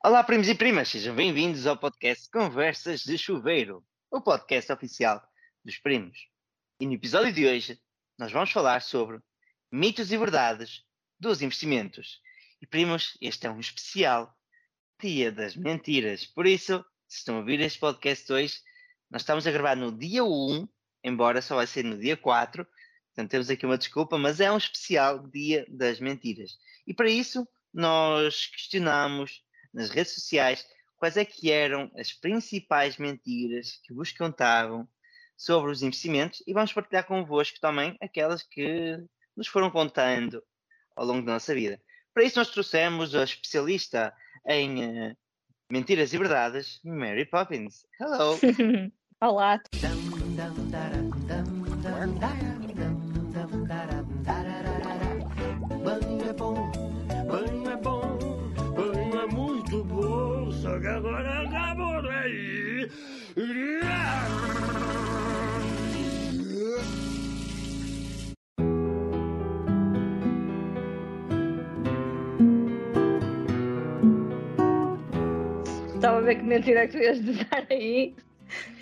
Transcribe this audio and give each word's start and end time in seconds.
Olá, 0.00 0.22
primos 0.22 0.48
e 0.48 0.54
primas, 0.54 0.90
sejam 0.90 1.12
bem-vindos 1.12 1.66
ao 1.66 1.76
podcast 1.76 2.30
Conversas 2.30 3.02
de 3.02 3.18
Chuveiro, 3.18 3.84
o 4.12 4.20
podcast 4.20 4.70
oficial 4.70 5.20
dos 5.64 5.76
primos. 5.76 6.28
E 6.80 6.86
no 6.86 6.92
episódio 6.92 7.32
de 7.32 7.44
hoje, 7.44 7.80
nós 8.16 8.30
vamos 8.30 8.52
falar 8.52 8.80
sobre 8.80 9.18
mitos 9.72 10.12
e 10.12 10.16
verdades 10.16 10.84
dos 11.18 11.42
investimentos. 11.42 12.20
E 12.62 12.66
primos, 12.66 13.18
este 13.20 13.48
é 13.48 13.50
um 13.50 13.58
especial 13.58 14.32
Dia 15.02 15.32
das 15.32 15.56
Mentiras. 15.56 16.24
Por 16.24 16.46
isso, 16.46 16.84
se 17.08 17.18
estão 17.18 17.34
a 17.34 17.38
ouvir 17.40 17.58
este 17.58 17.80
podcast 17.80 18.32
hoje, 18.32 18.60
nós 19.10 19.22
estamos 19.22 19.48
a 19.48 19.50
gravar 19.50 19.76
no 19.76 19.90
dia 19.90 20.22
1, 20.22 20.68
embora 21.02 21.42
só 21.42 21.56
vai 21.56 21.66
ser 21.66 21.82
no 21.82 21.98
dia 21.98 22.16
4. 22.16 22.64
Portanto, 22.64 23.30
temos 23.32 23.50
aqui 23.50 23.66
uma 23.66 23.76
desculpa, 23.76 24.16
mas 24.16 24.38
é 24.38 24.50
um 24.50 24.58
especial 24.58 25.26
Dia 25.26 25.66
das 25.68 25.98
Mentiras. 25.98 26.56
E 26.86 26.94
para 26.94 27.10
isso, 27.10 27.48
nós 27.74 28.46
questionamos 28.46 29.42
nas 29.78 29.90
redes 29.90 30.12
sociais 30.12 30.66
quais 30.96 31.16
é 31.16 31.24
que 31.24 31.50
eram 31.50 31.90
as 31.96 32.12
principais 32.12 32.96
mentiras 32.96 33.80
que 33.84 33.94
vos 33.94 34.10
contavam 34.10 34.86
sobre 35.36 35.70
os 35.70 35.82
investimentos 35.82 36.42
e 36.46 36.52
vamos 36.52 36.72
partilhar 36.72 37.06
convosco 37.06 37.60
também 37.60 37.96
aquelas 38.02 38.42
que 38.42 38.98
nos 39.36 39.46
foram 39.46 39.70
contando 39.70 40.42
ao 40.96 41.06
longo 41.06 41.24
da 41.24 41.34
nossa 41.34 41.54
vida. 41.54 41.80
Para 42.12 42.24
isso 42.24 42.40
nós 42.40 42.50
trouxemos 42.50 43.14
a 43.14 43.22
especialista 43.22 44.12
em 44.44 44.84
uh, 44.84 45.16
mentiras 45.70 46.12
e 46.12 46.18
verdades, 46.18 46.80
Mary 46.82 47.24
Poppins. 47.24 47.86
Hello! 48.00 48.36
Olá! 49.22 49.60
Ver 76.28 76.36
que 76.36 76.44
mentira 76.44 76.80
é 76.80 76.86
que 76.86 76.92
tu 76.92 76.98
ias 76.98 77.24
dizer 77.24 77.66
aí. 77.70 78.14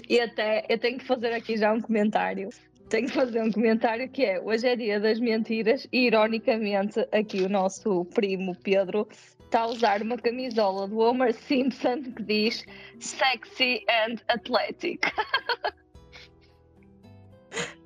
E 0.08 0.20
até 0.20 0.64
eu 0.68 0.78
tenho 0.78 0.98
que 0.98 1.04
fazer 1.04 1.32
aqui 1.32 1.56
já 1.56 1.72
um 1.72 1.80
comentário. 1.80 2.48
Tenho 2.88 3.06
que 3.06 3.14
fazer 3.14 3.40
um 3.42 3.50
comentário 3.50 4.08
que 4.08 4.24
é 4.24 4.40
hoje 4.40 4.66
é 4.66 4.76
dia 4.76 5.00
das 5.00 5.18
mentiras 5.18 5.88
e 5.92 6.06
ironicamente 6.06 7.00
aqui 7.12 7.42
o 7.42 7.48
nosso 7.48 8.04
primo 8.06 8.56
Pedro 8.62 9.08
está 9.44 9.60
a 9.60 9.66
usar 9.66 10.02
uma 10.02 10.16
camisola 10.16 10.86
do 10.86 10.98
Homer 10.98 11.34
Simpson 11.34 12.02
que 12.02 12.22
diz 12.22 12.64
sexy 13.00 13.84
and 13.88 14.16
athletic. 14.28 15.00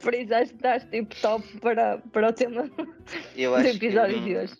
Por 0.00 0.14
isso 0.14 0.34
acho 0.34 0.50
que 0.50 0.56
estás 0.56 0.84
tipo 0.84 1.14
top 1.20 1.46
para, 1.60 1.98
para 2.12 2.28
o 2.28 2.32
tema 2.32 2.70
Eu 3.36 3.52
do 3.56 3.66
episódio 3.66 4.18
que, 4.18 4.24
de 4.24 4.36
hoje. 4.36 4.54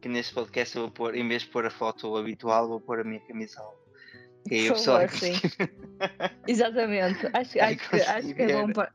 que 0.00 0.08
neste 0.08 0.32
podcast 0.34 0.76
eu 0.76 0.82
vou 0.82 0.90
pôr, 0.90 1.14
em 1.14 1.26
vez 1.26 1.42
de 1.42 1.48
pôr 1.48 1.66
a 1.66 1.70
foto 1.70 2.16
habitual, 2.16 2.68
vou 2.68 2.80
pôr 2.80 3.00
a 3.00 3.04
minha 3.04 3.20
camisola. 3.20 3.79
E 4.50 4.54
aí 4.54 4.68
pessoal 4.68 5.08
sim. 5.08 5.32
Exatamente. 6.46 7.26
Acho, 7.32 7.60
acho, 7.60 7.90
que, 7.90 7.96
acho 8.00 8.34
que 8.34 8.42
é 8.42 8.52
bom 8.52 8.72
para, 8.72 8.92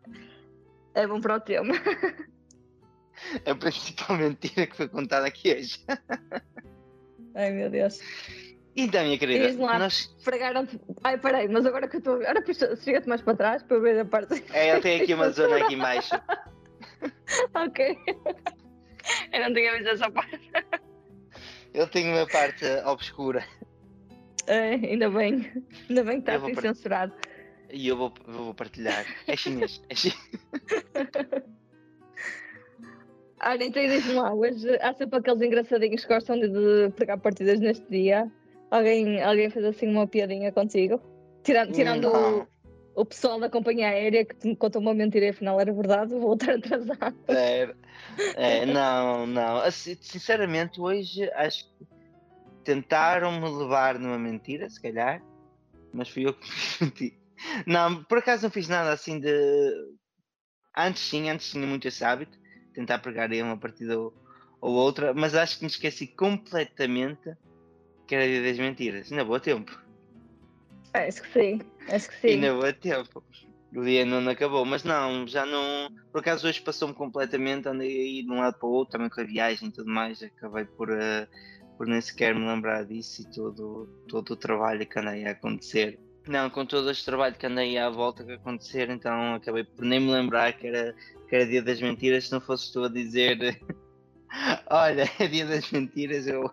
é 0.93 1.07
bom 1.07 1.21
para 1.21 1.35
o 1.35 1.39
tema. 1.39 1.73
a 3.45 3.55
principal 3.55 4.17
mentira 4.17 4.67
que 4.67 4.75
foi 4.75 4.89
contada 4.89 5.27
aqui 5.27 5.53
hoje. 5.53 5.79
Ai 7.35 7.51
meu 7.51 7.69
Deus. 7.69 7.99
Então, 8.77 9.03
minha 9.05 9.17
querida, 9.17 9.47
Diz 9.47 9.57
lá. 9.57 9.79
nós, 9.79 10.13
Fregaram-te. 10.19 10.77
Ai, 11.01 11.17
peraí, 11.17 11.47
mas 11.47 11.65
agora 11.65 11.87
que 11.87 11.95
eu 11.95 11.99
estou 11.99 12.15
a 12.15 12.17
ver. 12.17 12.27
Ora, 12.27 12.43
chega-te 12.75 13.07
mais 13.07 13.21
para 13.21 13.37
trás 13.37 13.63
para 13.63 13.77
eu 13.77 13.81
ver 13.81 13.99
a 13.99 14.05
parte. 14.05 14.43
é, 14.51 14.71
ele 14.71 14.81
tem 14.81 15.01
aqui 15.01 15.13
uma 15.13 15.29
zona 15.29 15.57
aqui 15.57 15.75
embaixo. 15.75 16.13
ok. 17.55 17.97
Eu 19.31 19.39
não 19.41 19.53
tinha 19.53 19.71
visto 19.77 19.89
essa 19.89 20.11
parte. 20.11 20.51
Ele 21.73 21.87
tem 21.87 22.11
uma 22.11 22.27
parte 22.27 22.65
obscura. 22.85 23.45
É, 24.47 24.73
ainda 24.73 25.09
bem. 25.09 25.51
Ainda 25.89 26.03
bem 26.03 26.21
que 26.21 26.29
está 26.29 26.33
Eu 26.33 26.45
assim 26.45 26.61
censurado. 26.61 27.13
E 27.71 27.87
eu 27.87 27.97
vou, 27.97 28.13
vou 28.27 28.53
partilhar. 28.53 29.05
É 29.27 29.35
chinês. 29.35 29.81
É 29.89 29.95
chinês. 29.95 30.19
Olha, 33.43 33.63
então 33.63 33.85
diz-me 33.85 34.13
lá, 34.13 34.33
hoje 34.33 34.67
há 34.81 34.93
sempre 34.93 35.19
aqueles 35.19 35.41
engraçadinhos 35.41 36.03
que 36.03 36.13
gostam 36.13 36.39
de, 36.39 36.47
de 36.47 36.89
pegar 36.95 37.17
partidas 37.17 37.59
neste 37.59 37.85
dia. 37.89 38.31
Alguém, 38.71 39.21
alguém 39.21 39.49
fez 39.49 39.65
assim 39.65 39.87
uma 39.87 40.07
piadinha 40.07 40.51
contigo? 40.51 40.99
Tirando, 41.43 41.71
tirando 41.71 42.07
o, 42.07 42.47
o 42.95 43.05
pessoal 43.05 43.39
da 43.39 43.49
companhia 43.49 43.89
aérea 43.89 44.25
que 44.25 44.47
me 44.47 44.55
contou 44.55 44.81
uma 44.81 44.93
mentira 44.93 45.27
e 45.27 45.29
afinal 45.29 45.59
era 45.59 45.71
verdade, 45.71 46.15
vou 46.15 46.33
estar 46.33 46.55
atrasado. 46.55 47.15
É, 47.27 47.69
é, 48.35 48.65
não, 48.65 49.27
não. 49.27 49.57
Assim, 49.57 49.95
sinceramente, 50.01 50.81
hoje 50.81 51.29
acho 51.33 51.65
que 51.65 51.85
tentaram-me 52.65 53.47
levar 53.47 53.97
numa 53.99 54.17
mentira, 54.17 54.69
se 54.69 54.81
calhar, 54.81 55.21
mas 55.93 56.09
fui 56.09 56.25
eu 56.27 56.33
que 56.33 56.45
me 56.49 56.87
menti. 56.87 57.19
Não, 57.65 58.03
por 58.03 58.17
acaso 58.17 58.43
não 58.43 58.51
fiz 58.51 58.67
nada 58.67 58.91
assim 58.91 59.19
de. 59.19 59.29
Antes 60.75 61.03
sim, 61.03 61.29
antes 61.29 61.51
tinha 61.51 61.65
muito 61.65 61.87
esse 61.87 62.03
hábito, 62.03 62.37
tentar 62.73 62.99
pregar 62.99 63.31
aí 63.31 63.41
uma 63.41 63.57
partida 63.57 63.97
ou, 63.97 64.13
ou 64.59 64.73
outra, 64.73 65.13
mas 65.13 65.35
acho 65.35 65.57
que 65.57 65.63
me 65.63 65.69
esqueci 65.69 66.07
completamente 66.07 67.33
que 68.07 68.15
era 68.15 68.27
dia 68.27 68.43
das 68.43 68.57
mentiras. 68.57 69.11
Ainda 69.11 69.23
vou 69.23 69.35
a 69.35 69.39
tempo. 69.39 69.71
Acho 70.93 71.21
que 71.21 71.29
sim, 71.29 71.61
acho 71.87 72.09
que 72.09 72.15
sim. 72.15 72.27
Ainda 72.29 72.53
vou 72.53 72.65
a 72.65 72.73
tempo. 72.73 73.23
O 73.75 73.83
dia 73.83 74.05
não 74.05 74.29
acabou, 74.29 74.63
mas 74.63 74.83
não, 74.83 75.27
já 75.27 75.45
não. 75.45 75.89
Por 76.11 76.19
acaso 76.19 76.47
hoje 76.47 76.61
passou-me 76.61 76.93
completamente, 76.93 77.67
andei 77.67 77.89
aí 77.89 78.23
de 78.23 78.31
um 78.31 78.39
lado 78.39 78.57
para 78.57 78.67
o 78.67 78.71
outro, 78.71 78.93
também 78.93 79.09
com 79.09 79.19
a 79.19 79.25
viagem 79.25 79.67
e 79.67 79.71
tudo 79.71 79.89
mais, 79.89 80.21
acabei 80.23 80.63
por, 80.63 80.89
eh, 80.89 81.27
por 81.77 81.87
nem 81.87 82.01
sequer 82.01 82.35
me 82.35 82.45
lembrar 82.45 82.85
disso 82.85 83.21
e 83.21 83.25
todo, 83.25 83.87
todo 84.07 84.31
o 84.31 84.35
trabalho 84.35 84.85
que 84.85 84.99
andei 84.99 85.25
a 85.25 85.31
acontecer. 85.31 85.99
Não, 86.27 86.49
com 86.49 86.65
todo 86.65 86.89
este 86.89 87.05
trabalho 87.05 87.35
que 87.35 87.45
andei 87.45 87.77
à 87.77 87.89
volta 87.89 88.23
a 88.23 88.35
acontecer, 88.35 88.89
então 88.89 89.35
acabei 89.35 89.63
por 89.63 89.85
nem 89.85 89.99
me 89.99 90.11
lembrar 90.11 90.53
que 90.53 90.67
era, 90.67 90.95
que 91.27 91.35
era 91.35 91.45
dia 91.45 91.61
das 91.61 91.79
mentiras, 91.79 92.25
se 92.25 92.31
não 92.31 92.41
fosse 92.41 92.73
tu 92.73 92.83
a 92.83 92.89
dizer 92.89 93.61
olha, 94.69 95.09
é 95.19 95.27
dia 95.27 95.45
das 95.45 95.69
mentiras, 95.71 96.27
eu 96.27 96.51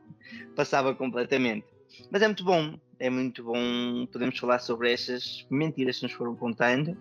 passava 0.55 0.95
completamente. 0.95 1.67
Mas 2.11 2.23
é 2.23 2.27
muito 2.27 2.45
bom, 2.45 2.79
é 2.99 3.11
muito 3.11 3.43
bom 3.45 4.07
podemos 4.13 4.39
falar 4.39 4.59
sobre 4.59 4.93
estas 4.93 5.47
mentiras 5.51 5.99
que 5.99 6.05
nos 6.05 6.13
foram 6.13 6.37
contando 6.37 6.97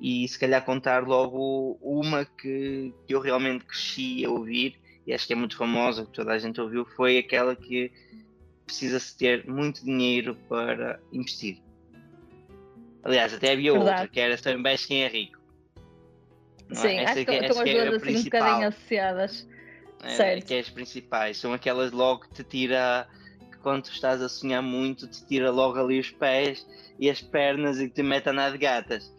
e 0.00 0.26
se 0.26 0.38
calhar 0.38 0.64
contar 0.64 1.06
logo 1.06 1.78
uma 1.80 2.24
que, 2.24 2.92
que 3.06 3.14
eu 3.14 3.20
realmente 3.20 3.64
cresci 3.64 4.24
a 4.24 4.30
ouvir 4.30 4.80
e 5.06 5.12
acho 5.12 5.26
que 5.26 5.32
é 5.32 5.36
muito 5.36 5.56
famosa, 5.56 6.04
que 6.04 6.12
toda 6.12 6.32
a 6.32 6.38
gente 6.38 6.60
ouviu, 6.60 6.84
foi 6.84 7.18
aquela 7.18 7.56
que 7.56 7.90
precisa-se 8.64 9.16
ter 9.16 9.46
muito 9.46 9.84
dinheiro 9.84 10.36
para 10.48 11.00
investir. 11.12 11.60
Aliás, 13.02 13.34
até 13.34 13.52
havia 13.52 13.72
Verdade. 13.72 13.90
outra, 13.90 14.08
que 14.08 14.20
era 14.20 14.36
só 14.38 14.50
investe 14.50 14.88
quem 14.88 15.02
é 15.02 15.08
rico. 15.08 15.38
Não 16.68 16.80
é? 16.80 16.88
Sim, 16.88 16.98
Essa 16.98 17.12
acho 17.12 17.24
que 17.24 17.30
essa 17.32 17.46
estão 17.46 17.62
as 17.62 17.68
é 17.68 17.72
duas 17.72 18.02
assim 18.02 18.16
um 18.16 18.22
bocadinho 18.24 18.68
associadas. 18.68 19.48
É, 20.02 20.08
Certo. 20.08 20.46
que 20.46 20.54
é 20.54 20.58
as 20.60 20.70
principais. 20.70 21.36
São 21.36 21.52
aquelas 21.52 21.92
logo 21.92 22.22
que 22.22 22.34
te 22.34 22.44
tira, 22.44 23.06
que 23.50 23.58
quando 23.58 23.84
tu 23.84 23.90
estás 23.90 24.22
a 24.22 24.28
sonhar 24.28 24.62
muito, 24.62 25.06
te 25.06 25.24
tira 25.26 25.50
logo 25.50 25.78
ali 25.78 25.98
os 25.98 26.10
pés 26.10 26.66
e 26.98 27.10
as 27.10 27.20
pernas 27.20 27.78
e 27.78 27.88
que 27.88 27.94
te 27.94 28.02
mete 28.02 28.28
a 28.28 28.56
gatas. 28.56 29.12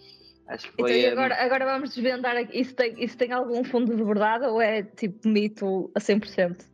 Acho 0.47 0.67
que 0.67 0.73
Então, 0.73 0.87
foi. 0.87 0.99
e 0.99 1.07
hum, 1.07 1.11
agora, 1.11 1.35
agora 1.43 1.65
vamos 1.65 1.93
desvendar 1.93 2.35
aqui. 2.35 2.59
Isso 2.59 2.75
tem, 2.75 3.01
isso 3.03 3.17
tem 3.17 3.31
algum 3.31 3.63
fundo 3.63 3.95
de 3.95 4.03
verdade 4.03 4.45
ou 4.45 4.61
é 4.61 4.83
tipo 4.83 5.27
mito 5.27 5.91
a 5.95 5.99
100%? 5.99 6.65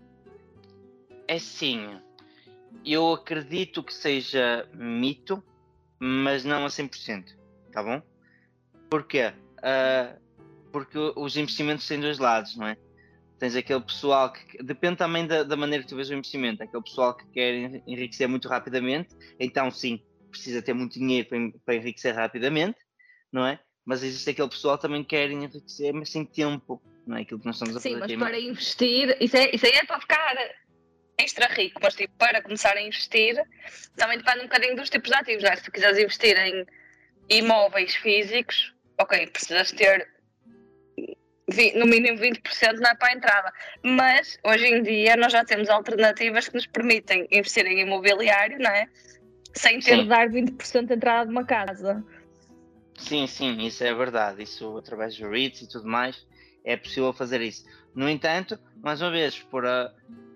É 1.28 1.38
sim. 1.38 2.00
Eu 2.86 3.14
acredito 3.14 3.84
que 3.84 3.94
seja 3.94 4.68
mito, 4.74 5.44
mas 6.00 6.44
não 6.44 6.66
a 6.66 6.70
100%. 6.70 7.26
Tá 7.72 7.84
bom? 7.84 8.02
Porquê? 8.90 9.32
Ah, 9.62 10.16
porque 10.72 10.98
os 11.16 11.38
investimentos 11.38 11.88
têm 11.88 12.00
dois 12.00 12.18
lados, 12.18 12.56
não 12.56 12.68
é? 12.68 12.78
Tens 13.38 13.56
aquele 13.56 13.82
pessoal 13.82 14.34
que. 14.34 14.62
Depende 14.64 14.98
também 14.98 15.26
da, 15.28 15.44
da 15.44 15.56
maneira 15.56 15.84
que 15.84 15.90
tu 15.90 15.96
vês 15.96 16.10
o 16.10 16.14
investimento. 16.14 16.64
Aquele 16.64 16.84
pessoal 16.84 17.16
que 17.16 17.26
quer 17.32 17.54
en- 17.54 17.84
enriquecer 17.88 18.28
muito 18.28 18.48
rapidamente, 18.48 19.10
então 19.40 19.70
sim, 19.72 20.02
precisa 20.32 20.62
ter 20.62 20.74
muito 20.74 20.94
dinheiro 20.94 21.28
para, 21.30 21.40
para 21.66 21.76
enriquecer 21.76 22.14
rapidamente, 22.16 22.78
não 23.32 23.46
é? 23.46 23.60
Mas 23.86 24.04
existe 24.04 24.30
aquele 24.30 24.50
pessoal 24.50 24.78
que 24.78 24.84
também 24.84 25.04
quer 25.04 25.30
enriquecer, 25.32 25.94
mas 25.94 26.12
sem 26.12 26.26
tempo, 26.26 26.82
não 27.08 27.18
é? 27.18 27.22
Aquilo 27.22 27.40
que 27.40 27.46
nós 27.46 27.56
estamos 27.56 27.76
a 27.76 27.80
Sim, 27.80 27.90
fazer 27.94 28.00
mas 28.00 28.12
aqui. 28.12 28.18
para 28.20 28.40
investir, 28.40 29.18
isso, 29.20 29.38
é, 29.38 29.50
isso 29.56 29.66
aí 29.66 29.72
é 29.74 29.86
para 29.86 30.00
ficar 30.00 30.36
extra 31.18 31.48
rico, 31.48 31.80
mas 31.82 31.96
tipo, 31.96 32.14
para 32.18 32.42
começar 32.42 32.76
a 32.78 32.82
investir, 32.82 33.36
também 33.96 34.18
depende 34.18 34.40
um 34.40 34.44
bocadinho 34.44 34.76
dos 34.76 34.90
tipos 34.90 35.10
de 35.10 35.16
ativos, 35.18 35.44
não 35.44 35.52
é? 35.52 35.56
Se 35.56 35.64
tu 35.64 35.72
quiseres 35.72 35.98
investir 35.98 36.38
em 36.38 36.66
imóveis 37.30 37.96
físicos, 37.96 38.74
ok, 39.00 39.28
precisas 39.28 39.72
ter 39.72 40.08
vi- 41.52 41.74
no 41.76 41.86
mínimo 41.86 42.18
20% 42.18 42.80
não 42.80 42.90
é 42.92 42.96
para 42.96 43.10
a 43.10 43.14
entrada. 43.14 43.54
Mas 43.84 44.38
hoje 44.44 44.68
em 44.68 44.82
dia 44.84 45.16
nós 45.18 45.32
já 45.32 45.44
temos 45.44 45.70
alternativas 45.70 46.48
que 46.48 46.56
nos 46.56 46.68
permitem 46.68 47.28
investir 47.32 47.66
em 47.66 47.80
imobiliário, 47.82 48.58
não 48.60 48.70
é? 48.72 48.88
Sem 49.56 49.80
ter 49.80 49.98
Sim. 49.98 50.04
de 50.04 50.10
dar 50.10 50.30
20% 50.30 50.88
de 50.88 50.94
entrada 50.94 51.26
de 51.26 51.32
uma 51.32 51.44
casa. 51.46 52.04
Sim, 53.00 53.26
sim, 53.28 53.58
isso 53.66 53.84
é 53.84 53.94
verdade. 53.94 54.44
Isso 54.44 54.78
através 54.78 55.16
do 55.18 55.28
REITs 55.30 55.62
e 55.62 55.70
tudo 55.70 55.88
mais 55.88 56.26
é 56.64 56.76
possível 56.78 57.14
fazer 57.14 57.42
isso. 57.42 57.64
No 57.96 58.08
entanto, 58.10 58.60
mais 58.84 59.02
uma 59.02 59.10
vez, 59.12 59.40
por 59.40 59.66
a- 59.66 59.92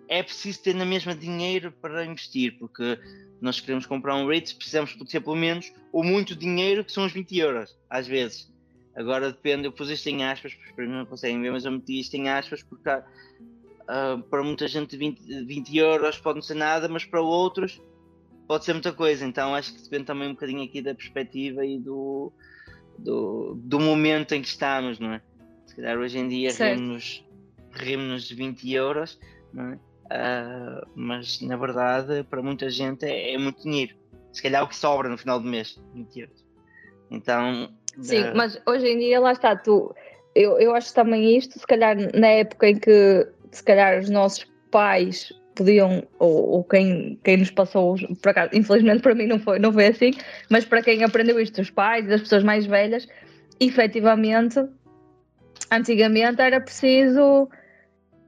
é 0.08 0.24
preciso 0.24 0.62
ter 0.62 0.74
na 0.74 0.86
mesma 0.86 1.14
dinheiro 1.16 1.72
para 1.82 2.06
investir, 2.06 2.58
porque 2.58 2.98
nós 3.42 3.60
queremos 3.60 3.86
comprar 3.86 4.16
um 4.16 4.28
REIT, 4.28 4.56
precisamos 4.56 4.92
de 4.92 5.06
ter 5.06 5.22
pelo 5.22 5.36
menos 5.36 5.72
ou 5.92 6.04
muito 6.04 6.36
dinheiro, 6.36 6.84
que 6.84 6.92
são 6.92 7.06
os 7.06 7.12
20 7.12 7.38
euros, 7.38 7.70
às 7.90 8.08
vezes. 8.08 8.52
Agora 8.96 9.32
depende, 9.32 9.66
eu 9.66 9.72
pus 9.72 9.90
isto 9.90 10.08
em 10.08 10.24
aspas, 10.24 10.54
porque 10.54 10.74
para 10.74 10.86
mim 10.86 10.94
não 10.94 11.06
conseguem 11.06 11.42
ver, 11.42 11.52
mas 11.52 11.66
eu 11.66 11.72
meti 11.72 12.00
isto 12.00 12.14
em 12.16 12.30
aspas 12.30 12.64
porque 12.64 12.90
ah, 12.90 13.04
para 14.30 14.44
muita 14.44 14.68
gente 14.68 14.96
20, 14.96 15.22
20 15.46 15.76
euros 15.78 16.18
pode 16.18 16.36
não 16.38 16.42
ser 16.44 16.54
nada, 16.56 16.88
mas 16.88 17.04
para 17.06 17.22
outros 17.22 17.82
pode 18.48 18.66
ser 18.66 18.74
muita 18.74 18.92
coisa. 18.92 19.26
Então 19.26 19.54
acho 19.56 19.74
que 19.74 19.84
depende 19.84 20.06
também 20.06 20.30
um 20.30 20.34
bocadinho 20.34 20.64
aqui 20.64 20.82
da 20.82 20.94
perspectiva 20.94 21.66
e 21.66 21.80
do, 21.80 22.32
do, 22.98 23.56
do 23.56 23.80
momento 23.80 24.34
em 24.34 24.42
que 24.42 24.48
estamos, 24.48 25.00
não 25.00 25.14
é? 25.14 25.22
Se 25.66 25.76
calhar 25.76 25.98
hoje 25.98 26.20
em 26.20 26.28
dia 26.28 26.52
rimos-nos 26.52 27.26
rimos 27.72 28.24
de 28.24 28.36
20 28.36 28.72
euros, 28.72 29.20
não 29.54 29.74
é? 29.74 29.80
Ah, 30.10 30.86
mas 30.96 31.42
na 31.42 31.56
verdade 31.56 32.24
para 32.24 32.42
muita 32.42 32.70
gente 32.70 33.06
é, 33.06 33.34
é 33.34 33.38
muito 33.38 33.64
dinheiro. 33.64 33.96
Se 34.32 34.42
calhar 34.42 34.64
o 34.64 34.68
que 34.68 34.76
sobra 34.76 35.10
no 35.10 35.18
final 35.18 35.40
do 35.40 35.48
mês, 35.48 35.80
20 35.94 36.20
euros. 36.20 36.46
Então, 37.12 37.70
Sim, 38.02 38.24
ah, 38.24 38.34
mas 38.36 38.60
hoje 38.66 38.88
em 38.88 38.98
dia, 38.98 39.20
lá 39.20 39.32
está, 39.32 39.56
tu. 39.56 39.94
Eu, 40.36 40.60
eu 40.60 40.74
acho 40.74 40.94
também 40.94 41.38
isto, 41.38 41.60
se 41.60 41.68
calhar 41.68 41.96
na 42.16 42.28
época 42.28 42.68
em 42.68 42.76
que 42.76 43.28
se 43.52 43.64
calhar 43.64 44.00
os 44.00 44.10
nossos 44.10 44.46
pais 44.72 45.32
podiam, 45.56 46.04
ou, 46.20 46.50
ou 46.52 46.64
quem, 46.64 47.20
quem 47.24 47.38
nos 47.38 47.52
passou, 47.52 47.96
por 48.22 48.30
acaso, 48.30 48.52
infelizmente 48.54 49.02
para 49.02 49.16
mim 49.16 49.28
não 49.28 49.40
foi, 49.40 49.60
não 49.60 49.72
foi 49.72 49.88
assim, 49.88 50.12
mas 50.50 50.66
para 50.66 50.82
quem 50.82 51.04
aprendeu 51.04 51.40
isto, 51.40 51.62
os 51.62 51.70
pais 51.70 52.10
as 52.12 52.22
pessoas 52.22 52.44
mais 52.44 52.66
velhas, 52.66 53.08
efetivamente, 53.60 54.60
antigamente 55.72 56.42
era 56.42 56.60
preciso. 56.60 57.50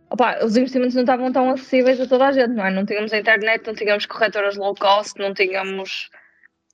opá, 0.09 0.43
os 0.43 0.55
investimentos 0.57 0.95
não 0.95 1.03
estavam 1.03 1.31
tão 1.31 1.49
acessíveis 1.49 1.99
a 1.99 2.07
toda 2.07 2.27
a 2.27 2.31
gente, 2.31 2.53
não 2.53 2.65
é? 2.65 2.71
Não 2.71 2.85
tínhamos 2.85 3.13
a 3.13 3.17
internet, 3.17 3.65
não 3.65 3.73
tínhamos 3.73 4.05
corretoras 4.05 4.55
low 4.55 4.75
cost, 4.75 5.19
não 5.19 5.33
tínhamos 5.33 6.09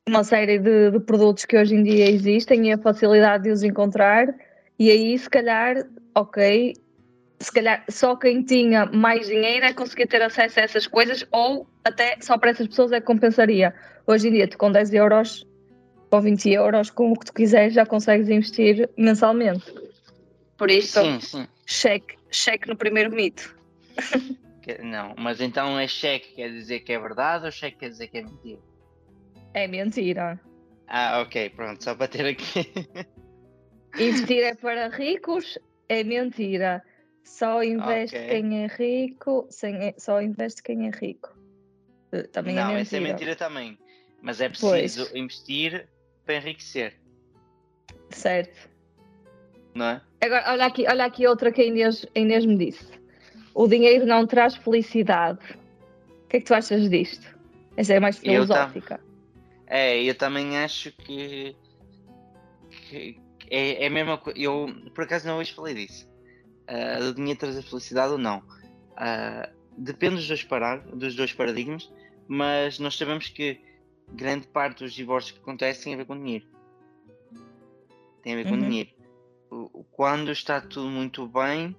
uma 0.07 0.23
série 0.23 0.59
de, 0.59 0.91
de 0.91 0.99
produtos 0.99 1.45
que 1.45 1.57
hoje 1.57 1.75
em 1.75 1.83
dia 1.83 2.09
existem 2.09 2.67
e 2.67 2.73
a 2.73 2.77
facilidade 2.77 3.43
de 3.43 3.51
os 3.51 3.63
encontrar, 3.63 4.27
e 4.79 4.89
aí 4.89 5.17
se 5.17 5.29
calhar, 5.29 5.85
ok, 6.15 6.73
se 7.41 7.51
calhar 7.51 7.83
só 7.89 8.15
quem 8.15 8.43
tinha 8.43 8.85
mais 8.85 9.27
dinheiro 9.27 9.65
é 9.65 9.73
conseguir 9.73 10.07
ter 10.07 10.21
acesso 10.21 10.59
a 10.59 10.63
essas 10.63 10.87
coisas, 10.87 11.25
ou 11.31 11.67
até 11.83 12.17
só 12.21 12.37
para 12.37 12.51
essas 12.51 12.67
pessoas 12.67 12.91
é 12.91 12.99
que 12.99 13.05
compensaria. 13.05 13.73
Hoje 14.05 14.27
em 14.27 14.31
dia, 14.31 14.47
tu 14.47 14.57
com 14.57 14.71
10 14.71 14.93
euros 14.93 15.45
ou 16.09 16.21
20 16.21 16.49
euros, 16.49 16.89
com 16.89 17.11
o 17.11 17.17
que 17.17 17.25
tu 17.25 17.33
quiseres, 17.33 17.73
já 17.73 17.85
consegues 17.85 18.29
investir 18.29 18.89
mensalmente. 18.97 19.73
Por 20.57 20.69
isso, 20.69 21.01
sim, 21.01 21.19
sim. 21.21 21.47
cheque, 21.65 22.15
cheque 22.29 22.67
no 22.67 22.75
primeiro 22.75 23.11
mito. 23.11 23.55
Não, 24.83 25.15
mas 25.17 25.41
então 25.41 25.77
é 25.77 25.87
cheque 25.87 26.35
quer 26.35 26.49
dizer 26.49 26.81
que 26.81 26.93
é 26.93 26.99
verdade 26.99 27.45
ou 27.45 27.51
cheque 27.51 27.79
quer 27.79 27.89
dizer 27.89 28.07
que 28.07 28.19
é 28.19 28.21
mentira? 28.21 28.59
É 29.53 29.67
mentira. 29.67 30.39
Ah, 30.87 31.21
ok, 31.21 31.49
pronto, 31.49 31.83
só 31.83 31.95
para 31.95 32.07
ter 32.07 32.25
aqui. 32.25 32.71
Investir 33.99 34.43
é 34.43 34.53
para 34.53 34.87
ricos, 34.89 35.57
é 35.89 36.03
mentira. 36.03 36.81
Só 37.23 37.63
investe 37.63 38.17
Ok. 38.17 38.27
quem 38.29 38.63
é 38.63 38.67
rico, 38.67 39.47
sem, 39.49 39.93
só 39.97 40.21
investe 40.21 40.61
quem 40.63 40.87
é 40.87 40.91
rico. 40.91 41.29
Eh, 42.11 42.23
Também 42.23 42.55
não, 42.55 42.63
é 42.63 42.65
mentira. 42.75 42.81
essa 42.81 42.97
é 42.97 42.99
mentira 42.99 43.35
também. 43.35 43.77
Mas 44.21 44.41
é 44.41 44.49
preciso 44.49 45.05
Pois. 45.05 45.15
investir 45.15 45.87
para 46.25 46.35
enriquecer, 46.35 46.99
Certo. 48.11 48.69
não 49.73 49.85
é? 49.85 50.01
Agora, 50.21 50.51
olha 50.51 50.65
aqui, 50.65 50.85
olha 50.87 51.05
aqui 51.05 51.25
outra 51.25 51.51
que 51.51 51.61
a 51.61 51.65
Inês, 51.65 52.05
a 52.15 52.19
Inês 52.19 52.45
me 52.45 52.55
disse. 52.57 52.85
O 53.55 53.67
dinheiro 53.67 54.05
não 54.05 54.27
traz 54.27 54.55
felicidade. 54.55 55.39
O 56.25 56.27
que 56.27 56.37
é 56.37 56.39
que 56.39 56.45
tu 56.45 56.53
achas 56.53 56.89
disto? 56.89 57.35
Essa 57.75 57.93
é 57.93 57.99
mais 57.99 58.17
Eu 58.17 58.43
filosófica. 58.45 58.99
É, 59.67 60.03
eu 60.03 60.13
também 60.15 60.57
acho 60.59 60.91
que, 60.91 61.55
que 62.69 63.17
é, 63.49 63.83
é 63.83 63.87
a 63.87 63.89
mesma 63.89 64.17
coisa. 64.17 64.37
Eu, 64.37 64.67
por 64.93 65.05
acaso, 65.05 65.27
não 65.27 65.37
hoje 65.39 65.53
falei 65.53 65.73
disso. 65.73 66.07
Ah, 66.73 66.99
o 67.09 67.13
dinheiro 67.13 67.37
trazer 67.37 67.61
felicidade 67.63 68.13
ou 68.13 68.17
não. 68.17 68.41
Ah, 68.95 69.49
depende 69.77 70.15
dos 70.15 70.27
dois, 70.27 70.41
parar, 70.43 70.79
dos 70.79 71.15
dois 71.15 71.33
paradigmas, 71.33 71.91
mas 72.29 72.79
nós 72.79 72.97
sabemos 72.97 73.27
que 73.27 73.59
grande 74.13 74.47
parte 74.47 74.83
dos 74.83 74.93
divórcios 74.93 75.33
que 75.33 75.41
acontecem 75.43 75.83
tem 75.83 75.93
a 75.95 75.97
ver 75.97 76.05
com 76.05 76.17
dinheiro. 76.17 76.45
Tem 78.23 78.33
a 78.33 78.35
ver 78.37 78.45
com 78.45 78.55
Uhum. 78.55 78.61
dinheiro. 78.61 78.89
O- 79.49 79.79
o- 79.81 79.83
Quando 79.91 80.31
está 80.31 80.61
tudo 80.61 80.87
muito 80.87 81.27
bem, 81.27 81.75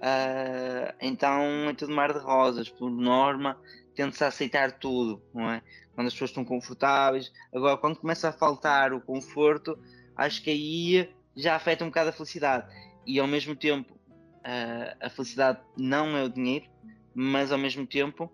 ah, 0.00 0.94
então 1.00 1.42
é 1.68 1.74
tudo 1.74 1.92
mar 1.92 2.12
de 2.12 2.20
rosas. 2.20 2.68
Por 2.68 2.90
norma, 2.90 3.60
tende-se 3.96 4.22
a 4.22 4.28
aceitar 4.28 4.78
tudo, 4.78 5.20
não 5.34 5.50
é? 5.50 5.62
Quando 5.94 6.06
as 6.06 6.12
pessoas 6.12 6.30
estão 6.30 6.44
confortáveis. 6.44 7.32
Agora, 7.52 7.76
quando 7.76 7.96
começa 7.96 8.28
a 8.28 8.32
faltar 8.32 8.92
o 8.92 9.00
conforto, 9.00 9.76
acho 10.14 10.40
que 10.44 10.50
aí 10.50 11.10
já 11.36 11.56
afeta 11.56 11.84
um 11.84 11.88
bocado 11.88 12.10
a 12.10 12.12
felicidade. 12.12 12.72
E 13.04 13.18
ao 13.18 13.26
mesmo 13.26 13.56
tempo, 13.56 13.97
ah, 14.44 14.96
a 15.00 15.10
felicidade 15.10 15.60
não 15.76 16.16
é 16.16 16.24
o 16.24 16.28
dinheiro, 16.28 16.66
mas 17.14 17.52
ao 17.52 17.58
mesmo 17.58 17.86
tempo, 17.86 18.32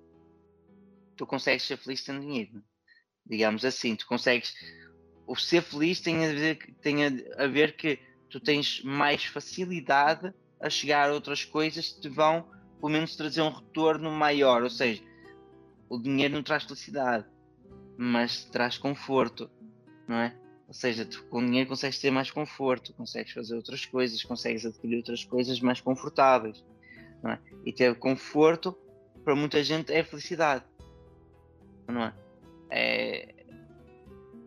tu 1.17 1.27
consegues 1.27 1.63
ser 1.65 1.77
feliz 1.77 2.03
tendo 2.05 2.21
dinheiro. 2.21 2.63
Digamos 3.27 3.65
assim, 3.65 3.97
tu 3.97 4.07
consegues. 4.07 4.55
O 5.27 5.37
ser 5.37 5.63
feliz 5.63 6.01
tem 6.01 6.25
a 6.25 6.33
ver, 6.33 6.75
tem 6.83 7.07
a 7.07 7.47
ver 7.47 7.77
que 7.77 7.99
tu 8.29 8.39
tens 8.39 8.83
mais 8.83 9.25
facilidade 9.25 10.33
a 10.61 10.69
chegar 10.69 11.09
a 11.09 11.15
outras 11.15 11.45
coisas 11.45 11.93
que 11.93 12.01
te 12.03 12.09
vão, 12.09 12.43
pelo 12.81 12.93
menos, 12.93 13.17
trazer 13.17 13.41
um 13.41 13.51
retorno 13.51 14.11
maior. 14.11 14.63
Ou 14.63 14.71
seja, 14.71 15.03
o 15.89 15.99
dinheiro 15.99 16.35
não 16.35 16.43
traz 16.43 16.65
felicidade, 16.65 17.27
mas 17.97 18.45
traz 18.45 18.77
conforto, 18.77 19.51
não 20.07 20.17
é? 20.17 20.44
Ou 20.75 20.81
seja, 20.81 21.05
tu 21.05 21.25
com 21.31 21.39
dinheiro 21.47 21.69
consegues 21.69 22.01
ter 22.01 22.11
mais 22.11 22.33
conforto, 22.33 22.93
consegues 22.95 23.33
fazer 23.33 23.55
outras 23.55 23.87
coisas, 23.87 24.21
consegues 24.25 24.67
adquirir 24.67 24.97
outras 24.97 25.25
coisas 25.25 25.61
mais 25.61 25.81
confortáveis, 25.81 26.65
é? 27.25 27.39
E 27.65 27.73
ter 27.73 27.95
conforto, 27.95 28.77
para 29.25 29.37
muita 29.37 29.63
gente, 29.63 29.93
é 29.93 30.03
felicidade, 30.03 30.65
não 31.87 32.03
é? 32.03 32.15
É- 32.71 33.35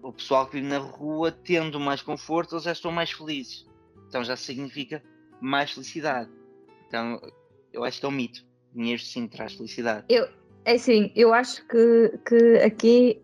O 0.04 0.12
pessoal 0.12 0.46
que 0.48 0.58
vive 0.58 0.68
na 0.68 0.80
rua, 0.80 1.32
tendo 1.32 1.80
mais 1.80 2.02
conforto, 2.02 2.56
eles 2.56 2.66
já 2.66 2.74
estão 2.74 2.92
mais 2.92 3.10
felizes. 3.10 3.66
Então 4.10 4.22
já 4.22 4.36
significa 4.36 5.02
mais 5.40 5.72
felicidade. 5.72 6.30
Então, 6.88 7.22
eu 7.72 7.86
acho 7.86 8.02
que 8.02 8.06
é 8.06 8.10
um 8.10 8.12
mito. 8.12 8.46
Dinheiro 8.74 9.02
sim 9.02 9.28
traz 9.28 9.54
felicidade. 9.54 10.06
É 10.66 10.74
assim, 10.74 11.10
eu 11.16 11.34
acho 11.34 11.66
que, 11.68 12.18
que 12.28 12.58
aqui 12.58 13.22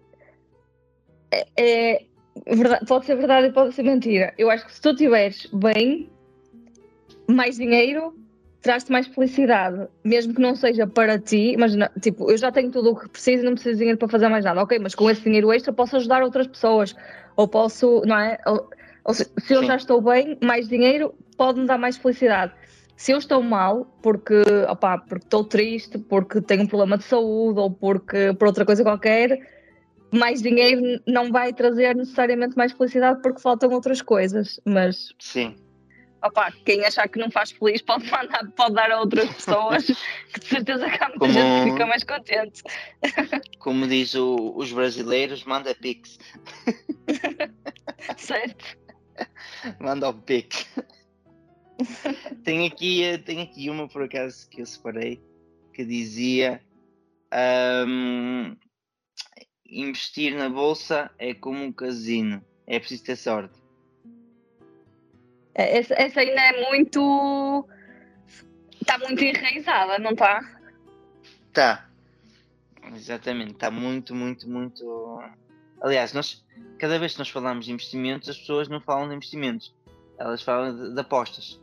é, 1.31 1.47
é 1.57 2.12
verdade- 2.47 2.85
pode 2.85 3.05
ser 3.05 3.15
verdade 3.15 3.47
e 3.47 3.51
pode 3.51 3.73
ser 3.73 3.83
mentira. 3.83 4.33
Eu 4.37 4.49
acho 4.49 4.65
que 4.65 4.73
se 4.73 4.81
tu 4.81 4.89
estiveres 4.89 5.47
bem, 5.53 6.09
mais 7.27 7.55
dinheiro 7.57 8.13
traz-te 8.61 8.89
mais 8.91 9.05
felicidade, 9.07 9.87
mesmo 10.05 10.33
que 10.33 10.41
não 10.41 10.55
seja 10.55 10.87
para 10.87 11.19
ti, 11.19 11.55
mas 11.59 11.73
tipo, 12.01 12.31
eu 12.31 12.37
já 12.37 12.49
tenho 12.49 12.71
tudo 12.71 12.91
o 12.91 12.95
que 12.95 13.09
preciso 13.09 13.43
e 13.43 13.45
não 13.45 13.53
preciso 13.53 13.73
de 13.73 13.79
dinheiro 13.79 13.97
para 13.99 14.07
fazer 14.07 14.29
mais 14.29 14.45
nada. 14.45 14.61
Ok, 14.63 14.79
mas 14.79 14.95
com 14.95 15.09
esse 15.09 15.21
dinheiro 15.21 15.51
extra 15.51 15.73
posso 15.73 15.97
ajudar 15.97 16.23
outras 16.23 16.47
pessoas, 16.47 16.95
ou 17.35 17.45
posso, 17.45 18.01
não 18.05 18.17
é? 18.17 18.37
Ou, 18.45 18.69
ou 19.03 19.13
se, 19.13 19.29
se 19.37 19.53
eu 19.53 19.59
Sim. 19.59 19.67
já 19.67 19.75
estou 19.75 20.01
bem, 20.01 20.37
mais 20.41 20.69
dinheiro 20.69 21.13
pode-me 21.37 21.67
dar 21.67 21.77
mais 21.77 21.97
felicidade. 21.97 22.53
Se 22.95 23.11
eu 23.11 23.17
estou 23.17 23.43
mal, 23.43 23.85
porque, 24.01 24.41
opá, 24.69 24.97
porque 24.97 25.25
estou 25.25 25.43
triste, 25.43 25.97
porque 25.97 26.39
tenho 26.39 26.63
um 26.63 26.67
problema 26.67 26.97
de 26.97 27.03
saúde 27.03 27.59
ou 27.59 27.69
porque 27.69 28.33
por 28.39 28.47
outra 28.47 28.63
coisa 28.63 28.81
qualquer, 28.81 29.41
mais 30.13 30.41
dinheiro 30.41 31.01
não 31.07 31.31
vai 31.31 31.51
trazer 31.53 31.95
necessariamente 31.95 32.55
mais 32.55 32.71
felicidade 32.71 33.21
porque 33.21 33.41
faltam 33.41 33.71
outras 33.71 34.01
coisas. 34.01 34.59
Mas, 34.65 35.13
Sim, 35.19 35.55
opá, 36.23 36.51
quem 36.65 36.85
achar 36.85 37.07
que 37.09 37.19
não 37.19 37.29
faz 37.31 37.51
feliz 37.51 37.81
pode 37.81 38.09
mandar, 38.09 38.49
pode 38.55 38.75
dar 38.75 38.91
a 38.91 38.99
outras 38.99 39.27
pessoas, 39.33 39.85
que 40.33 40.39
de 40.39 40.45
certeza 40.47 40.89
que 40.89 41.03
há 41.03 41.07
muita 41.09 41.19
Como- 41.19 41.33
gente 41.33 41.63
que 41.65 41.71
fica 41.71 41.85
mais 41.85 42.03
contente. 42.03 42.63
como 43.59 43.87
diz 43.87 44.13
o- 44.15 44.53
os 44.55 44.71
brasileiros, 44.71 45.43
manda 45.45 45.73
pix. 45.75 46.17
Certo? 48.17 48.77
Manda 49.79 50.09
o 50.09 50.13
pix. 50.13 50.67
tem, 52.43 52.67
aqui, 52.67 53.03
eh, 53.03 53.17
tem 53.17 53.41
aqui 53.41 53.69
uma 53.69 53.87
por 53.87 54.03
acaso 54.03 54.47
que 54.49 54.61
eu 54.61 54.65
separei 54.65 55.21
que 55.73 55.83
dizia 55.85 56.61
ahm, 57.31 58.55
investir 59.81 60.35
na 60.35 60.49
bolsa 60.49 61.09
é 61.17 61.33
como 61.33 61.63
um 61.63 61.71
casino, 61.71 62.43
é 62.67 62.79
preciso 62.79 63.03
ter 63.03 63.15
sorte. 63.15 63.63
É, 65.55 65.77
Essa, 65.77 65.93
essa 65.95 66.19
ainda 66.19 66.41
é 66.41 66.69
muito. 66.69 67.67
Está 68.81 68.97
muito 68.97 69.23
enraizada, 69.23 69.99
não 69.99 70.11
está? 70.11 70.41
Tá. 71.53 71.89
Exatamente, 72.95 73.53
está 73.53 73.71
muito, 73.71 74.13
muito, 74.13 74.49
muito. 74.49 75.23
Aliás, 75.81 76.13
nós, 76.13 76.45
cada 76.79 76.99
vez 76.99 77.13
que 77.13 77.19
nós 77.19 77.29
falamos 77.29 77.65
de 77.65 77.71
investimentos, 77.71 78.29
as 78.29 78.37
pessoas 78.37 78.67
não 78.67 78.81
falam 78.81 79.07
de 79.07 79.15
investimentos, 79.15 79.73
elas 80.17 80.41
falam 80.41 80.75
de, 80.75 80.93
de 80.93 80.99
apostas. 80.99 81.61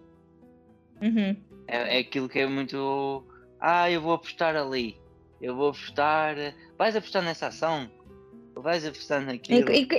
Uhum. 1.03 1.37
É, 1.67 1.97
é 1.97 1.99
aquilo 2.01 2.29
que 2.29 2.39
é 2.39 2.47
muito. 2.47 3.25
Ah, 3.61 3.91
eu 3.91 4.01
vou 4.01 4.15
apostar 4.15 4.57
ali, 4.57 4.99
eu 5.41 5.55
vou 5.55 5.71
apostar. 5.71 6.37
Vais 6.79 6.97
apostar 6.97 7.23
nessa 7.23 7.49
ação? 7.49 7.91
Vais 8.61 8.85
apostar 8.87 9.23
Em, 9.23 9.27
naquilo? 9.27 9.71
em, 9.71 9.83
em, 9.83 9.87
que, 9.87 9.97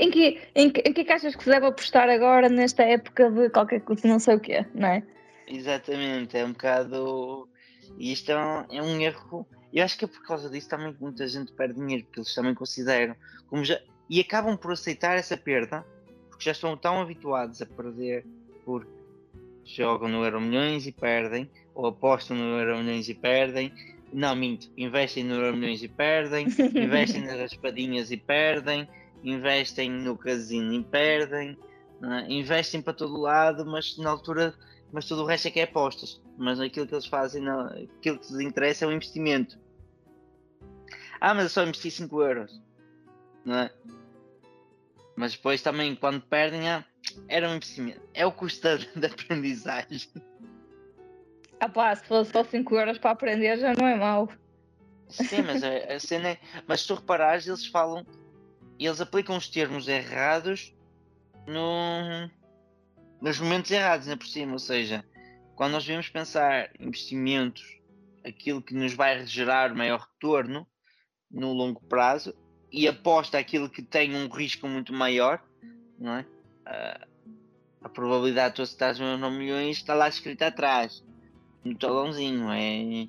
em, 0.55 0.69
que, 0.71 0.81
em 0.85 0.93
que 0.93 1.01
é 1.01 1.03
que 1.03 1.11
achas 1.11 1.35
que 1.35 1.43
se 1.43 1.49
deve 1.49 1.65
apostar 1.65 2.09
agora 2.09 2.49
nesta 2.49 2.83
época 2.83 3.29
de 3.31 3.49
qualquer 3.49 3.81
coisa, 3.81 4.07
não 4.07 4.19
sei 4.19 4.35
o 4.35 4.39
quê, 4.39 4.65
não 4.73 4.87
é? 4.87 5.03
Exatamente, 5.47 6.37
é 6.37 6.45
um 6.45 6.51
bocado. 6.51 7.47
E 7.97 8.11
isto 8.11 8.31
é 8.31 8.37
um, 8.37 8.65
é 8.71 8.81
um 8.81 9.01
erro. 9.01 9.45
Eu 9.73 9.83
acho 9.83 9.97
que 9.97 10.05
é 10.05 10.07
por 10.07 10.21
causa 10.23 10.49
disso 10.49 10.69
também 10.69 10.93
que 10.93 11.01
muita 11.01 11.27
gente 11.27 11.51
perde 11.53 11.75
dinheiro, 11.75 12.03
porque 12.05 12.19
eles 12.19 12.33
também 12.33 12.53
consideram. 12.53 13.15
Como 13.47 13.63
já, 13.63 13.79
e 14.09 14.19
acabam 14.19 14.57
por 14.57 14.71
aceitar 14.71 15.17
essa 15.17 15.37
perda, 15.37 15.85
porque 16.29 16.45
já 16.45 16.51
estão 16.51 16.75
tão 16.77 17.01
habituados 17.01 17.61
a 17.61 17.65
perder, 17.65 18.25
porque 18.65 18.89
jogam 19.65 20.09
no 20.09 20.23
Euro 20.23 20.41
Milhões 20.41 20.85
e 20.87 20.91
perdem, 20.91 21.49
ou 21.73 21.87
apostam 21.87 22.35
no 22.35 22.59
Euro 22.59 22.77
Milhões 22.79 23.07
e 23.07 23.13
perdem. 23.13 23.73
Não, 24.13 24.35
minto, 24.35 24.69
investem 24.77 25.23
no 25.23 25.35
Euro 25.35 25.57
Milhões 25.57 25.81
e 25.81 25.87
perdem, 25.87 26.47
investem 26.75 27.21
nas 27.21 27.39
raspadinhas 27.39 28.11
e 28.11 28.17
perdem, 28.17 28.87
investem 29.23 29.89
no 29.89 30.17
casino 30.17 30.73
e 30.73 30.83
perdem, 30.83 31.57
é? 32.03 32.31
investem 32.31 32.81
para 32.81 32.93
todo 32.93 33.17
lado, 33.17 33.65
mas 33.65 33.97
na 33.97 34.09
altura 34.09 34.53
mas 34.91 35.05
tudo 35.05 35.23
o 35.23 35.25
resto 35.25 35.47
é 35.47 35.51
que 35.51 35.59
é 35.59 35.63
apostas. 35.63 36.21
Mas 36.37 36.59
aquilo 36.59 36.87
que 36.87 36.93
eles 36.93 37.05
fazem, 37.05 37.41
não, 37.41 37.67
aquilo 37.67 38.19
que 38.19 38.33
lhes 38.33 38.39
interessa 38.39 38.85
é 38.85 38.87
o 38.87 38.91
investimento. 38.91 39.57
Ah, 41.19 41.33
mas 41.33 41.43
eu 41.43 41.49
só 41.49 41.63
investi 41.63 41.89
5 41.89 42.21
euros. 42.21 42.61
Não 43.45 43.57
é? 43.57 43.71
Mas 45.15 45.33
depois 45.33 45.61
também, 45.61 45.95
quando 45.95 46.21
perdem, 46.21 46.69
ah, 46.69 46.85
era 47.27 47.49
um 47.49 47.55
investimento. 47.55 48.01
É 48.13 48.25
o 48.25 48.31
custo 48.31 48.61
da, 48.63 48.77
da 48.95 49.07
aprendizagem. 49.07 50.01
Ah 51.61 51.69
pá, 51.69 51.95
se 51.95 52.03
fosse 52.05 52.31
só 52.31 52.43
5 52.43 52.75
euros 52.75 52.97
para 52.97 53.11
aprender 53.11 53.59
já 53.59 53.75
não 53.75 53.87
é 53.87 53.95
mau. 53.95 54.27
Sim, 55.07 55.43
mas 55.45 55.63
a, 55.63 55.93
a 55.93 55.99
cena 55.99 56.29
é. 56.29 56.39
Mas 56.67 56.81
se 56.81 56.87
tu 56.87 56.95
reparares, 56.95 57.45
eles 57.45 57.67
falam. 57.67 58.03
Eles 58.79 58.99
aplicam 58.99 59.37
os 59.37 59.47
termos 59.47 59.87
errados 59.87 60.73
no, 61.45 62.27
nos 63.21 63.39
momentos 63.39 63.69
errados, 63.69 64.07
ainda 64.07 64.17
por 64.17 64.25
cima. 64.25 64.53
Ou 64.53 64.59
seja, 64.59 65.05
quando 65.55 65.73
nós 65.73 65.85
devemos 65.85 66.09
pensar 66.09 66.71
investimentos, 66.79 67.79
aquilo 68.25 68.59
que 68.59 68.73
nos 68.73 68.95
vai 68.95 69.23
gerar 69.27 69.75
maior 69.75 69.99
retorno 69.99 70.65
no 71.29 71.53
longo 71.53 71.79
prazo 71.81 72.33
e 72.71 72.87
aposta 72.87 73.37
aquilo 73.37 73.69
que 73.69 73.83
tem 73.83 74.15
um 74.15 74.27
risco 74.27 74.67
muito 74.67 74.91
maior, 74.91 75.39
não 75.99 76.15
é? 76.15 76.25
Ah, 76.65 77.07
a 77.83 77.89
probabilidade 77.89 78.49
de 78.49 78.55
tu 78.55 78.61
acertares 78.63 78.97
no 78.97 79.05
euro 79.05 79.29
milhões 79.29 79.77
está 79.77 79.93
lá 79.93 80.07
escrita 80.09 80.47
atrás, 80.47 81.03
no 81.63 81.75
talãozinho, 81.75 82.51
é 82.51 83.07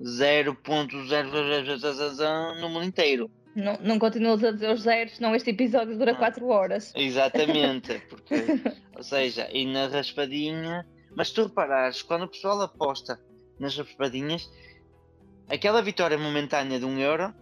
0.000 0.00 2.60
no 2.60 2.68
mundo 2.68 2.84
inteiro. 2.84 3.30
Não, 3.54 3.76
não 3.82 3.98
continuas 3.98 4.42
a 4.44 4.52
dizer 4.52 4.70
os 4.70 4.82
zeros, 4.82 5.16
senão 5.16 5.34
este 5.34 5.50
episódio 5.50 5.98
dura 5.98 6.12
Não. 6.12 6.18
4 6.18 6.46
horas. 6.46 6.92
Exatamente, 6.94 8.00
porque, 8.08 8.34
ou 8.96 9.02
seja, 9.02 9.48
e 9.52 9.66
na 9.66 9.88
raspadinha, 9.88 10.86
mas 11.16 11.30
tu 11.32 11.42
reparares, 11.44 12.02
quando 12.02 12.22
o 12.24 12.28
pessoal 12.28 12.60
aposta 12.62 13.20
nas 13.58 13.76
raspadinhas, 13.76 14.48
aquela 15.48 15.82
vitória 15.82 16.16
momentânea 16.16 16.78
de 16.78 16.84
um 16.84 16.96
euro 16.98 17.34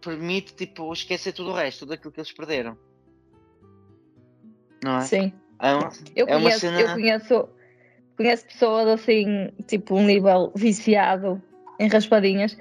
permite 0.00 0.54
tipo 0.54 0.92
esquecer 0.92 1.32
tudo 1.32 1.50
o 1.50 1.54
resto, 1.54 1.80
tudo 1.80 1.94
aquilo 1.94 2.12
que 2.12 2.20
eles 2.20 2.32
perderam. 2.32 2.78
Não 4.82 4.98
é? 4.98 5.00
Sim. 5.02 5.32
É 5.60 5.74
uma, 5.74 5.92
Eu 6.16 6.26
é 6.26 6.36
uma 6.36 6.42
conheço, 6.42 6.60
cena. 6.60 6.80
eu 6.80 6.94
conheço, 6.94 7.48
conheço 8.20 8.44
pessoas 8.44 8.86
assim, 8.86 9.48
tipo 9.66 9.94
um 9.94 10.04
nível 10.04 10.52
viciado 10.54 11.40
em 11.78 11.88
raspadinhas 11.88 12.54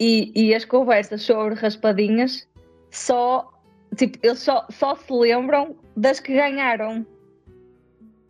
e, 0.00 0.32
e 0.34 0.52
as 0.52 0.64
conversas 0.64 1.22
sobre 1.22 1.54
raspadinhas 1.54 2.48
só, 2.90 3.48
tipo, 3.96 4.18
eles 4.24 4.40
só, 4.40 4.66
só 4.70 4.96
se 4.96 5.12
lembram 5.12 5.76
das 5.96 6.18
que 6.18 6.34
ganharam. 6.34 7.06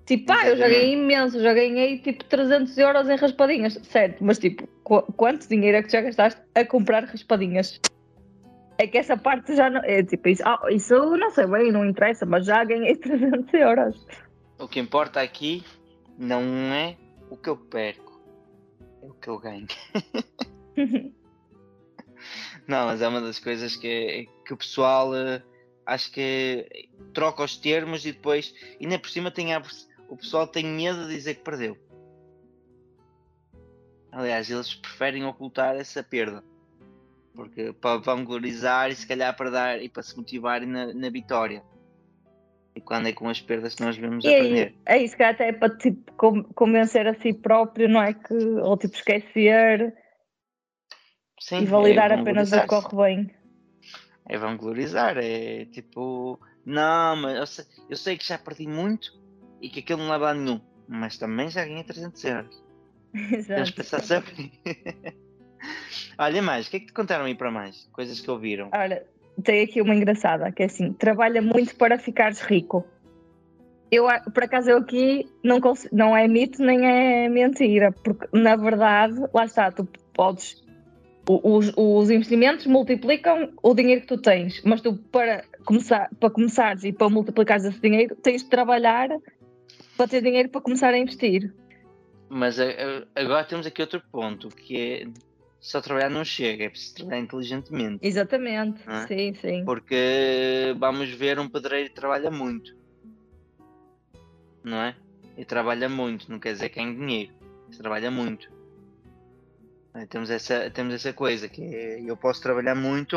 Tipo, 0.04 0.32
ah, 0.32 0.46
eu 0.46 0.58
já 0.58 0.68
ganhei 0.68 0.92
imenso, 0.92 1.40
já 1.40 1.54
ganhei 1.54 1.98
tipo 2.00 2.22
300 2.24 2.76
euros 2.76 3.08
em 3.08 3.16
raspadinhas, 3.16 3.80
certo, 3.84 4.22
mas 4.22 4.38
tipo, 4.38 4.68
qu- 4.82 5.10
quanto 5.16 5.48
dinheiro 5.48 5.78
é 5.78 5.82
que 5.82 5.90
já 5.90 6.02
gastaste 6.02 6.42
a 6.54 6.66
comprar 6.66 7.04
raspadinhas? 7.04 7.80
É 8.76 8.86
que 8.86 8.98
essa 8.98 9.16
parte 9.16 9.56
já 9.56 9.70
não. 9.70 9.80
É 9.84 10.02
tipo, 10.02 10.28
isso, 10.28 10.42
ah, 10.44 10.60
isso 10.68 10.94
não 11.16 11.30
sei 11.30 11.46
bem, 11.46 11.72
não 11.72 11.86
interessa, 11.86 12.26
mas 12.26 12.44
já 12.44 12.62
ganhei 12.62 12.94
300 13.00 13.54
euros. 13.54 14.06
O 14.58 14.68
que 14.68 14.78
importa 14.78 15.22
aqui 15.22 15.64
não 16.18 16.42
é 16.72 16.96
o 17.30 17.36
que 17.36 17.48
eu 17.48 17.56
perco, 17.56 18.20
é 19.02 19.06
o 19.06 19.14
que 19.14 19.28
eu 19.28 19.38
ganho. 19.38 19.66
Não, 22.66 22.86
mas 22.86 23.02
é 23.02 23.08
uma 23.08 23.20
das 23.20 23.38
coisas 23.38 23.76
que, 23.76 24.26
que 24.46 24.54
o 24.54 24.56
pessoal 24.56 25.14
eh, 25.14 25.42
acho 25.84 26.10
que 26.10 26.88
troca 27.12 27.44
os 27.44 27.56
termos 27.56 28.06
e 28.06 28.12
depois, 28.12 28.54
ainda 28.80 28.98
por 28.98 29.10
cima 29.10 29.30
tem 29.30 29.52
a, 29.52 29.62
o 30.08 30.16
pessoal 30.16 30.46
tem 30.46 30.64
medo 30.64 31.06
de 31.06 31.14
dizer 31.14 31.34
que 31.34 31.44
perdeu. 31.44 31.76
Aliás, 34.10 34.48
eles 34.48 34.74
preferem 34.74 35.24
ocultar 35.24 35.74
essa 35.76 36.02
perda. 36.02 36.42
Porque 37.34 37.72
para 37.72 37.98
vanglorizar 37.98 38.90
e 38.90 38.94
se 38.94 39.06
calhar 39.06 39.36
para 39.36 39.50
dar 39.50 39.82
e 39.82 39.88
para 39.88 40.04
se 40.04 40.16
motivarem 40.16 40.68
na, 40.68 40.94
na 40.94 41.10
vitória. 41.10 41.64
E 42.74 42.80
quando 42.80 43.06
é 43.06 43.12
com 43.12 43.28
as 43.28 43.40
perdas 43.40 43.74
que 43.74 43.82
nós 43.82 43.96
vemos 43.96 44.24
E 44.24 44.34
aprender. 44.34 44.74
é 44.86 44.98
isso 44.98 45.16
que 45.16 45.22
até 45.22 45.48
é 45.48 45.52
para 45.52 45.76
tipo, 45.76 46.12
convencer 46.54 47.06
a 47.06 47.14
si 47.14 47.32
próprio, 47.32 47.88
não 47.88 48.02
é? 48.02 48.12
Que, 48.14 48.34
ou 48.34 48.76
tipo 48.76 48.96
esquecer 48.96 49.94
Sim, 51.38 51.62
e 51.62 51.66
validar 51.66 52.10
é 52.10 52.14
apenas 52.14 52.52
o 52.52 52.60
que 52.60 52.66
corre 52.66 52.96
bem. 52.96 53.34
É 54.26 54.38
vanglorizar, 54.38 55.18
é 55.18 55.66
tipo, 55.66 56.40
não, 56.64 57.16
mas 57.16 57.36
eu 57.36 57.46
sei, 57.46 57.64
eu 57.90 57.96
sei 57.96 58.16
que 58.16 58.26
já 58.26 58.38
perdi 58.38 58.66
muito 58.66 59.12
e 59.60 59.68
que 59.68 59.80
aquilo 59.80 60.00
não 60.00 60.10
leva 60.10 60.30
a 60.30 60.34
nenhum, 60.34 60.60
mas 60.88 61.18
também 61.18 61.50
já 61.50 61.64
ganhei 61.64 61.84
300 61.84 62.24
euros. 62.24 62.64
Temos 63.12 63.32
Exato. 63.32 63.64
que 63.70 63.76
pensar 63.76 64.02
sempre. 64.02 64.52
Olha 66.18 66.42
mais, 66.42 66.66
o 66.66 66.70
que 66.70 66.76
é 66.76 66.80
que 66.80 66.86
te 66.86 66.92
contaram 66.92 67.26
aí 67.26 67.34
para 67.34 67.50
mais? 67.50 67.88
Coisas 67.92 68.20
que 68.20 68.30
ouviram. 68.30 68.70
Olha, 68.72 69.06
tem 69.42 69.64
aqui 69.64 69.80
uma 69.80 69.94
engraçada, 69.94 70.50
que 70.52 70.62
é 70.62 70.66
assim, 70.66 70.92
trabalha 70.92 71.42
muito 71.42 71.74
para 71.76 71.98
ficares 71.98 72.40
rico. 72.40 72.84
Eu, 73.90 74.06
por 74.32 74.42
acaso, 74.42 74.70
eu 74.70 74.78
aqui 74.78 75.28
não, 75.42 75.60
cons- 75.60 75.88
não 75.92 76.16
é 76.16 76.26
mito 76.26 76.62
nem 76.62 76.86
é 76.86 77.28
mentira, 77.28 77.92
porque 77.92 78.26
na 78.32 78.56
verdade, 78.56 79.20
lá 79.32 79.44
está, 79.44 79.70
tu 79.70 79.88
podes. 80.12 80.62
Os, 81.26 81.72
os 81.76 82.10
investimentos 82.10 82.66
multiplicam 82.66 83.50
o 83.62 83.74
dinheiro 83.74 84.02
que 84.02 84.08
tu 84.08 84.18
tens, 84.18 84.62
mas 84.62 84.82
tu 84.82 84.94
para 85.10 85.42
começar 85.64 86.10
para 86.20 86.28
começares 86.28 86.84
e 86.84 86.92
para 86.92 87.08
multiplicares 87.08 87.64
esse 87.64 87.80
dinheiro 87.80 88.14
tens 88.16 88.42
de 88.42 88.50
trabalhar 88.50 89.08
para 89.96 90.08
ter 90.08 90.20
dinheiro 90.20 90.50
para 90.50 90.60
começar 90.60 90.92
a 90.92 90.98
investir. 90.98 91.50
Mas 92.28 92.58
agora 93.14 93.44
temos 93.44 93.66
aqui 93.66 93.80
outro 93.80 94.02
ponto, 94.12 94.48
que 94.48 94.76
é 94.76 95.06
só 95.66 95.80
trabalhar 95.80 96.10
não 96.10 96.24
chega, 96.24 96.64
é 96.64 96.68
preciso 96.68 96.94
trabalhar 96.96 97.20
inteligentemente. 97.20 98.06
Exatamente, 98.06 98.82
Ah. 98.86 99.06
sim, 99.08 99.32
sim. 99.34 99.64
Porque 99.64 100.74
vamos 100.78 101.08
ver 101.10 101.38
um 101.38 101.48
pedreiro 101.48 101.88
que 101.88 101.94
trabalha 101.94 102.30
muito. 102.30 102.76
Não 104.62 104.76
é? 104.82 104.94
E 105.38 105.44
trabalha 105.44 105.88
muito, 105.88 106.30
não 106.30 106.38
quer 106.38 106.52
dizer 106.52 106.68
que 106.68 106.76
ganhe 106.76 106.94
dinheiro. 106.94 107.32
Trabalha 107.78 108.10
muito. 108.10 108.48
Eh, 109.94 110.06
Temos 110.06 110.28
essa, 110.30 110.70
temos 110.70 110.92
essa 110.94 111.12
coisa 111.14 111.48
que 111.48 111.62
é, 111.62 112.00
eu 112.02 112.16
posso 112.16 112.42
trabalhar 112.42 112.74
muito. 112.74 113.16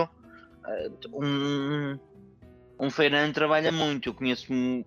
eh, 0.66 0.89
Um, 1.13 2.00
um 2.80 2.89
feirante 2.89 3.34
trabalha 3.34 3.72
muito. 3.74 4.08
Eu 4.10 4.13
conheço 4.13 4.51
mu- 4.54 4.86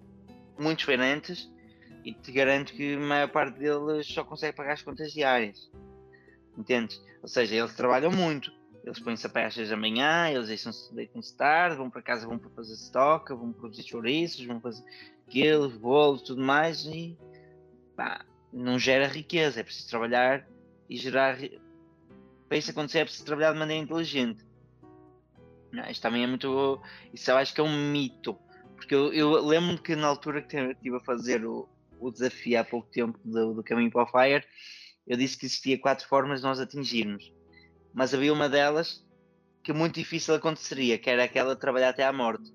muitos 0.59 0.85
feirantes 0.85 1.49
e 2.05 2.15
te 2.15 2.33
garanto 2.33 2.73
que 2.73 2.95
a 2.95 2.99
maior 3.01 3.29
parte 3.31 3.59
deles 3.59 4.07
só 4.07 4.25
consegue 4.25 4.57
pagar 4.57 4.73
as 4.73 4.83
contas 4.83 5.13
diárias. 5.13 5.71
Entendes? 6.57 7.03
Ou 7.23 7.29
seja, 7.29 7.55
eles 7.55 7.75
trabalham 7.75 8.11
muito. 8.11 8.53
Eles 8.85 8.99
põem-se 8.99 9.27
a 9.27 9.31
pé 9.31 9.45
às 9.45 9.55
6 9.55 9.69
da 9.69 9.77
manhã, 9.77 10.31
eles 10.31 10.49
deixam-se 10.49 10.95
deitam-se 10.95 11.37
tarde, 11.37 11.77
vão 11.77 11.91
para 11.91 12.01
casa, 12.01 12.27
vão 12.27 12.39
para 12.39 12.51
fazer 12.51 12.73
estoca, 12.73 13.35
vão 13.35 13.53
produzir 13.53 13.83
chouriços, 13.83 14.45
vão 14.47 14.59
fazer 14.61 14.83
aquilo, 15.27 15.69
bolos, 15.69 16.23
tudo 16.23 16.43
mais 16.43 16.87
e 16.87 17.17
pá, 17.95 18.25
não 18.51 18.79
gera 18.79 19.07
riqueza, 19.07 19.61
é 19.61 19.63
preciso 19.63 19.91
trabalhar 19.91 20.49
e 20.89 20.97
gerar 20.97 21.37
para 22.51 22.59
isso 22.59 22.73
acontecer 22.73 22.99
é 22.99 23.05
preciso 23.05 23.25
trabalhar 23.25 23.53
de 23.53 23.61
maneira 23.61 23.81
inteligente. 23.81 24.45
Não, 25.71 25.89
isto 25.89 26.03
também 26.03 26.25
é 26.25 26.27
muito. 26.27 26.81
Isso 27.15 27.31
eu 27.31 27.37
acho 27.37 27.55
que 27.55 27.61
é 27.61 27.65
um 27.65 27.93
mito. 27.93 28.37
Porque 28.75 28.93
eu, 28.93 29.13
eu 29.13 29.31
lembro-me 29.47 29.79
que 29.79 29.95
na 29.95 30.09
altura 30.09 30.43
que 30.43 30.57
estive 30.57 30.97
a 30.97 31.01
fazer 31.01 31.47
o, 31.47 31.69
o 32.01 32.11
desafio 32.11 32.59
há 32.59 32.65
pouco 32.65 32.89
tempo 32.91 33.17
do, 33.25 33.55
do 33.55 33.63
Caminho 33.63 33.89
para 33.89 34.03
o 34.03 34.07
Fire, 34.07 34.45
eu 35.11 35.17
disse 35.17 35.37
que 35.37 35.45
existia 35.45 35.77
quatro 35.77 36.07
formas 36.07 36.39
de 36.39 36.47
nós 36.47 36.61
atingirmos. 36.61 37.33
Mas 37.93 38.15
havia 38.15 38.33
uma 38.33 38.49
delas 38.49 39.05
que 39.61 39.73
muito 39.73 39.97
difícil 39.97 40.37
aconteceria, 40.37 40.97
que 40.99 41.11
era 41.11 41.25
aquela 41.25 41.57
de 41.57 41.61
trabalhar 41.61 41.89
até 41.89 42.05
à 42.05 42.13
morte. 42.13 42.55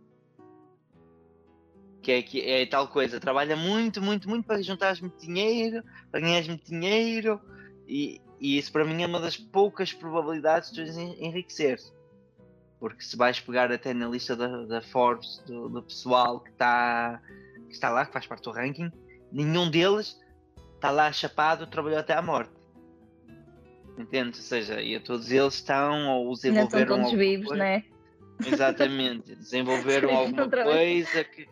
Que 2.01 2.13
é, 2.13 2.21
que 2.21 2.49
é 2.49 2.65
tal 2.65 2.87
coisa, 2.87 3.19
trabalha 3.19 3.57
muito, 3.57 4.01
muito, 4.01 4.29
muito 4.29 4.45
para 4.45 4.61
juntar 4.61 4.95
muito 5.01 5.19
dinheiro, 5.19 5.83
para 6.09 6.21
ganhar 6.21 6.45
muito 6.45 6.63
dinheiro, 6.65 7.41
e, 7.85 8.21
e 8.39 8.57
isso 8.57 8.71
para 8.71 8.85
mim 8.85 9.03
é 9.03 9.05
uma 9.05 9.19
das 9.19 9.35
poucas 9.35 9.91
probabilidades 9.91 10.71
de 10.71 10.85
tu 10.85 10.99
enriquecer. 11.21 11.77
Porque 12.79 13.03
se 13.03 13.17
vais 13.17 13.37
pegar 13.37 13.69
até 13.69 13.93
na 13.93 14.07
lista 14.07 14.33
da, 14.33 14.65
da 14.65 14.81
Forbes, 14.81 15.43
do, 15.45 15.67
do 15.67 15.83
pessoal 15.83 16.39
que 16.39 16.51
está, 16.51 17.21
que 17.67 17.73
está 17.73 17.89
lá, 17.89 18.05
que 18.05 18.13
faz 18.13 18.25
parte 18.25 18.43
do 18.43 18.51
ranking, 18.51 18.89
nenhum 19.29 19.69
deles 19.69 20.17
está 20.75 20.91
lá 20.91 21.11
chapado, 21.11 21.67
trabalhou 21.67 21.99
até 21.99 22.13
à 22.13 22.21
morte. 22.21 22.53
Entende? 23.97 24.37
Ou 24.37 24.43
seja, 24.43 24.81
e 24.81 24.99
todos 24.99 25.31
eles 25.31 25.55
estão 25.55 26.09
ou 26.09 26.33
desenvolveram. 26.33 26.97
Todos 26.97 27.11
vivos, 27.13 27.47
coisa. 27.47 27.63
né? 27.63 27.83
Exatamente. 28.45 29.35
Desenvolveram 29.35 30.11
alguma 30.15 30.49
coisa, 30.49 31.23
que, 31.23 31.47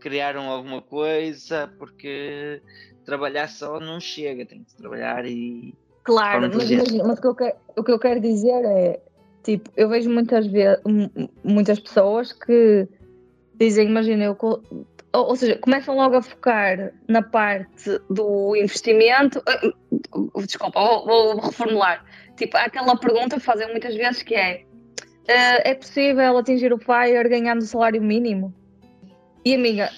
criaram 0.00 0.48
alguma 0.48 0.80
coisa, 0.82 1.72
porque 1.78 2.62
trabalhar 3.04 3.48
só 3.48 3.78
não 3.78 4.00
chega, 4.00 4.46
tem 4.46 4.64
que 4.64 4.74
trabalhar 4.74 5.24
e. 5.26 5.74
Claro, 6.02 6.42
mas, 6.42 6.70
imagina, 6.70 7.04
mas 7.04 7.18
o, 7.18 7.20
que 7.20 7.26
eu 7.26 7.34
quero, 7.34 7.56
o 7.76 7.84
que 7.84 7.92
eu 7.92 7.98
quero 7.98 8.20
dizer 8.20 8.64
é, 8.66 9.00
tipo, 9.42 9.70
eu 9.74 9.88
vejo 9.88 10.10
muitas 10.10 10.46
vezes, 10.46 10.82
muitas 11.42 11.80
pessoas 11.80 12.32
que 12.32 12.86
dizem, 13.54 13.88
imagina, 13.88 14.24
eu, 14.24 14.36
ou, 15.14 15.36
seja, 15.36 15.56
começam 15.58 15.96
logo 15.96 16.16
a 16.16 16.22
focar 16.22 16.92
na 17.08 17.22
parte 17.22 17.98
do 18.10 18.56
investimento. 18.56 19.42
eh, 19.48 19.72
Desculpa, 20.44 20.80
vou, 20.80 21.06
vou 21.06 21.40
reformular. 21.40 22.04
Tipo, 22.36 22.56
há 22.56 22.64
aquela 22.64 22.96
pergunta 22.96 23.36
que 23.36 23.42
fazem 23.42 23.70
muitas 23.70 23.94
vezes 23.94 24.22
que 24.22 24.34
é: 24.34 24.64
eh, 25.28 25.70
é 25.70 25.74
possível 25.74 26.36
atingir 26.36 26.72
o 26.72 26.78
FIRE 26.78 27.28
ganhando 27.28 27.62
o 27.62 27.66
salário 27.66 28.02
mínimo? 28.02 28.52
E 29.44 29.54
amiga, 29.54 29.90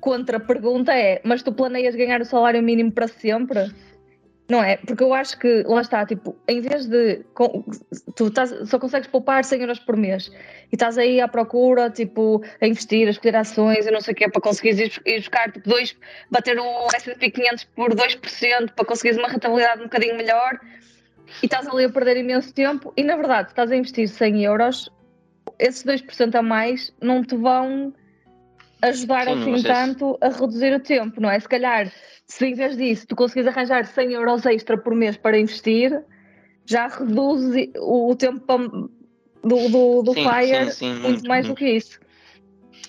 contra-pergunta 0.00 0.92
é: 0.92 1.20
mas 1.24 1.42
tu 1.42 1.52
planeias 1.52 1.94
ganhar 1.94 2.20
o 2.20 2.24
salário 2.24 2.62
mínimo 2.62 2.90
para 2.90 3.06
sempre? 3.06 3.70
Não 4.48 4.64
é? 4.64 4.78
Porque 4.78 5.02
eu 5.02 5.12
acho 5.12 5.38
que, 5.38 5.62
lá 5.64 5.82
está, 5.82 6.06
tipo, 6.06 6.34
em 6.48 6.62
vez 6.62 6.86
de. 6.86 7.22
Tu 8.16 8.28
estás- 8.28 8.54
só 8.68 8.78
consegues 8.78 9.06
poupar 9.06 9.44
100 9.44 9.60
euros 9.60 9.78
por 9.78 9.94
mês 9.94 10.32
e 10.72 10.74
estás 10.74 10.96
aí 10.96 11.20
à 11.20 11.28
procura, 11.28 11.90
tipo, 11.90 12.42
a 12.58 12.66
investir, 12.66 13.06
a 13.06 13.10
escolher 13.10 13.36
ações 13.36 13.86
e 13.86 13.90
não 13.90 14.00
sei 14.00 14.14
o 14.14 14.16
quê, 14.16 14.26
para 14.30 14.40
conseguires 14.40 15.00
ir, 15.04 15.18
buscar, 15.18 15.52
tipo, 15.52 15.68
dois, 15.68 15.94
bater 16.30 16.58
o 16.58 16.86
S&P 16.94 17.30
500 17.30 17.64
por 17.64 17.94
2% 17.94 18.72
para 18.74 18.84
conseguires 18.86 19.18
uma 19.18 19.28
rentabilidade 19.28 19.80
um 19.82 19.84
bocadinho 19.84 20.16
melhor 20.16 20.58
e 21.42 21.46
estás 21.46 21.68
ali 21.68 21.84
a 21.84 21.90
perder 21.90 22.16
imenso 22.16 22.52
tempo 22.54 22.90
e, 22.96 23.02
na 23.04 23.16
verdade, 23.16 23.50
estás 23.50 23.70
a 23.70 23.76
investir 23.76 24.08
100 24.08 24.44
euros, 24.44 24.90
esses 25.58 25.84
2% 25.84 26.34
a 26.36 26.42
mais 26.42 26.90
não 27.02 27.22
te 27.22 27.36
vão 27.36 27.92
ajudar 28.82 29.24
Sim, 29.24 29.32
assim 29.32 29.62
tanto 29.62 30.18
a 30.20 30.28
reduzir 30.28 30.72
o 30.74 30.80
tempo, 30.80 31.20
não 31.20 31.30
é? 31.30 31.38
Se 31.40 31.48
calhar, 31.48 31.92
se 32.26 32.46
em 32.46 32.54
vez 32.54 32.76
disso 32.76 33.06
tu 33.06 33.16
conseguires 33.16 33.48
arranjar 33.52 33.84
100 33.84 34.12
euros 34.12 34.46
extra 34.46 34.78
por 34.78 34.94
mês 34.94 35.16
para 35.16 35.38
investir, 35.38 36.00
já 36.66 36.86
reduz 36.86 37.68
o, 37.78 38.14
tempo 38.14 38.40
para- 38.40 38.68
do, 39.42 39.68
do, 39.68 40.02
do 40.02 40.12
Sim, 40.14 40.22
FIRE 40.22 40.64
sim, 40.66 40.72
sim, 40.72 40.86
muito, 40.94 41.02
muito, 41.08 41.28
mais 41.28 41.46
do 41.46 41.48
muito. 41.48 41.58
que 41.58 41.68
isso. 41.70 41.98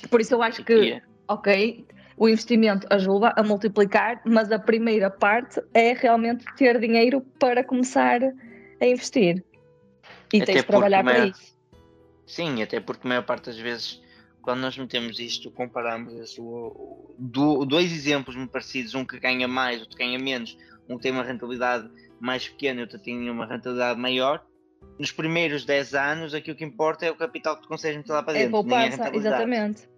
Por 0.10 0.22
isso 0.22 0.34
eu 0.34 0.42
acho 0.44 0.64
que, 0.64 0.74
Yeah. 0.74 1.06
ok, 1.28 1.86
o 2.18 2.28
investimento 2.28 2.86
ajuda 2.90 3.34
a 3.36 3.44
multiplicar, 3.44 4.22
mas 4.26 4.52
a 4.52 4.60
primeira 4.60 5.10
parte 5.10 5.62
é 5.74 5.94
realmente 5.94 6.46
ter 6.56 6.80
dinheiro 6.80 7.22
para 7.40 7.64
começar 7.64 8.20
a 8.82 8.86
investir. 8.86 9.44
E 10.34 10.38
Até 10.42 10.54
tens 10.54 10.62
de 10.62 10.68
trabalhar 10.68 11.04
para 11.04 11.14
maior- 11.14 11.30
isso. 11.30 11.56
Sim, 12.28 12.62
até 12.62 12.80
porque 12.80 13.08
a 13.08 13.10
maior 13.10 13.24
parte 13.24 13.46
das 13.46 13.58
vezes, 13.58 14.02
quando 14.42 14.62
nós 14.62 14.78
metemos 14.78 15.20
isto, 15.20 15.52
comparamos 15.52 16.36
o- 16.38 17.16
do- 17.18 17.66
dois 17.66 17.92
exemplos 17.92 18.36
muito 18.36 18.52
parecidos, 18.52 18.96
um 18.96 19.06
que 19.06 19.20
ganha 19.20 19.48
mais, 19.48 19.80
outro 19.82 19.96
que 19.98 20.04
ganha 20.04 20.18
menos, 20.20 20.58
um 20.88 20.96
que 20.98 21.04
tem 21.04 21.12
uma 21.12 21.24
rentabilidade 21.24 21.90
mais 22.20 22.48
pequena 22.48 22.80
e 22.80 22.84
outro 22.84 23.00
tem 23.00 23.30
uma 23.30 23.46
rentabilidade 23.46 24.00
maior. 24.00 24.44
Nos 24.98 25.12
primeiros 25.12 25.66
10 25.66 25.94
anos, 25.94 26.34
aquilo 26.34 26.58
que 26.58 26.64
importa 26.66 27.06
é 27.06 27.12
o 27.12 27.16
capital 27.16 27.56
que 27.56 27.64
tu 27.64 27.68
consegues 27.68 27.98
meter 27.98 28.12
lá 28.14 28.24
para 28.24 28.38
É 28.38 28.44
dentro, 28.48 28.64
nem 28.64 28.78
a 28.78 28.82
poupança, 28.82 29.04
rentabilidade. 29.04 29.36
exatamente. 29.44 29.90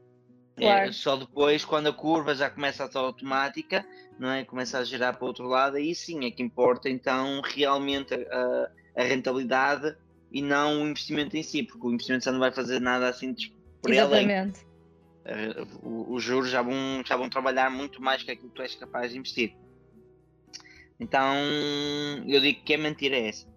É, 0.57 0.61
Claro. 0.63 0.93
só 0.93 1.15
depois, 1.15 1.63
quando 1.65 1.87
a 1.87 1.93
curva 1.93 2.35
já 2.35 2.49
começa 2.49 2.83
a 2.83 2.85
estar 2.85 2.99
automática, 2.99 3.85
não 4.19 4.29
é? 4.29 4.43
começa 4.43 4.77
a 4.77 4.83
girar 4.83 5.15
para 5.15 5.23
o 5.23 5.27
outro 5.27 5.45
lado, 5.47 5.77
aí 5.77 5.95
sim 5.95 6.25
é 6.25 6.29
que 6.31 6.43
importa 6.43 6.89
então 6.89 7.41
realmente 7.41 8.13
a, 8.13 8.69
a 8.97 9.03
rentabilidade 9.03 9.95
e 10.31 10.41
não 10.41 10.83
o 10.83 10.87
investimento 10.87 11.35
em 11.35 11.41
si, 11.41 11.63
porque 11.63 11.87
o 11.87 11.91
investimento 11.91 12.25
já 12.25 12.31
não 12.31 12.39
vai 12.39 12.51
fazer 12.51 12.79
nada 12.79 13.07
assim 13.07 13.33
de- 13.33 13.51
por. 13.81 13.91
Exatamente. 13.91 14.59
Eh, 15.25 15.65
o- 15.83 16.13
Os 16.13 16.23
juros 16.23 16.49
já 16.49 16.61
vão, 16.61 17.03
já 17.05 17.15
vão 17.15 17.29
trabalhar 17.29 17.69
muito 17.69 18.01
mais 18.01 18.23
que 18.23 18.31
aquilo 18.31 18.49
que 18.49 18.55
tu 18.55 18.61
és 18.61 18.75
capaz 18.75 19.11
de 19.11 19.17
investir. 19.17 19.53
Então 20.99 21.35
eu 22.27 22.39
digo 22.39 22.61
que 22.63 22.73
é 22.73 22.77
mentira 22.77 23.17
essa. 23.17 23.47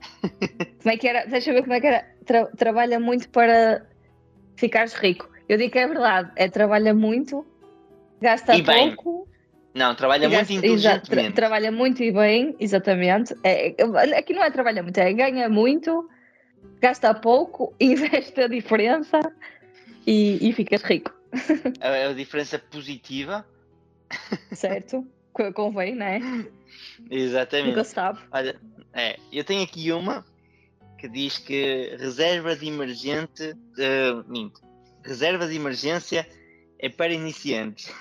Como 0.82 0.94
é 0.94 0.96
que 0.96 1.08
era? 1.08 1.26
Deixa 1.26 1.50
eu 1.50 1.54
ver 1.54 1.62
como 1.62 1.74
é 1.74 1.80
que 1.80 1.86
era. 1.86 2.06
Tra- 2.24 2.46
trabalha 2.56 3.00
muito 3.00 3.28
para 3.30 3.84
ficares 4.56 4.94
rico. 4.94 5.28
Eu 5.48 5.58
digo 5.58 5.72
que 5.72 5.78
é 5.78 5.86
verdade. 5.86 6.30
É 6.36 6.48
trabalha 6.48 6.94
muito, 6.94 7.44
gasta 8.20 8.56
E 8.56 8.62
bem, 8.62 8.94
pouco. 8.94 9.28
Não, 9.74 9.94
trabalha 9.94 10.28
muito 10.28 10.50
exato, 10.50 10.56
tra- 10.56 10.68
inteligentemente. 10.72 11.32
trabalha 11.34 11.72
muito 11.72 12.02
e 12.02 12.12
bem, 12.12 12.54
exatamente. 12.60 13.34
É, 13.42 13.70
é- 13.70 14.18
aqui 14.18 14.32
não 14.32 14.42
é 14.42 14.50
trabalha 14.50 14.82
muito, 14.82 14.98
é 14.98 15.12
ganha 15.12 15.48
muito, 15.48 16.08
gasta 16.80 17.12
pouco, 17.14 17.74
investe 17.80 18.40
a 18.40 18.48
diferença 18.48 19.20
e, 20.08 20.48
e 20.48 20.52
ficas 20.52 20.82
rico, 20.82 21.12
A, 21.80 22.08
a 22.08 22.12
diferença 22.14 22.58
positiva, 22.58 23.46
certo? 24.52 25.06
Co- 25.32 25.52
Convém, 25.52 25.94
não 25.94 26.06
é? 26.06 26.20
exatamente. 27.10 27.68
Nunca 27.68 27.84
se 27.84 27.94
sabe. 27.94 28.20
Olha, 28.32 28.58
é, 28.94 29.18
eu 29.32 29.44
tenho 29.44 29.62
aqui 29.62 29.92
uma 29.92 30.24
que 30.98 31.08
diz 31.08 31.38
que 31.38 31.94
reserva 31.98 32.56
de 32.56 32.66
emergente, 32.66 33.54
eh, 33.78 34.12
minto, 34.26 34.60
reserva 35.04 35.46
de 35.46 35.54
emergência 35.54 36.26
é 36.78 36.88
para 36.88 37.12
iniciantes. 37.12 37.92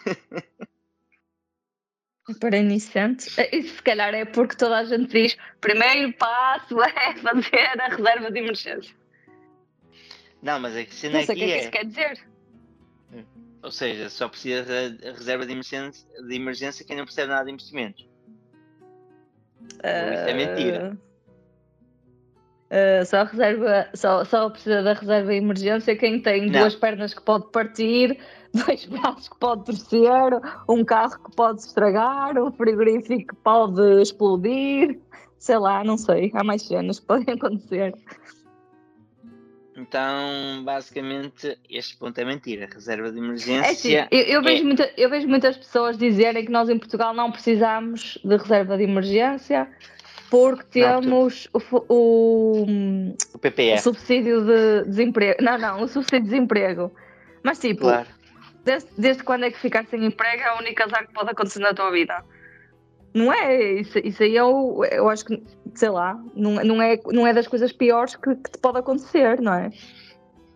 Para 2.40 2.58
iniciantes, 2.58 3.38
isso 3.54 3.76
se 3.76 3.84
calhar 3.84 4.14
é 4.14 4.26
porque 4.26 4.56
toda 4.58 4.78
a 4.80 4.84
gente 4.84 5.08
diz 5.12 5.38
primeiro 5.62 6.12
passo 6.14 6.82
é 6.82 7.16
fazer 7.18 7.80
a 7.80 7.88
reserva 7.96 8.32
de 8.32 8.40
emergência. 8.40 8.96
Não, 10.42 10.60
mas 10.60 10.76
a 10.76 10.86
cena 10.86 11.20
Não 11.20 11.26
sei 11.26 11.36
o 11.36 11.38
aqui 11.38 11.40
que 11.40 11.44
é 11.44 11.48
que 11.48 11.54
é, 11.54 11.60
isso 11.60 11.72
quer 11.72 11.86
dizer. 11.86 12.28
ou 13.64 13.72
seja, 13.72 14.10
só 14.10 14.28
precisa 14.30 14.90
de 14.90 15.12
reserva 15.12 15.46
de 15.46 15.52
emergência, 15.52 16.08
de 16.28 16.36
emergência 16.36 16.86
quem 16.86 16.98
não 16.98 17.06
percebe 17.06 17.30
nada 17.30 17.46
de 17.46 17.52
investimentos. 17.52 18.08
Isso 19.64 19.82
é 19.84 20.34
mentira. 20.34 20.98
Ah, 22.70 23.06
só, 23.06 23.24
reserva, 23.24 23.90
só, 23.94 24.26
só 24.26 24.50
precisa 24.50 24.84
da 24.84 24.94
reserva 24.94 25.32
de 25.32 25.38
emergência 25.38 25.96
quem 25.96 26.22
tem 26.22 26.50
Não. 26.50 26.60
duas 26.60 26.76
pernas 26.76 27.14
que 27.14 27.22
pode 27.22 27.50
partir, 27.52 28.20
dois 28.54 28.86
braços 28.86 29.30
que 29.30 29.38
pode 29.38 29.66
torcer, 29.66 30.34
um 30.68 30.84
carro 30.84 31.18
que 31.24 31.36
pode 31.36 31.62
estragar, 31.62 32.38
um 32.38 32.52
frigorífico 32.52 33.34
que 33.34 33.42
pode 33.42 33.82
explodir, 34.02 35.00
sei 35.40 35.58
lá, 35.58 35.84
não 35.84 35.98
sei, 35.98 36.30
há 36.34 36.44
mais 36.44 36.64
cenas 36.64 37.00
que 37.00 37.06
podem 37.06 37.34
acontecer. 37.36 37.94
Então, 39.78 40.64
basicamente, 40.64 41.58
este 41.70 41.96
ponto 41.98 42.18
é 42.20 42.26
mentira. 42.26 42.68
Reserva 42.74 43.12
de 43.12 43.18
É 43.20 43.22
assim, 43.22 43.26
emergência. 43.26 44.08
eu, 44.10 44.22
eu 44.22 44.42
vejo 44.42 44.64
é- 44.64 44.66
muita- 44.66 44.92
eu 44.98 45.10
vejo 45.10 45.28
muitas 45.28 45.56
pessoas 45.56 45.98
dizerem 45.98 46.44
que 46.44 46.52
nós 46.52 46.68
em 46.68 46.80
Portugal 46.80 47.14
não 47.14 47.32
precisamos 47.32 48.18
de 48.24 48.36
reserva 48.38 48.76
de 48.76 48.84
emergência 48.84 49.68
porque 50.32 50.82
Não, 50.82 51.00
tu- 51.00 51.04
temos 51.04 51.48
o, 51.54 51.60
fu- 51.60 51.86
o, 51.88 52.64
o 52.68 53.16
o 53.36 53.38
PPR, 53.40 53.80
subsídio 53.80 54.42
de 54.44 54.84
desemprego. 54.86 55.44
Não, 55.44 55.58
não, 55.60 55.84
o 55.84 55.88
subsídio 55.88 56.22
de 56.24 56.30
desemprego. 56.32 56.92
Mas 57.44 57.60
tipo, 57.60 57.82
claro. 57.82 58.08
desde, 58.66 58.90
desde 58.98 59.24
quando 59.24 59.46
é 59.46 59.52
que 59.52 59.60
ficar 59.60 59.86
sem 59.86 60.04
emprego 60.04 60.42
é 60.42 60.48
a 60.48 60.58
única 60.58 60.86
azar 60.86 61.06
que 61.08 61.14
pode 61.14 61.30
acontecer 61.30 61.60
na 61.60 61.74
tua 61.74 61.92
vida? 61.92 62.26
Não 63.14 63.32
é? 63.32 63.74
Isso, 63.80 63.98
isso 64.00 64.24
aí 64.24 64.36
eu, 64.36 64.84
eu 64.92 65.10
acho 65.10 65.26
que, 65.26 65.42
sei 65.74 65.90
lá, 65.90 66.14
não, 66.36 66.56
não, 66.64 66.82
é, 66.82 67.00
não 67.08 67.26
é 67.26 67.34
das 67.34 67.48
coisas 67.48 67.72
piores 67.72 68.16
que, 68.16 68.36
que 68.36 68.52
te 68.52 68.58
pode 68.60 68.78
acontecer, 68.80 69.42
não 69.42 69.54
é? 69.54 69.72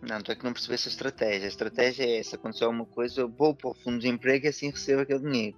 Não, 0.02 0.20
tu 0.20 0.32
é 0.32 0.34
que 0.34 0.44
não 0.44 0.52
percebeste 0.52 0.88
a 0.88 0.90
estratégia. 0.90 1.46
A 1.46 1.48
estratégia 1.48 2.04
é 2.04 2.18
essa. 2.18 2.36
Aconteceu 2.36 2.66
alguma 2.66 2.86
coisa, 2.86 3.20
eu 3.20 3.28
vou 3.28 3.54
para 3.54 3.70
o 3.70 3.74
fundo 3.74 3.98
de 4.00 4.08
emprego 4.08 4.46
e 4.46 4.48
assim 4.48 4.70
recebo 4.70 5.02
aquele 5.02 5.20
dinheiro. 5.20 5.56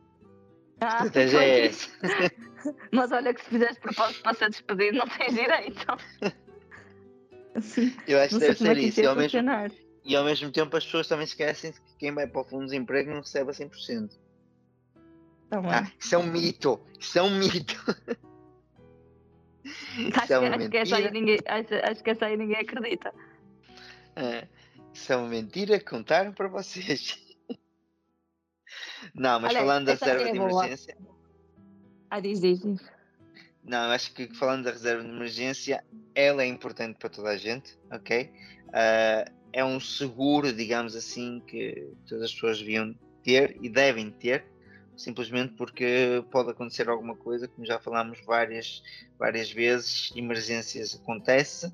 A 0.81 0.87
Ah, 0.87 0.89
estratégia 0.97 1.39
é 1.39 1.67
essa. 1.67 1.89
Mas 2.93 3.13
olha 3.13 3.33
que 3.33 3.43
se 3.43 3.51
fizeres 3.51 3.79
propósito 3.79 4.23
para 4.23 4.35
ser 4.35 4.51
despedido, 4.51 4.99
não 4.99 5.07
tens 5.09 5.35
direito. 5.35 5.87
Eu 8.07 8.19
acho 8.21 8.35
que 8.35 8.41
deve 8.41 8.53
é 8.53 8.55
ser 8.55 8.75
que 8.75 8.87
isso. 8.87 9.01
E 9.01 9.07
ao, 9.07 9.17
mesmo, 9.17 9.41
e 10.05 10.17
ao 10.17 10.25
mesmo 10.25 10.51
tempo 10.51 10.77
as 10.77 10.85
pessoas 10.85 11.07
também 11.07 11.25
esquecem 11.25 11.73
que 11.73 11.79
quem 11.99 12.13
vai 12.13 12.27
para 12.27 12.41
o 12.41 12.45
fundo 12.45 12.63
de 12.63 12.73
desemprego 12.73 13.11
não 13.11 13.21
recebe 13.21 13.51
a 13.51 13.55
100%. 13.55 14.11
Isso 15.99 16.15
é 16.15 16.19
um 16.19 16.27
mito. 16.27 16.81
Isso 16.99 17.19
é 17.19 17.31
mito. 17.31 17.75
acho, 20.15 20.23
Isso 20.25 20.35
é 20.35 20.39
que, 20.39 20.47
acho, 20.47 20.71
que 20.71 20.77
essa 20.77 20.97
aí 20.97 21.11
ninguém, 21.11 21.39
acho, 21.47 21.75
acho 21.75 22.03
que 22.03 22.11
essa 22.11 22.27
aí 22.27 22.37
ninguém 22.37 22.57
acredita. 22.57 23.15
Isso 24.93 25.13
é 25.13 25.17
uma 25.17 25.29
mentira 25.29 25.79
que 25.79 25.85
contaram 25.85 26.33
para 26.33 26.49
vocês. 26.49 27.19
Não, 29.15 29.41
mas 29.41 29.51
Olha, 29.51 29.61
falando 29.61 29.87
da 29.87 29.93
reserva 29.93 30.29
é 30.29 30.33
de 30.33 30.39
boa. 30.39 30.65
emergência. 30.65 30.97
Ah, 32.11 32.21
diz, 32.21 32.41
diz, 32.41 32.61
diz. 32.61 32.81
Não, 33.63 33.91
acho 33.91 34.13
que 34.13 34.33
falando 34.35 34.65
da 34.65 34.71
reserva 34.71 35.03
de 35.03 35.09
emergência, 35.09 35.85
ela 36.15 36.43
é 36.43 36.47
importante 36.47 36.99
para 36.99 37.09
toda 37.09 37.31
a 37.31 37.37
gente, 37.37 37.79
ok? 37.91 38.31
Ah, 38.73 39.25
é 39.53 39.65
um 39.65 39.79
seguro, 39.79 40.53
digamos 40.53 40.97
assim, 40.97 41.41
que 41.47 41.89
todas 42.09 42.25
as 42.25 42.35
pessoas 42.35 42.59
deviam 42.59 42.95
ter 43.23 43.57
e 43.63 43.69
devem 43.69 44.11
ter, 44.11 44.45
simplesmente 44.97 45.55
porque 45.55 46.25
pode 46.31 46.51
acontecer 46.51 46.89
alguma 46.89 47.17
coisa, 47.17 47.49
como 47.49 47.67
já 47.67 47.79
falámos 47.79 48.21
várias, 48.25 48.83
várias 49.19 49.51
vezes, 49.51 50.13
emergências 50.15 50.95
acontece, 50.95 51.73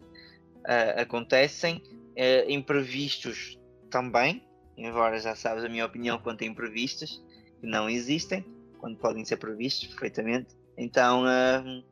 ah, 0.65 1.03
acontecem, 1.03 1.83
eh, 2.17 2.51
imprevistos 2.53 3.59
também, 3.91 4.47
embora 4.77 5.19
já 5.19 5.35
sabes 5.35 5.65
a 5.65 5.69
minha 5.69 5.87
opinião 5.87 6.19
quanto 6.19 6.45
a 6.45 6.47
imprevistos, 6.47 7.23
que 7.61 7.67
não 7.67 7.89
existem, 7.89 8.45
quando 8.79 8.97
podem 8.99 9.25
ser 9.25 9.37
previstos 9.37 9.89
perfeitamente. 9.89 10.57
Então 10.77 11.25
hum, 11.25 11.85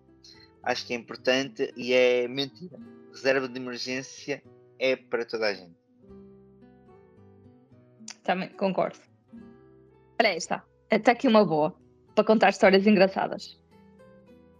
acho 0.63 0.87
que 0.87 0.95
é 0.95 0.97
importante 0.97 1.73
e 1.77 1.93
é 1.93 2.27
mentira. 2.27 2.79
Reserva 3.13 3.49
de 3.49 3.59
emergência 3.59 4.43
é 4.79 4.97
para 4.97 5.25
toda 5.25 5.47
a 5.47 5.55
gente. 5.55 5.77
Também 8.23 8.49
concordo. 8.51 8.99
Olha 10.21 10.29
esta. 10.29 10.65
Está 10.91 11.13
aqui 11.13 11.29
uma 11.29 11.45
boa. 11.45 11.75
Para 12.15 12.25
contar 12.25 12.51
histórias 12.51 12.87
engraçadas. 12.87 13.59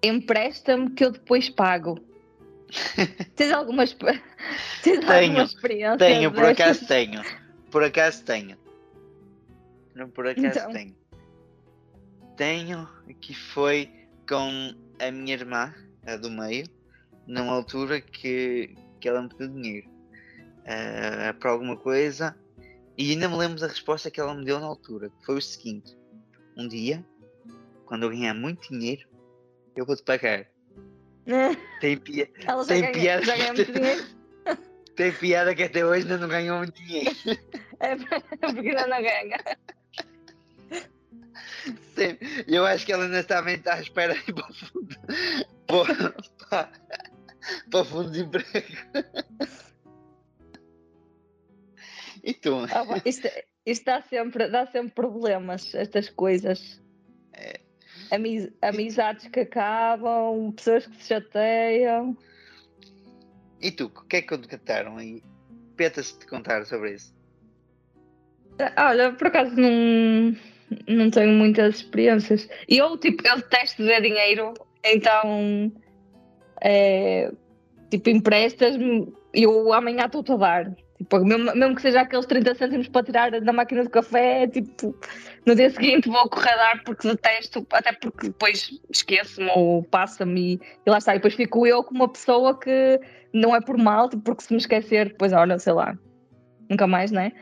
Empresta-me 0.03 0.91
que 0.91 1.05
eu 1.05 1.11
depois 1.11 1.49
pago. 1.49 1.99
Tens 3.35 3.53
alguma, 3.53 3.85
Tens 4.83 4.99
alguma 4.99 5.19
Tenho, 5.19 5.43
experiência? 5.43 5.99
Tenho, 5.99 6.33
por 6.33 6.45
acaso 6.45 6.87
tenho. 6.87 7.23
Por 7.71 7.83
acaso 7.83 8.25
tenho. 8.25 8.57
Não, 9.95 10.09
por 10.09 10.27
acaso 10.27 10.59
Então. 10.59 10.73
tenho. 10.73 10.97
Tenho 12.37 12.89
que 13.21 13.35
foi 13.35 13.91
com 14.29 14.73
a 15.01 15.11
minha 15.11 15.35
irmã, 15.35 15.75
a 16.07 16.17
do 16.17 16.31
meio, 16.31 16.67
numa 17.27 17.53
altura 17.53 18.01
que, 18.01 18.77
que 19.01 19.09
ela 19.09 19.23
me 19.23 19.29
pediu 19.29 19.49
dinheiro 19.49 19.91
ah, 20.67 21.35
para 21.41 21.51
alguma 21.51 21.77
coisa 21.77 22.37
e 22.97 23.11
ainda 23.11 23.29
me 23.29 23.37
lembro 23.37 23.61
da 23.61 23.67
resposta 23.67 24.11
que 24.11 24.21
ela 24.21 24.35
me 24.35 24.45
deu 24.45 24.61
na 24.61 24.67
altura, 24.67 25.09
que 25.09 25.25
foi 25.25 25.37
o 25.37 25.43
seguinte: 25.43 25.98
um 26.59 26.67
dia, 26.69 27.05
quando 27.87 28.03
eu 28.05 28.11
ganhar 28.11 28.35
muito 28.35 28.69
dinheiro, 28.69 29.09
eu 29.77 29.87
vou-te 29.87 30.03
pagar. 30.03 30.47
Tem, 31.81 31.97
pia- 31.97 32.29
Ela 32.47 32.63
já 32.65 32.69
Tem 32.69 32.81
ganha, 32.83 32.93
piada 32.93 33.25
já 33.25 33.37
ganha 33.37 33.53
muito 33.55 33.73
dinheiro. 33.73 34.05
tem 34.97 35.13
piada 35.13 35.55
que 35.55 35.63
até 35.63 35.85
hoje 35.87 36.03
ainda 36.03 36.19
não 36.19 36.29
ganhou 36.29 36.59
muito 36.59 36.75
dinheiro. 36.83 37.11
É 37.81 37.95
porque 37.95 38.71
ainda 38.71 38.89
não 38.89 39.01
ganha. 39.01 39.39
Sim, 41.95 42.19
eu 42.49 42.67
acho 42.67 42.85
que 42.85 42.93
ela 42.93 43.05
ainda 43.05 43.21
está 43.21 43.39
à 43.41 43.81
espera 43.81 44.15
de 44.15 44.31
ir 44.31 44.35
para 44.35 44.51
o 44.51 44.55
fundo. 44.55 44.97
Para, 45.69 46.13
para, 46.51 46.73
para 47.71 47.81
o 47.81 47.85
fundo 47.85 48.11
de 48.11 48.23
emprego. 48.23 48.77
E 52.25 52.35
tu? 52.35 52.57
Ah, 52.73 53.01
isto, 53.05 53.29
isto 53.71 53.85
dá, 53.85 54.01
sempre, 54.03 54.49
dá 54.49 54.67
sempre 54.67 54.93
problemas, 54.93 55.75
estas 55.75 56.09
coisas. 56.09 56.83
É. 57.35 57.61
Amiz- 58.11 58.51
amizades 58.63 59.29
que 59.29 59.41
acabam, 59.41 60.53
pessoas 60.53 60.87
que 60.87 60.97
se 60.97 61.09
chateiam. 61.09 62.17
E 63.61 63.71
tu? 63.71 63.87
O 63.87 64.07
que 64.07 64.17
é 64.17 64.23
que 64.23 64.39
contaram 64.39 64.97
aí? 64.97 65.23
Peta-se 65.77 66.19
de 66.19 66.27
contar 66.27 66.65
sobre 66.65 66.95
isso. 66.95 67.15
Olha, 68.77 69.13
por 69.13 69.27
acaso 69.29 69.55
não, 69.55 70.35
não 70.89 71.11
tenho 71.11 71.33
muitas 71.33 71.77
experiências. 71.77 72.49
E 72.69 72.79
eu, 72.79 72.97
tipo, 72.99 73.27
eu 73.27 73.37
detesto 73.37 73.85
ver 73.85 74.03
dinheiro, 74.03 74.55
então, 74.85 75.73
é, 76.63 77.31
tipo, 77.91 78.11
emprestas-me 78.11 79.13
e 79.35 79.43
eu 79.43 79.73
amanhã 79.73 80.07
estou-te 80.07 80.33
a 80.33 80.37
dar. 80.37 80.77
Tipo, 80.99 81.25
mesmo, 81.25 81.55
mesmo 81.55 81.77
que 81.77 81.83
seja 81.83 82.01
aqueles 82.01 82.27
30 82.27 82.55
cêntimos 82.57 82.89
para 82.89 83.05
tirar 83.05 83.31
da 83.31 83.53
máquina 83.53 83.85
de 83.85 83.89
café, 83.89 84.49
tipo, 84.49 84.95
no 85.47 85.55
dia 85.55 85.71
seguinte 85.71 86.09
vou 86.09 86.29
correr 86.29 86.51
a 86.51 86.57
dar 86.57 86.83
porque 86.83 87.07
detesto, 87.07 87.65
até 87.73 87.93
porque 87.93 88.27
depois 88.27 88.69
esqueço-me 88.91 89.49
ou 89.55 89.85
passa-me 89.85 90.55
e, 90.55 90.61
e 90.85 90.91
lá 90.91 90.99
está. 90.99 91.15
E 91.15 91.19
depois 91.19 91.35
fico 91.35 91.65
eu 91.67 91.85
como 91.85 92.01
uma 92.01 92.09
pessoa 92.09 92.59
que 92.59 93.01
não 93.33 93.55
é 93.55 93.61
por 93.61 93.79
mal, 93.79 94.09
tipo, 94.09 94.25
porque 94.25 94.43
se 94.43 94.53
me 94.53 94.59
esquecer, 94.59 95.11
depois, 95.11 95.33
olha, 95.33 95.57
sei 95.61 95.73
lá, 95.73 95.97
nunca 96.69 96.87
mais, 96.89 97.13
né? 97.13 97.33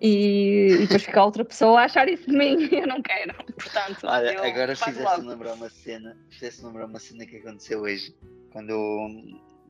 E, 0.00 0.66
e 0.72 0.78
depois 0.80 1.04
fica 1.04 1.24
outra 1.24 1.44
pessoa 1.44 1.80
a 1.80 1.84
achar 1.84 2.08
isso 2.08 2.28
de 2.28 2.36
mim 2.36 2.68
e 2.70 2.74
eu 2.80 2.86
não 2.88 3.00
quero. 3.00 3.34
Portanto, 3.34 4.00
Olha, 4.04 4.32
eu 4.32 4.44
agora 4.44 4.74
faço 4.74 4.90
fizeste 4.90 5.16
logo. 5.16 5.30
lembrar 5.30 5.54
uma 5.54 5.70
cena. 5.70 6.16
Fizeste 6.30 6.64
lembrar 6.64 6.86
uma 6.86 6.98
cena 6.98 7.24
que 7.24 7.36
aconteceu 7.36 7.80
hoje. 7.82 8.14
Quando 8.52 9.08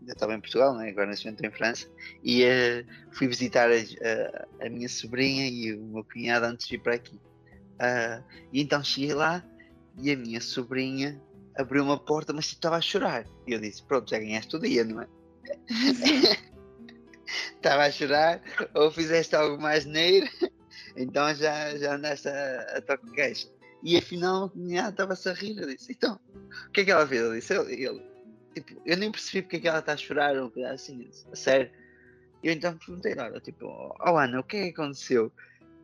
eu 0.06 0.12
estava 0.12 0.34
em 0.34 0.40
Portugal, 0.40 0.74
né? 0.76 0.88
agora 0.88 1.06
neste 1.08 1.26
momento 1.26 1.44
estou 1.44 1.54
em 1.54 1.58
França, 1.58 1.88
e 2.22 2.44
eh, 2.44 2.84
fui 3.12 3.26
visitar 3.26 3.68
a, 3.70 3.74
a- 3.74 4.66
a 4.66 4.68
minha 4.70 4.88
sobrinha 4.88 5.48
e 5.48 5.74
o 5.74 5.82
meu 5.84 6.04
cunhado 6.04 6.46
antes 6.46 6.66
de 6.68 6.76
ir 6.76 6.78
para 6.78 6.94
aqui. 6.94 7.20
Ah, 7.78 8.22
e 8.52 8.60
então 8.62 8.82
cheguei 8.82 9.12
lá 9.14 9.44
e 9.98 10.10
a 10.10 10.16
minha 10.16 10.40
sobrinha 10.40 11.20
abriu 11.56 11.82
uma 11.82 11.98
porta, 11.98 12.32
mas 12.32 12.46
estava 12.46 12.76
a 12.76 12.80
chorar. 12.80 13.26
E 13.46 13.52
eu 13.52 13.60
disse: 13.60 13.82
Pronto, 13.82 14.08
já 14.10 14.18
ganhaste 14.18 14.56
o 14.56 14.58
dia, 14.58 14.84
não 14.84 15.02
é? 15.02 15.08
Estava 17.56 17.84
a 17.84 17.90
chorar, 17.90 18.40
ou 18.74 18.90
fizeste 18.90 19.34
algo 19.34 19.60
mais 19.60 19.84
neiro, 19.84 20.28
então 20.96 21.34
já, 21.34 21.76
já 21.76 21.96
andaste 21.96 22.28
a, 22.28 22.76
a 22.76 22.80
toque 22.80 23.10
queixa. 23.10 23.48
E 23.82 23.96
afinal 23.96 24.44
a 24.44 24.50
cunhada 24.50 24.90
estava-se 24.90 25.28
a 25.28 25.32
rir. 25.32 25.58
Eu 25.58 25.66
disse: 25.66 25.92
Então, 25.92 26.18
o 26.68 26.70
que 26.70 26.82
é 26.82 26.84
que 26.84 26.90
ela 26.90 27.06
fez? 27.06 27.20
Eu 27.20 27.34
disse: 27.34 27.52
ele, 27.54 28.02
tipo, 28.60 28.80
eu 28.86 28.96
nem 28.96 29.10
percebi 29.10 29.42
porque 29.42 29.56
é 29.56 29.60
que 29.60 29.68
ela 29.68 29.80
está 29.80 29.92
a 29.92 29.96
chorar 29.96 30.36
ou 30.36 30.52
assim. 30.72 31.08
Sério. 31.34 31.70
Eu 32.42 32.52
então 32.52 32.76
perguntei: 32.76 33.14
Olha, 33.18 33.40
tipo, 33.40 33.66
oh 33.66 34.16
Ana, 34.16 34.40
o 34.40 34.44
que 34.44 34.56
é 34.56 34.62
que 34.64 34.80
aconteceu? 34.80 35.32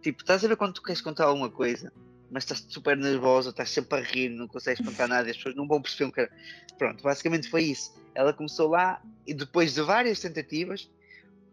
Tipo, 0.00 0.22
estás 0.22 0.44
a 0.44 0.48
ver 0.48 0.56
quando 0.56 0.74
tu 0.74 0.82
queres 0.82 1.00
contar 1.00 1.24
alguma 1.24 1.50
coisa, 1.50 1.92
mas 2.30 2.44
estás 2.44 2.66
super 2.68 2.96
nervosa, 2.96 3.50
estás 3.50 3.70
sempre 3.70 3.98
a 3.98 4.02
rir, 4.02 4.30
não 4.30 4.48
consegues 4.48 4.84
contar 4.84 5.06
nada, 5.06 5.30
as 5.30 5.36
pessoas 5.36 5.54
não 5.54 5.66
vão 5.66 5.80
perceber 5.82 6.04
um 6.06 6.10
cara. 6.10 6.30
Pronto, 6.78 7.02
basicamente 7.02 7.48
foi 7.48 7.64
isso. 7.64 7.94
Ela 8.14 8.32
começou 8.32 8.68
lá 8.68 9.02
e 9.26 9.34
depois 9.34 9.74
de 9.74 9.82
várias 9.82 10.20
tentativas, 10.20 10.90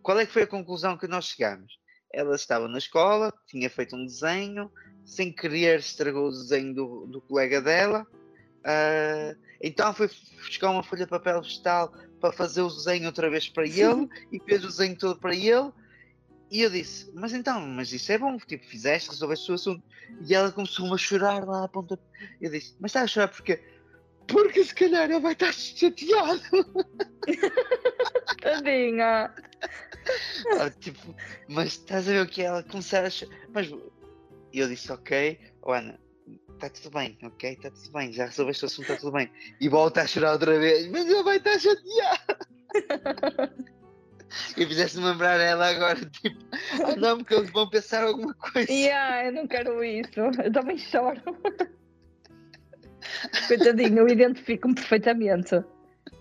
qual 0.01 0.19
é 0.19 0.25
que 0.25 0.33
foi 0.33 0.43
a 0.43 0.47
conclusão 0.47 0.97
que 0.97 1.07
nós 1.07 1.25
chegamos? 1.25 1.77
Ela 2.11 2.35
estava 2.35 2.67
na 2.67 2.77
escola, 2.77 3.31
tinha 3.45 3.69
feito 3.69 3.95
um 3.95 4.05
desenho, 4.05 4.71
sem 5.05 5.31
querer 5.31 5.79
estragou 5.79 6.27
o 6.27 6.31
desenho 6.31 6.73
do, 6.73 7.05
do 7.07 7.21
colega 7.21 7.61
dela, 7.61 8.07
ah, 8.63 9.35
então 9.61 9.93
foi 9.93 10.09
buscar 10.37 10.71
uma 10.71 10.83
folha 10.83 11.05
de 11.05 11.09
papel 11.09 11.41
vegetal 11.41 11.93
para 12.19 12.31
fazer 12.33 12.61
o 12.61 12.69
desenho 12.69 13.05
outra 13.07 13.29
vez 13.29 13.49
para 13.49 13.65
ele 13.65 14.09
e 14.31 14.39
fez 14.39 14.63
o 14.63 14.67
desenho 14.67 14.97
todo 14.97 15.19
para 15.19 15.35
ele. 15.35 15.71
E 16.51 16.61
eu 16.61 16.69
disse, 16.69 17.11
mas 17.13 17.33
então, 17.33 17.61
mas 17.61 17.93
isso 17.93 18.11
é 18.11 18.17
bom, 18.17 18.37
tipo, 18.37 18.65
fizeste, 18.65 19.09
resolveste 19.09 19.51
o 19.51 19.55
assunto. 19.55 19.83
E 20.27 20.33
ela 20.33 20.51
começou 20.51 20.91
a 20.93 20.97
chorar 20.97 21.45
lá 21.45 21.65
a 21.65 21.67
ponta. 21.67 21.99
Eu 22.41 22.49
disse, 22.49 22.75
mas 22.79 22.89
está 22.89 23.03
a 23.03 23.07
chorar 23.07 23.27
porque 23.27 23.61
Porque 24.27 24.63
se 24.63 24.73
calhar 24.73 25.09
ele 25.09 25.19
vai 25.19 25.33
estar 25.33 25.53
chateado. 25.53 26.41
Tadinha. 28.41 29.33
Ah, 30.59 30.69
tipo, 30.79 31.15
mas 31.47 31.67
estás 31.73 32.07
a 32.07 32.11
ver 32.13 32.21
o 32.23 32.27
que 32.27 32.41
é? 32.41 32.45
Ela 32.45 32.63
começar 32.63 33.05
a 33.05 33.09
chorar. 33.09 33.35
Mas 33.53 33.69
eu 34.51 34.67
disse, 34.67 34.91
ok, 34.91 35.39
oh, 35.61 35.71
Ana, 35.71 35.99
está 36.65 36.69
tudo 36.69 36.91
bem, 36.93 37.17
ok? 37.23 37.53
Está 37.53 37.71
tudo 37.71 37.91
bem, 37.91 38.11
já 38.11 38.25
resolveste 38.25 38.63
o 38.63 38.67
assunto, 38.67 38.91
está 38.91 38.97
tudo 38.97 39.13
bem. 39.13 39.31
E 39.59 39.69
volta 39.69 40.01
a 40.01 40.07
chorar 40.07 40.33
outra 40.33 40.59
vez, 40.59 40.87
mas 40.87 41.05
ele 41.05 41.23
vai 41.23 41.37
estar 41.37 41.57
chateado. 41.59 42.49
E 44.55 44.63
fizeste-me 44.63 45.05
lembrar 45.05 45.39
ela 45.39 45.69
agora, 45.69 46.05
tipo, 46.05 46.37
ah, 46.83 46.95
não, 46.95 47.17
porque 47.17 47.33
eles 47.33 47.49
vão 47.49 47.67
pensar 47.67 48.03
alguma 48.03 48.33
coisa. 48.35 48.71
Yeah, 48.71 49.25
eu 49.25 49.31
não 49.31 49.47
quero 49.47 49.83
isso. 49.83 50.19
Eu 50.19 50.51
também 50.51 50.77
choro. 50.77 51.19
Coitadinho, 53.47 53.97
eu 53.97 54.07
identifico-me 54.07 54.75
perfeitamente. 54.75 55.63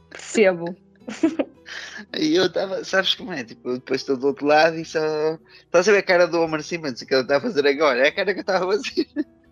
Percebo. 0.09 0.75
E 2.19 2.35
eu 2.35 2.47
estava, 2.47 2.83
sabes 2.83 3.15
como 3.15 3.31
é? 3.31 3.45
Tipo, 3.45 3.75
depois 3.75 4.01
estou 4.01 4.17
do 4.17 4.29
outro 4.29 4.47
lado 4.47 4.77
e 4.77 4.87
só. 4.87 5.39
Estás 5.65 5.87
a 5.87 5.93
ver 5.93 5.99
a 5.99 6.03
cara 6.03 6.27
do 6.27 6.41
Homer 6.41 6.63
Simpson 6.63 7.05
que 7.05 7.13
ele 7.13 7.23
está 7.23 7.37
a 7.37 7.41
fazer 7.43 7.67
agora? 7.67 8.07
É 8.07 8.09
a 8.09 8.13
cara 8.13 8.33
que 8.33 8.39
eu 8.39 8.43
estava 8.43 8.65
a 8.65 8.69
fazer. 8.69 9.07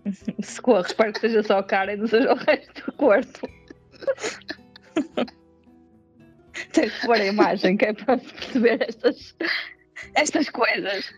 Socorro, 0.42 0.87
espero 0.87 1.12
que 1.12 1.21
seja 1.21 1.42
só 1.42 1.59
a 1.59 1.62
cara 1.62 1.92
e 1.92 1.97
não 1.97 2.07
seja 2.07 2.33
o 2.33 2.37
resto 2.37 2.87
do 2.87 2.92
corpo. 2.92 3.49
Tens 6.73 6.92
que 6.92 7.07
pôr 7.07 7.16
a 7.16 7.27
imagem, 7.27 7.77
que 7.77 7.85
é 7.85 7.92
para 7.92 8.16
perceber 8.16 8.83
estas, 8.83 9.37
estas 10.14 10.49
coisas. 10.49 11.12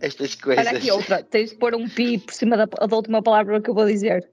Estas 0.00 0.34
coisas. 0.34 0.66
Olha 0.66 0.78
aqui 0.78 0.90
outra, 0.90 1.22
tens 1.22 1.50
de 1.50 1.56
pôr 1.56 1.74
um 1.74 1.86
pi 1.88 2.18
por 2.18 2.32
cima 2.32 2.56
da, 2.56 2.64
da 2.64 2.96
última 2.96 3.22
palavra 3.22 3.60
que 3.60 3.68
eu 3.68 3.74
vou 3.74 3.84
dizer. 3.86 4.26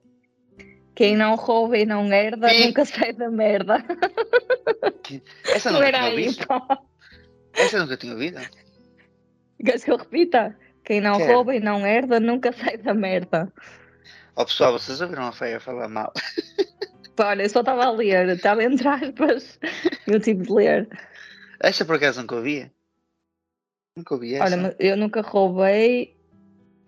Quem 0.94 1.14
não 1.14 1.34
rouba 1.34 1.76
e 1.76 1.84
não 1.84 2.10
herda 2.10 2.48
Sim. 2.48 2.68
nunca 2.68 2.86
sai 2.86 3.12
da 3.12 3.30
merda. 3.30 3.84
Essa 5.44 5.70
Não 5.70 5.80
nunca 5.80 5.92
tinha 5.92 6.08
ouvido. 6.08 6.46
Essa 7.52 7.78
nunca 7.78 7.96
tinha 7.98 8.12
ouvido. 8.14 8.40
Queres 9.62 9.84
que 9.84 9.90
eu 9.90 9.96
repita? 9.98 10.56
Quem 10.84 11.02
não 11.02 11.18
Quero. 11.18 11.32
rouba 11.32 11.54
e 11.54 11.60
não 11.60 11.86
herda 11.86 12.18
nunca 12.18 12.52
sai 12.52 12.78
da 12.78 12.94
merda. 12.94 13.52
Ó 14.36 14.44
pessoal, 14.44 14.72
vocês 14.72 15.00
ouviram 15.00 15.26
a 15.26 15.32
feia 15.32 15.58
falar 15.58 15.88
mal? 15.88 16.12
Olha, 17.18 17.42
eu 17.42 17.48
só 17.48 17.60
estava 17.60 17.86
a 17.86 17.90
ler, 17.90 18.28
estava 18.28 18.62
entre 18.62 18.86
aspas. 18.86 19.58
Eu 20.06 20.20
tive 20.20 20.44
de 20.44 20.52
ler. 20.52 20.88
Esta 21.58 21.84
por 21.84 21.96
acaso 21.96 22.20
nunca 22.20 22.36
ouvia. 22.36 22.70
Nunca 23.96 24.14
ouvi 24.14 24.34
essa. 24.34 24.44
Olha, 24.44 24.76
eu 24.78 24.94
nunca 24.94 25.22
roubei, 25.22 26.14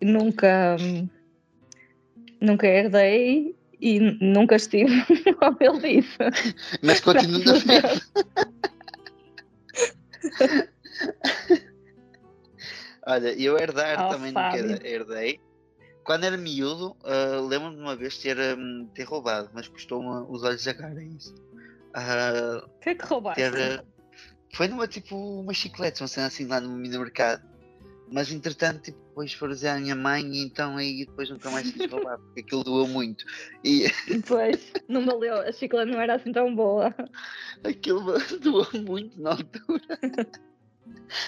nunca, 0.03 0.77
nunca 2.39 2.67
herdei 2.67 3.57
e 3.81 3.99
nunca 3.99 4.57
estive 4.57 5.03
como 5.41 5.57
ele 5.59 6.03
disse. 6.03 6.19
Mas 6.83 7.01
continuo 7.01 7.43
na 7.43 7.65
merda. 7.65 8.01
Olha, 13.07 13.43
eu 13.43 13.59
herdar 13.59 14.07
Oh, 14.07 14.09
também 14.11 14.33
nunca 14.33 14.87
herdei. 14.87 15.41
Quando 16.09 16.25
era 16.25 16.39
miúdo, 16.39 16.97
ah, 17.05 17.39
lembro-me 17.47 17.77
de 17.77 17.83
uma 17.83 17.95
vez 17.95 18.17
ter, 18.17 18.39
hum, 18.57 18.89
ter 18.95 19.03
roubado, 19.03 19.51
mas 19.53 19.69
custou-me 19.69 20.25
os 20.31 20.43
olhos 20.43 20.65
da 20.65 20.73
cara, 20.73 21.03
isso. 21.03 21.35
Ah, 21.93 22.65
O 22.65 22.81
que 22.81 22.89
é 22.89 22.95
que 22.95 23.05
roubaste? 23.05 23.43
ter, 23.43 23.55
ah, 23.55 23.85
foi 24.55 24.69
numa 24.69 24.89
tipo 24.89 25.15
uma 25.15 25.53
chiclete, 25.53 26.01
uma 26.01 26.09
cena 26.09 26.29
assim 26.29 26.47
lá 26.47 26.63
no 26.63 26.71
mini 26.71 26.97
mercado. 26.97 27.47
Mas 28.11 28.33
entretanto, 28.33 28.85
tipo, 28.85 28.99
depois 29.07 29.35
foi 29.35 29.51
dizer 29.51 29.69
à 29.69 29.79
minha 29.79 29.95
mãe 29.95 30.25
e 30.25 30.43
então 30.43 30.79
aí 30.79 31.05
depois 31.05 31.29
nunca 31.29 31.51
mais 31.51 31.71
quis 31.71 31.91
roubar, 31.91 32.17
porque 32.17 32.41
aquilo 32.41 32.65
doeu 32.65 32.89
muito. 32.89 33.27
E 33.63 33.85
Depois, 34.09 34.73
não 34.89 35.05
valeu, 35.05 35.35
a 35.43 35.53
chiclete 35.53 35.93
não 35.93 36.01
era 36.01 36.15
assim 36.15 36.33
tão 36.33 36.57
boa. 36.57 36.95
aquilo 37.63 38.15
doeu 38.41 38.83
muito 38.83 39.21
na 39.21 39.33
altura. 39.33 39.99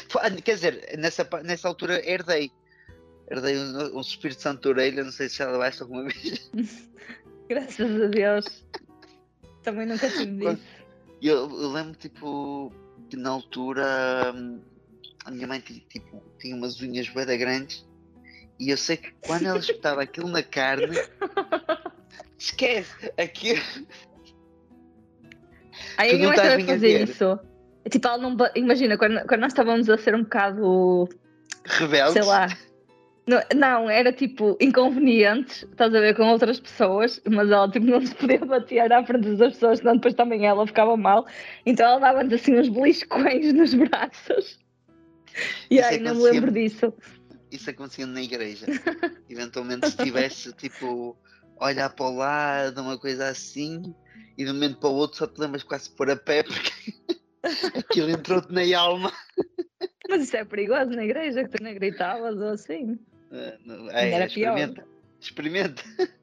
Quer 0.42 0.54
dizer, 0.54 0.96
nessa, 0.98 1.28
nessa 1.44 1.68
altura 1.68 2.00
herdei. 2.08 2.50
Herdei 3.30 3.56
um, 3.58 3.96
um 3.96 4.00
Espírito 4.00 4.42
Santo 4.42 4.62
de 4.62 4.68
orelha, 4.68 5.04
não 5.04 5.12
sei 5.12 5.28
se 5.28 5.36
já 5.38 5.50
levaste 5.50 5.82
alguma 5.82 6.04
vez. 6.04 6.50
Graças 7.48 8.02
a 8.02 8.06
Deus. 8.06 8.64
Também 9.62 9.86
nunca 9.86 10.08
tive 10.08 10.26
disso. 10.36 10.62
Eu, 11.22 11.36
eu 11.50 11.68
lembro, 11.70 11.94
tipo, 11.94 12.72
que 13.08 13.16
na 13.16 13.30
altura 13.30 14.32
hum, 14.34 14.60
a 15.24 15.30
minha 15.30 15.46
mãe 15.46 15.60
ti- 15.60 15.84
tipo, 15.88 16.22
tinha 16.38 16.56
umas 16.56 16.80
unhas 16.80 17.08
bem 17.08 17.38
grandes 17.38 17.86
e 18.58 18.70
eu 18.70 18.76
sei 18.76 18.96
que 18.96 19.12
quando 19.26 19.46
ela 19.46 19.58
espetava 19.58 20.02
aquilo 20.02 20.28
na 20.28 20.42
carne, 20.42 20.96
esquece, 22.38 23.12
aquilo. 23.18 23.60
Aí 25.98 26.10
Tu 26.10 26.14
a 26.14 26.18
minha 26.18 26.18
não 26.18 26.28
mãe 26.28 26.36
estás 26.36 26.50
também 26.50 26.56
bem 26.56 26.64
a 26.64 26.78
fazia 26.78 26.98
ver. 26.98 27.08
isso. 27.08 27.38
Tipo, 27.90 28.08
ela 28.08 28.18
não. 28.18 28.36
Imagina, 28.54 28.96
quando, 28.98 29.26
quando 29.26 29.40
nós 29.40 29.52
estávamos 29.52 29.88
a 29.88 29.98
ser 29.98 30.14
um 30.14 30.22
bocado 30.22 31.08
Rebelde. 31.64 32.12
sei 32.12 32.22
lá. 32.22 32.46
Não, 33.30 33.40
não, 33.54 33.88
era 33.88 34.12
tipo 34.12 34.56
inconvenientes, 34.60 35.62
estás 35.62 35.94
a 35.94 36.00
ver, 36.00 36.16
com 36.16 36.28
outras 36.28 36.58
pessoas, 36.58 37.22
mas 37.30 37.48
ela 37.48 37.70
tipo 37.70 37.86
não 37.86 38.04
se 38.04 38.12
podia 38.12 38.44
bater 38.44 38.92
à 38.92 39.04
frente 39.04 39.36
das 39.36 39.52
pessoas, 39.52 39.78
senão 39.78 39.94
depois 39.94 40.14
também 40.14 40.46
ela 40.46 40.66
ficava 40.66 40.96
mal. 40.96 41.24
Então 41.64 41.86
ela 41.86 42.00
dava-nos 42.00 42.32
assim 42.32 42.58
uns 42.58 42.68
beliscões 42.68 43.52
nos 43.54 43.72
braços. 43.72 44.58
E 45.70 45.76
Isso 45.76 45.88
aí 45.88 45.96
é 45.98 46.00
não 46.00 46.16
me 46.16 46.22
lembro 46.22 46.50
disso. 46.50 46.92
Isso 47.52 47.70
acontecia 47.70 48.04
na 48.04 48.20
igreja. 48.20 48.66
Eventualmente, 49.28 49.88
se 49.88 49.96
tivesse, 49.98 50.52
tipo, 50.58 51.16
olhar 51.60 51.88
para 51.90 52.06
o 52.06 52.16
lado, 52.16 52.80
uma 52.80 52.98
coisa 52.98 53.28
assim, 53.28 53.94
e 54.36 54.44
de 54.44 54.50
um 54.50 54.54
momento 54.54 54.80
para 54.80 54.88
o 54.88 54.94
outro 54.94 55.18
só 55.18 55.28
te 55.28 55.40
lembras 55.40 55.62
quase 55.62 55.88
pôr 55.90 56.10
a 56.10 56.16
pé 56.16 56.42
porque 56.42 56.72
aquilo 57.78 58.10
entrou-te 58.10 58.52
na 58.52 58.62
alma. 58.76 59.12
Mas 60.08 60.24
isso 60.24 60.36
é 60.36 60.44
perigoso 60.44 60.90
na 60.90 61.04
igreja, 61.04 61.44
que 61.44 61.56
tu 61.56 61.62
não 61.62 61.72
gritavas 61.74 62.36
ou 62.36 62.48
assim. 62.48 62.98
Ainda 63.30 63.92
é, 63.92 64.12
era 64.12 64.28
pior. 64.28 64.56
experimenta. 64.58 64.86
Experimenta. 65.20 65.82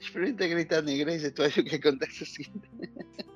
Experimenta 0.00 0.46
gritar 0.48 0.82
na 0.82 0.92
igreja, 0.92 1.30
tu 1.30 1.42
achas 1.42 1.64
o 1.64 1.66
que 1.68 1.76
acontece 1.76 2.22
assim? 2.24 2.44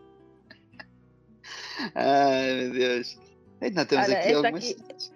Ai 1.95 2.55
meu 2.55 2.73
Deus. 2.73 3.19
Nós 3.75 3.87
temos 3.87 4.09
aqui 4.11 4.33
algumas. 4.33 4.71
aqui- 4.71 5.13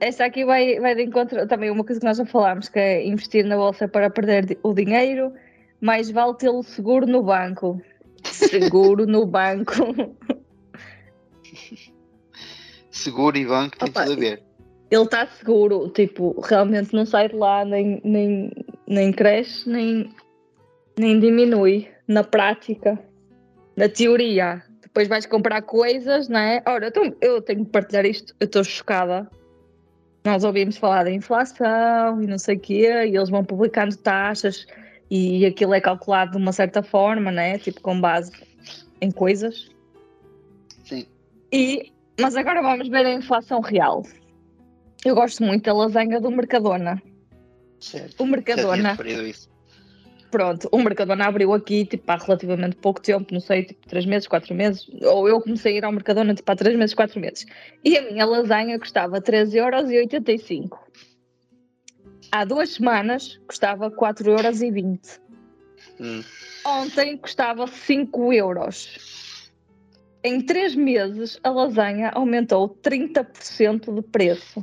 Esta 0.00 0.24
aqui 0.26 0.44
vai, 0.44 0.78
vai 0.80 0.94
de 0.94 1.02
encontro 1.04 1.46
também 1.46 1.70
uma 1.70 1.84
coisa 1.84 2.00
que 2.00 2.06
nós 2.06 2.16
já 2.18 2.26
falámos, 2.26 2.68
que 2.68 2.78
é 2.78 3.06
investir 3.06 3.44
na 3.44 3.56
bolsa 3.56 3.88
para 3.88 4.10
perder 4.10 4.58
o 4.62 4.74
dinheiro, 4.74 5.32
mais 5.80 6.10
vale 6.10 6.36
tê-lo 6.36 6.62
seguro 6.62 7.06
no 7.06 7.22
banco. 7.22 7.80
Seguro 8.24 9.06
no 9.06 9.26
banco. 9.26 9.72
Seguro 12.90 13.36
e 13.38 13.46
banco 13.46 13.78
tem 13.78 13.88
Opa, 13.88 14.04
tudo 14.04 14.12
a 14.12 14.16
ver. 14.16 14.42
Ele 14.90 15.04
está 15.04 15.26
seguro, 15.26 15.88
tipo, 15.90 16.40
realmente 16.40 16.92
não 16.94 17.06
sai 17.06 17.28
de 17.28 17.36
lá, 17.36 17.64
nem, 17.64 18.00
nem, 18.04 18.50
nem 18.88 19.12
cresce, 19.12 19.68
nem, 19.68 20.12
nem 20.98 21.20
diminui 21.20 21.88
na 22.08 22.24
prática, 22.24 22.98
na 23.76 23.88
teoria. 23.88 24.62
Depois 24.82 25.06
vais 25.06 25.26
comprar 25.26 25.62
coisas, 25.62 26.28
não 26.28 26.40
é? 26.40 26.60
Ora, 26.66 26.88
então, 26.88 27.14
eu 27.20 27.40
tenho 27.40 27.64
que 27.64 27.70
partilhar 27.70 28.04
isto, 28.04 28.34
eu 28.40 28.46
estou 28.46 28.64
chocada. 28.64 29.30
Nós 30.24 30.42
ouvimos 30.42 30.76
falar 30.76 31.04
da 31.04 31.12
inflação 31.12 32.20
e 32.20 32.26
não 32.26 32.36
sei 32.36 32.56
o 32.56 32.60
quê, 32.60 33.04
e 33.06 33.16
eles 33.16 33.30
vão 33.30 33.44
publicando 33.44 33.96
taxas 33.96 34.66
e 35.10 35.44
aquilo 35.44 35.74
é 35.74 35.80
calculado 35.80 36.32
de 36.32 36.36
uma 36.36 36.52
certa 36.52 36.82
forma, 36.82 37.30
né? 37.32 37.58
Tipo, 37.58 37.80
com 37.80 38.00
base 38.00 38.32
em 39.00 39.10
coisas. 39.10 39.68
Sim. 40.84 41.06
E, 41.52 41.92
mas 42.20 42.36
agora 42.36 42.62
vamos 42.62 42.88
ver 42.88 43.06
a 43.06 43.12
inflação 43.12 43.60
real. 43.60 44.04
Eu 45.04 45.14
gosto 45.14 45.42
muito 45.42 45.64
da 45.64 45.72
lasanha 45.72 46.20
do 46.20 46.30
Mercadona. 46.30 47.02
Certo. 47.78 48.22
O 48.22 48.26
Mercadona, 48.26 48.96
pronto, 50.30 50.68
o 50.70 50.78
Mercadona 50.78 51.26
abriu 51.26 51.54
aqui 51.54 51.86
tipo, 51.86 52.10
há 52.10 52.16
relativamente 52.16 52.76
pouco 52.76 53.00
tempo, 53.00 53.32
não 53.32 53.40
sei, 53.40 53.64
tipo 53.64 53.88
3 53.88 54.04
meses, 54.04 54.28
4 54.28 54.54
meses, 54.54 54.86
ou 55.02 55.26
eu 55.26 55.40
comecei 55.40 55.74
a 55.74 55.76
ir 55.78 55.84
ao 55.84 55.92
Mercadona 55.92 56.34
tipo, 56.34 56.50
há 56.52 56.54
3 56.56 56.76
meses, 56.76 56.94
4 56.94 57.18
meses. 57.18 57.46
E 57.82 57.96
a 57.96 58.02
minha 58.02 58.26
lasanha 58.26 58.78
custava 58.78 59.20
13,85€. 59.20 60.70
Há 62.30 62.44
duas 62.44 62.74
semanas 62.74 63.40
custava 63.46 63.90
4,20€. 63.90 65.18
Hum. 65.98 66.22
Ontem 66.64 67.16
custava 67.16 67.66
5 67.66 68.32
euros. 68.32 69.50
Em 70.22 70.42
3 70.42 70.74
meses, 70.74 71.40
a 71.42 71.48
lasanha 71.48 72.10
aumentou 72.10 72.68
30% 72.68 73.94
de 73.94 74.02
preço. 74.02 74.62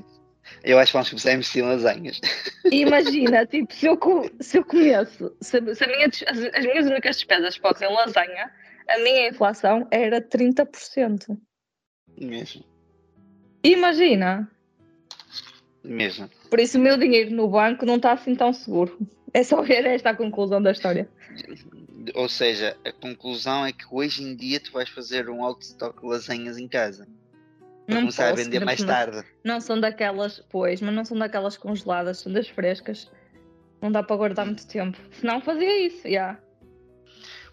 Eu 0.64 0.80
acho 0.80 0.92
que 0.92 0.94
vamos 0.94 1.10
começar 1.10 1.30
a 1.32 1.34
investir 1.34 1.64
em 1.64 1.68
lasanhas. 1.68 2.20
Imagina, 2.72 3.46
tipo, 3.46 3.74
se 3.74 3.86
eu, 3.86 4.00
se 4.40 4.58
eu 4.58 4.66
começo, 4.66 5.36
se, 5.42 5.76
se 5.76 5.88
minha 5.88 6.08
as, 6.08 6.22
as 6.56 6.66
minhas 6.66 6.86
únicas 6.86 7.16
despesas 7.18 7.56
fossem 7.58 7.92
lasanha, 7.94 8.52
a 8.88 8.98
minha 9.00 9.30
inflação 9.30 9.88
era 9.92 10.22
30%. 10.22 11.38
Mesmo. 12.20 12.64
Imagina. 13.64 14.50
Mesmo. 15.84 16.30
Por 16.50 16.60
isso 16.60 16.78
o 16.78 16.82
meu 16.82 16.98
dinheiro 16.98 17.32
no 17.32 17.48
banco 17.48 17.86
não 17.86 17.96
está 17.96 18.14
assim 18.14 18.36
tão 18.36 18.52
seguro. 18.54 18.98
É 19.34 19.44
só 19.44 19.62
ver 19.62 19.86
esta 19.86 20.12
a 20.12 20.16
conclusão 20.16 20.62
da 20.62 20.72
história. 20.72 21.10
Ou 22.16 22.30
seja, 22.30 22.78
a 22.86 22.92
conclusão 22.92 23.66
é 23.66 23.72
que 23.72 23.86
hoje 23.92 24.24
em 24.24 24.36
dia 24.36 24.60
tu 24.60 24.72
vais 24.72 24.90
fazer 24.90 25.30
um 25.30 25.44
alto 25.44 25.62
stock 25.64 26.00
de 26.00 26.08
lasanhas 26.08 26.58
em 26.58 26.68
casa. 26.68 27.08
Não 27.88 28.02
começar 28.02 28.28
a 28.28 28.32
posso, 28.32 28.44
vender 28.44 28.58
ainda 28.58 28.66
mais 28.66 28.80
por 28.80 28.86
cima. 28.88 28.94
tarde. 28.94 29.28
Não 29.44 29.62
são 29.62 29.80
daquelas, 29.80 30.40
pois, 30.50 30.82
mas 30.82 30.94
não 30.94 31.06
são 31.06 31.18
daquelas 31.18 31.58
congeladas, 31.58 32.20
são 32.20 32.32
das 32.32 32.48
frescas. 32.48 33.10
Não 33.82 33.92
dá 33.92 34.04
para 34.04 34.16
guardar 34.16 34.46
muito 34.46 34.68
tempo. 34.68 34.98
Senão 35.12 35.40
fazia 35.42 35.86
isso, 35.88 36.10
já. 36.10 36.38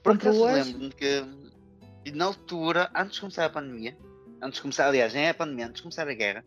Por 0.02 0.12
Compro 0.12 0.28
acaso 0.30 0.42
hoje. 0.44 0.72
lembro-me 0.72 0.92
que 0.92 2.12
na 2.12 2.24
altura, 2.26 2.90
antes 2.94 3.14
de 3.14 3.20
começar 3.20 3.44
a 3.46 3.50
pandemia, 3.50 3.96
antes 4.42 4.56
de 4.56 4.62
começar, 4.62 4.86
aliás, 4.88 5.14
nem 5.14 5.24
é 5.24 5.30
a 5.30 5.34
pandemia, 5.34 5.66
antes 5.66 5.76
de 5.76 5.82
começar 5.82 6.08
a 6.08 6.14
guerra, 6.14 6.44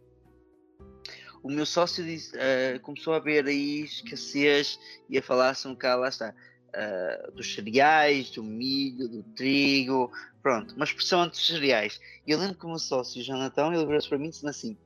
o 1.41 1.50
meu 1.50 1.65
sócio 1.65 2.04
disse, 2.04 2.32
eh, 2.38 2.80
começou 2.80 3.13
a 3.13 3.19
ver 3.19 3.45
aí 3.45 3.82
escassez 3.82 4.80
e 5.10 5.17
a 5.17 5.21
falar-se 5.21 5.67
um 5.67 5.71
bocado, 5.71 6.02
lá 6.02 6.10
está, 6.10 6.34
eh, 6.73 7.30
dos 7.34 7.54
cereais, 7.54 8.30
do 8.32 8.43
milho, 8.43 9.08
do 9.08 9.23
trigo, 9.23 10.12
pronto, 10.47 10.73
uma 10.75 10.86
expressão 10.86 11.23
antes 11.23 11.39
dos 11.39 11.47
cereais. 11.47 11.99
E 12.25 12.31
eu 12.31 12.39
lembro 12.39 12.55
que 12.55 12.65
o 12.65 12.69
meu 12.69 12.79
sócio, 12.79 13.19
o 13.19 13.23
Jonathan, 13.23 13.73
ele 13.73 13.86
virou-se 13.86 14.07
para 14.07 14.17
mim 14.17 14.27
e 14.27 14.29
disse 14.29 14.47
assim, 14.47 14.77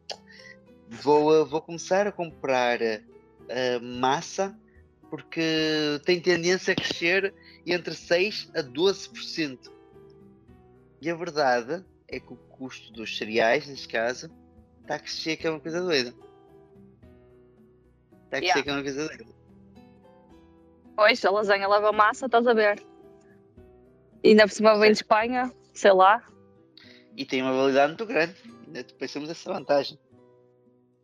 vou, 0.90 1.40
eh, 1.40 1.46
vou 1.46 1.62
começar 1.62 2.08
a 2.08 2.12
comprar 2.12 2.82
eh, 2.82 3.80
massa 3.80 4.58
porque 5.08 6.02
tem 6.04 6.20
tendência 6.20 6.72
a 6.72 6.76
crescer 6.76 7.32
entre 7.64 7.94
6 7.94 8.50
a 8.56 8.64
12%. 8.64 9.72
E 11.00 11.12
a 11.12 11.16
verdade 11.16 11.86
é 12.08 12.20
que 12.20 12.34
o 12.34 12.38
custo 12.38 12.92
dos 12.92 13.16
cereais, 13.16 13.68
neste 13.68 13.88
caso, 13.88 14.32
está 14.82 14.96
a 14.96 15.00
crescer, 15.00 15.38
que 15.38 15.46
é 15.46 15.52
uma 15.52 15.60
coisa 15.60 15.80
doida. 15.80 16.12
Está 18.26 18.38
a 18.38 18.40
crescer, 18.40 18.46
Yeah. 18.46 18.64
que 18.64 18.70
é 18.70 18.74
uma 18.74 18.82
coisa 18.82 19.08
doida. 19.08 19.26
Pois, 20.96 21.24
a 21.24 21.30
lasanha 21.30 21.68
leva 21.68 21.92
massa, 21.92 22.26
estás 22.26 22.48
a 22.48 22.54
ver? 22.54 22.91
Ainda 24.24 24.44
por 24.48 24.54
cima 24.54 24.78
vem 24.78 24.92
de 24.92 24.98
Espanha, 24.98 25.52
sei 25.74 25.92
lá. 25.92 26.24
E 27.18 27.26
tem 27.26 27.42
uma 27.42 27.54
validade 27.54 27.90
muito 27.90 28.06
grande. 28.06 28.36
Ainda 28.68 28.84
temos 28.84 29.30
essa 29.30 29.52
vantagem. 29.52 30.00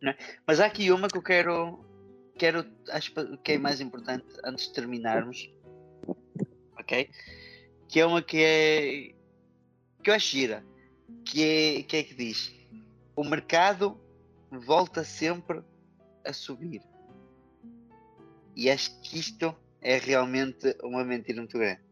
É? 0.04 0.16
Mas 0.46 0.60
há 0.60 0.66
aqui 0.66 0.90
uma 0.92 1.08
que 1.08 1.18
eu 1.18 1.22
quero. 1.22 1.84
quero 2.38 2.64
acho 2.90 3.12
que 3.42 3.52
é 3.52 3.58
mais 3.58 3.80
importante 3.80 4.26
antes 4.44 4.68
de 4.68 4.72
terminarmos. 4.72 5.52
Ok? 6.78 7.10
Que 7.88 8.00
é 8.00 8.06
uma 8.06 8.22
que 8.22 8.38
é. 8.38 9.14
que 10.02 10.10
eu 10.10 10.14
acho 10.14 10.28
gira. 10.28 10.64
Que 11.24 11.42
é 11.42 11.82
que, 11.82 11.96
é 11.96 12.02
que 12.04 12.14
diz: 12.14 12.54
O 13.16 13.24
mercado 13.24 14.00
volta 14.50 15.02
sempre 15.02 15.62
a 16.24 16.32
subir. 16.32 16.82
E 18.54 18.70
acho 18.70 19.00
que 19.00 19.18
isto 19.18 19.54
é 19.80 19.98
realmente 19.98 20.76
uma 20.82 21.04
mentira 21.04 21.38
muito 21.40 21.58
grande. 21.58 21.87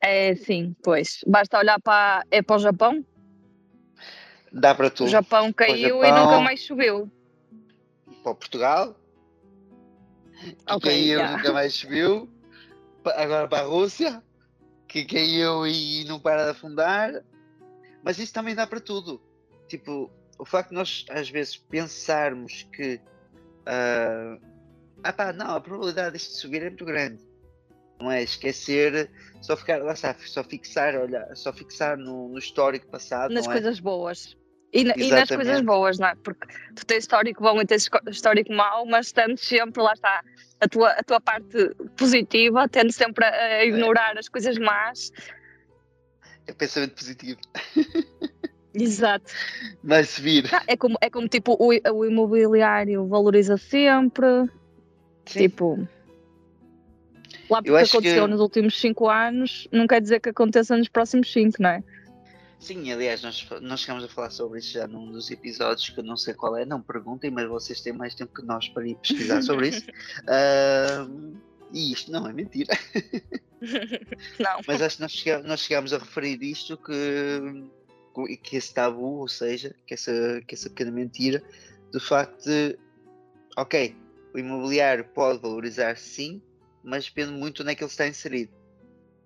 É 0.00 0.34
sim, 0.36 0.74
pois. 0.82 1.20
Basta 1.26 1.58
olhar 1.58 1.80
para. 1.80 2.24
É 2.30 2.42
para 2.42 2.56
o 2.56 2.58
Japão? 2.58 3.04
Dá 4.52 4.74
para 4.74 4.90
tu. 4.90 5.04
O 5.04 5.08
Japão 5.08 5.52
caiu 5.52 6.04
e 6.04 6.08
Japão. 6.08 6.24
nunca 6.24 6.40
mais 6.40 6.60
subiu. 6.62 7.10
para 8.22 8.32
o 8.32 8.34
Portugal, 8.34 8.96
que 10.66 10.74
Ok, 10.74 10.90
caiu 10.90 11.18
já. 11.18 11.36
nunca 11.36 11.52
mais 11.52 11.74
subiu, 11.74 12.28
agora 13.16 13.48
para 13.48 13.62
a 13.62 13.66
Rússia, 13.66 14.22
que 14.88 15.04
caiu 15.04 15.66
e 15.66 16.04
não 16.04 16.18
para 16.20 16.44
de 16.44 16.50
afundar, 16.50 17.24
mas 18.02 18.18
isso 18.18 18.32
também 18.32 18.54
dá 18.54 18.66
para 18.66 18.80
tudo. 18.80 19.22
Tipo, 19.68 20.10
o 20.38 20.44
facto 20.44 20.70
de 20.70 20.74
nós 20.74 21.04
às 21.10 21.30
vezes 21.30 21.56
pensarmos 21.56 22.66
que 22.72 23.00
ah, 23.66 24.36
ah 25.04 25.12
pá, 25.12 25.32
não, 25.32 25.54
a 25.56 25.60
probabilidade 25.60 26.16
disto 26.16 26.32
subir 26.32 26.62
é 26.62 26.68
muito 26.68 26.84
grande. 26.84 27.29
Não 28.00 28.10
é 28.10 28.22
esquecer, 28.22 29.10
só 29.42 29.56
ficar, 29.56 29.82
lá 29.82 29.92
está, 29.92 30.14
só 30.26 30.42
fixar, 30.42 30.94
olha, 30.96 31.28
só 31.34 31.52
fixar 31.52 31.96
no, 31.96 32.28
no 32.28 32.38
histórico 32.38 32.86
passado, 32.88 33.32
Nas 33.32 33.46
é? 33.46 33.52
coisas 33.52 33.80
boas. 33.80 34.36
E, 34.72 34.82
e 34.82 35.10
nas 35.10 35.28
coisas 35.28 35.60
boas, 35.62 35.98
não 35.98 36.08
é? 36.08 36.14
Porque 36.22 36.46
tu 36.76 36.86
tens 36.86 36.98
histórico 36.98 37.42
bom 37.42 37.60
e 37.60 37.66
tens 37.66 37.88
histórico 38.08 38.52
mau, 38.52 38.86
mas 38.86 39.10
tendes 39.10 39.44
sempre, 39.44 39.82
lá 39.82 39.92
está, 39.92 40.22
a 40.60 40.68
tua, 40.68 40.90
a 40.90 41.02
tua 41.02 41.20
parte 41.20 41.74
positiva, 41.96 42.68
tendes 42.68 42.94
sempre 42.94 43.24
a, 43.24 43.30
a 43.30 43.64
ignorar 43.64 44.16
as 44.16 44.28
coisas 44.28 44.56
más. 44.58 45.10
É 46.46 46.52
pensamento 46.52 46.94
positivo. 46.94 47.40
Exato. 48.72 49.32
Vai 49.82 50.04
subir. 50.04 50.48
Ah, 50.54 50.62
É 50.68 50.76
como, 50.76 50.96
é 51.00 51.10
como 51.10 51.26
tipo 51.28 51.56
o, 51.58 51.70
o 51.92 52.04
imobiliário 52.04 53.06
valoriza 53.08 53.56
sempre. 53.56 54.44
Sim. 55.26 55.38
Tipo. 55.40 55.88
Lá 57.48 57.62
porque 57.62 57.76
aconteceu 57.82 58.24
que- 58.24 58.30
nos 58.30 58.40
últimos 58.40 58.80
5 58.80 59.08
anos, 59.08 59.66
não 59.72 59.86
quer 59.86 60.00
dizer 60.00 60.20
que 60.20 60.28
aconteça 60.28 60.76
nos 60.76 60.88
próximos 60.88 61.32
5, 61.32 61.60
não 61.62 61.70
é? 61.70 61.82
Sim, 62.58 62.92
aliás, 62.92 63.22
nós, 63.22 63.46
nós 63.62 63.80
chegamos 63.80 64.04
a 64.04 64.08
falar 64.08 64.28
sobre 64.30 64.58
isso 64.58 64.72
já 64.72 64.86
num 64.86 65.10
dos 65.10 65.30
episódios 65.30 65.88
que 65.88 65.98
eu 65.98 66.04
não 66.04 66.16
sei 66.16 66.34
qual 66.34 66.56
é, 66.56 66.66
não 66.66 66.82
perguntem, 66.82 67.30
mas 67.30 67.48
vocês 67.48 67.80
têm 67.80 67.92
mais 67.92 68.14
tempo 68.14 68.32
que 68.34 68.44
nós 68.44 68.68
para 68.68 68.86
ir 68.86 68.96
pesquisar 68.96 69.40
sobre 69.42 69.68
isso. 69.68 69.86
Ahm, 70.28 71.32
e 71.72 71.90
isto 71.92 72.10
não 72.12 72.26
é 72.26 72.32
mentira, 72.32 72.74
Não. 74.38 74.60
mas 74.66 74.82
acho 74.82 74.96
que 74.96 75.02
nós, 75.02 75.12
chega- 75.12 75.42
nós 75.42 75.60
chegámos 75.60 75.92
a 75.92 75.98
referir 75.98 76.42
isto 76.42 76.76
que, 76.76 78.36
que 78.42 78.56
esse 78.56 78.74
tabu, 78.74 79.20
ou 79.20 79.28
seja, 79.28 79.74
que 79.86 79.94
essa, 79.94 80.42
que 80.46 80.54
essa 80.54 80.68
pequena 80.68 80.90
mentira, 80.90 81.42
do 81.92 82.00
facto 82.00 82.44
de, 82.44 82.76
ok, 83.56 83.96
o 84.34 84.38
imobiliário 84.38 85.04
pode 85.14 85.40
valorizar 85.40 85.96
sim, 85.96 86.42
mas 86.82 87.04
depende 87.06 87.32
muito 87.32 87.62
onde 87.62 87.72
é 87.72 87.74
que 87.74 87.82
ele 87.82 87.90
está 87.90 88.06
inserido. 88.06 88.52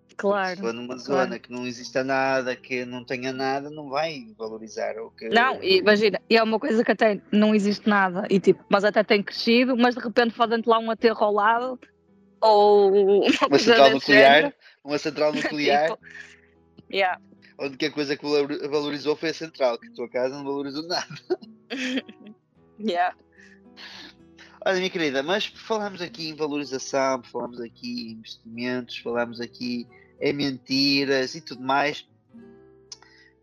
Se 0.08 0.16
Claro. 0.16 0.60
for 0.60 0.72
numa 0.72 0.94
claro. 0.96 1.00
zona 1.00 1.38
que 1.40 1.50
não 1.50 1.66
exista 1.66 2.04
nada, 2.04 2.54
que 2.54 2.84
não 2.84 3.04
tenha 3.04 3.32
nada, 3.32 3.68
não 3.70 3.88
vai 3.88 4.26
valorizar. 4.38 4.96
Ou 4.98 5.10
que... 5.10 5.28
Não, 5.28 5.60
e 5.62 5.78
imagina, 5.78 6.20
e 6.30 6.36
é 6.36 6.42
uma 6.42 6.60
coisa 6.60 6.84
que 6.84 6.92
até 6.92 7.20
não 7.32 7.54
existe 7.54 7.88
nada, 7.88 8.26
e 8.30 8.38
tipo, 8.38 8.64
mas 8.68 8.84
até 8.84 9.02
tem 9.02 9.22
crescido, 9.22 9.76
mas 9.76 9.94
de 9.96 10.00
repente 10.00 10.34
fazem-te 10.34 10.68
lá 10.68 10.78
um 10.78 10.90
aterro 10.90 11.24
ao 11.24 11.32
lado, 11.32 11.80
ou 12.40 12.92
uma, 12.92 13.46
uma 13.48 13.58
central 13.58 13.90
nuclear, 13.90 14.34
género. 14.36 14.54
uma 14.84 14.98
central 14.98 15.32
nuclear, 15.34 15.90
Tipo, 15.90 15.98
yeah. 16.92 17.20
a 17.58 17.64
única 17.64 17.90
coisa 17.90 18.16
que 18.16 18.22
valor- 18.22 18.68
valorizou 18.70 19.16
foi 19.16 19.30
a 19.30 19.34
central, 19.34 19.78
que 19.78 19.88
a 19.88 19.92
tua 19.94 20.08
casa 20.08 20.36
não 20.36 20.44
valorizou 20.44 20.86
nada. 20.86 21.06
Yeah. 22.78 23.14
Olha, 24.66 24.78
minha 24.78 24.88
querida, 24.88 25.22
mas 25.22 25.44
falamos 25.44 26.00
aqui 26.00 26.30
em 26.30 26.34
valorização, 26.34 27.22
falamos 27.22 27.60
aqui 27.60 28.08
em 28.08 28.12
investimentos, 28.12 28.96
falamos 28.96 29.38
aqui 29.38 29.86
em 30.18 30.32
mentiras 30.32 31.34
e 31.34 31.42
tudo 31.42 31.62
mais. 31.62 32.08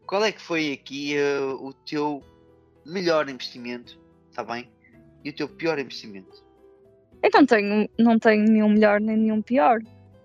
Qual 0.08 0.26
é 0.26 0.32
que 0.32 0.42
foi 0.42 0.74
aqui 0.74 1.16
eh, 1.16 1.40
o 1.40 1.74
teu 1.74 2.24
melhor 2.84 3.30
investimento, 3.30 4.00
está 4.32 4.44
bem? 4.44 4.68
E 5.24 5.30
o 5.30 5.34
teu 5.34 5.48
pior 5.48 5.78
investimento? 5.78 6.44
Eu 7.22 7.30
não 7.32 7.46
tenho, 7.46 7.88
não 8.00 8.18
tenho 8.18 8.44
nenhum 8.44 8.70
melhor 8.70 9.00
nem 9.00 9.16
nenhum 9.16 9.44
pior. 9.44 9.80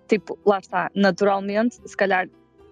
Tipo, 0.09 0.39
lá 0.47 0.61
está, 0.61 0.91
naturalmente, 0.95 1.79
se 1.85 1.95
calhar 1.95 2.27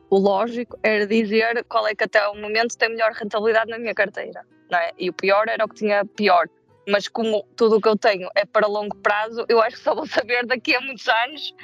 o 0.08 0.16
lógico 0.16 0.78
era 0.82 1.06
dizer 1.06 1.62
qual 1.64 1.86
é 1.86 1.94
que 1.94 2.04
até 2.04 2.26
o 2.28 2.34
momento 2.34 2.74
tem 2.78 2.88
melhor 2.88 3.12
rentabilidade 3.12 3.70
na 3.70 3.78
minha 3.78 3.94
carteira. 3.94 4.46
Não 4.70 4.78
é? 4.78 4.92
E 4.98 5.10
o 5.10 5.12
pior 5.12 5.46
era 5.46 5.62
o 5.62 5.68
que 5.68 5.74
tinha 5.74 6.06
pior. 6.06 6.48
Mas 6.86 7.08
como 7.08 7.44
tudo 7.56 7.76
o 7.76 7.80
que 7.80 7.88
eu 7.88 7.96
tenho 7.96 8.28
é 8.34 8.44
para 8.44 8.66
longo 8.66 8.96
prazo, 8.96 9.44
eu 9.48 9.60
acho 9.60 9.76
que 9.76 9.82
só 9.82 9.94
vou 9.94 10.06
saber 10.08 10.46
daqui 10.46 10.74
a 10.74 10.80
muitos 10.80 11.08
anos, 11.08 11.54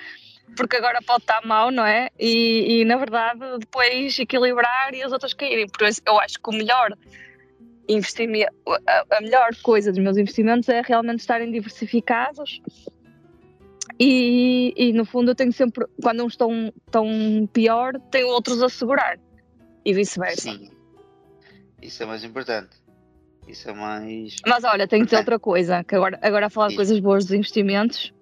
porque 0.57 0.77
agora 0.77 1.01
pode 1.03 1.23
estar 1.23 1.45
mal, 1.47 1.71
não 1.71 1.85
é? 1.85 2.09
E, 2.19 2.81
e 2.81 2.85
na 2.85 2.97
verdade 2.97 3.41
depois 3.59 4.19
equilibrar 4.19 4.95
e 4.95 5.03
as 5.03 5.13
outras 5.13 5.35
caírem. 5.35 5.67
Por 5.69 5.87
isso 5.87 6.01
eu 6.07 6.19
acho 6.19 6.41
que 6.41 6.51
o 6.51 6.53
melhor 6.53 6.97
investimento, 7.89 8.53
a, 8.87 9.21
melhor 9.21 9.51
coisa 9.63 9.91
dos 9.91 10.01
meus 10.01 10.17
investimentos 10.17 10.69
é 10.69 10.81
realmente 10.81 11.21
estarem 11.21 11.51
diversificados 11.51 12.63
e, 13.99 14.73
e 14.77 14.93
no 14.95 15.05
fundo 15.05 15.33
eu 15.33 15.35
tenho 15.35 15.53
sempre, 15.53 15.87
quando 16.03 16.25
uns 16.25 16.33
estão, 16.33 16.73
estão 16.87 17.49
pior, 17.53 17.93
tenho 18.11 18.29
outros 18.29 18.63
a 18.63 18.69
segurar 18.71 19.19
e 19.85 19.93
vice-versa. 19.93 20.53
Sim. 20.53 20.71
Isso 21.83 22.03
é 22.03 22.07
mais 22.07 22.25
importante. 22.25 22.80
Isso 23.51 23.69
é 23.69 23.73
mais. 23.73 24.37
Mas 24.47 24.65
olha, 24.65 24.87
tenho 24.87 25.03
que 25.03 25.07
dizer 25.07 25.19
outra 25.19 25.39
coisa, 25.39 25.83
que 25.85 25.95
agora, 25.95 26.19
agora 26.23 26.47
a 26.47 26.51
falar 26.51 26.69
de 26.69 26.77
coisas 26.77 26.99
boas 27.01 27.25
dos 27.25 27.35
investimentos, 27.35 28.13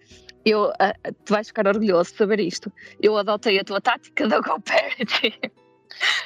eu, 0.44 0.72
ah, 0.78 0.94
tu 1.24 1.32
vais 1.32 1.46
ficar 1.46 1.66
orgulhoso 1.66 2.12
de 2.12 2.16
saber 2.18 2.40
isto. 2.40 2.72
Eu 3.00 3.16
adotei 3.16 3.58
a 3.58 3.64
tua 3.64 3.80
tática 3.80 4.26
da 4.26 4.40
GoParity. 4.40 5.38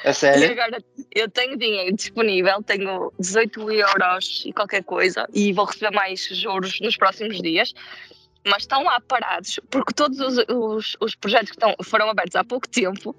A 0.05 0.09
E 0.09 0.13
sério? 0.13 0.51
agora 0.51 0.83
eu 1.15 1.29
tenho 1.29 1.57
dinheiro 1.57 1.95
disponível, 1.95 2.61
tenho 2.63 3.11
18 3.19 3.71
euros 3.71 4.43
e 4.45 4.53
qualquer 4.53 4.83
coisa, 4.83 5.27
e 5.33 5.51
vou 5.51 5.65
receber 5.65 5.91
mais 5.91 6.27
juros 6.27 6.79
nos 6.79 6.95
próximos 6.95 7.41
dias, 7.41 7.73
mas 8.45 8.63
estão 8.63 8.83
lá 8.83 8.99
parados, 9.01 9.59
porque 9.71 9.93
todos 9.93 10.19
os, 10.19 10.37
os, 10.49 10.97
os 10.99 11.15
projetos 11.15 11.51
que 11.51 11.55
estão, 11.55 11.73
foram 11.81 12.09
abertos 12.09 12.35
há 12.35 12.43
pouco 12.43 12.67
tempo, 12.67 13.15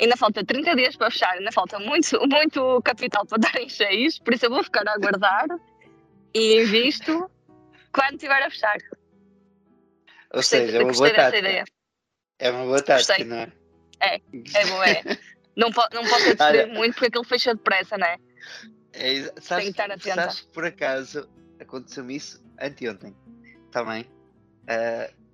ainda 0.00 0.16
falta 0.16 0.44
30 0.44 0.76
dias 0.76 0.96
para 0.96 1.10
fechar, 1.10 1.32
ainda 1.32 1.52
falta 1.52 1.78
muito, 1.78 2.18
muito 2.28 2.82
capital 2.82 3.26
para 3.26 3.38
estarem 3.38 3.68
cheios, 3.68 4.18
por 4.18 4.34
isso 4.34 4.46
eu 4.46 4.50
vou 4.50 4.62
ficar 4.62 4.86
a 4.88 4.92
aguardar 4.92 5.46
e 6.34 6.60
invisto 6.62 7.30
quando 7.92 8.14
estiver 8.14 8.42
a 8.42 8.50
fechar. 8.50 8.76
Ou 10.30 10.36
Gostei, 10.36 10.66
seja, 10.66 10.78
é 10.78 10.84
uma 10.84 10.92
boa 10.92 11.10
tática. 11.10 11.38
ideia. 11.38 11.64
É 12.38 12.50
uma 12.50 12.64
boa 12.64 12.82
tática, 12.82 13.14
Gostei. 13.14 13.24
não 13.24 13.36
é? 13.36 13.52
É 14.00 14.66
bom, 14.66 14.82
é. 14.84 15.02
Não, 15.56 15.72
po 15.72 15.82
não 15.92 16.04
posso 16.04 16.36
decidir 16.36 16.68
muito 16.72 16.92
porque 16.92 17.06
aquilo 17.06 17.24
fecha 17.24 17.52
depressa, 17.52 17.98
não 17.98 18.06
é? 18.06 18.16
É, 18.92 19.22
sabes, 19.40 19.64
que 19.64 19.70
estar 19.70 19.90
atenta. 19.90 20.14
sabes 20.14 20.40
que 20.42 20.46
por 20.52 20.64
acaso 20.64 21.28
aconteceu-me 21.58 22.14
isso 22.14 22.40
anteontem 22.60 23.12
também. 23.72 24.08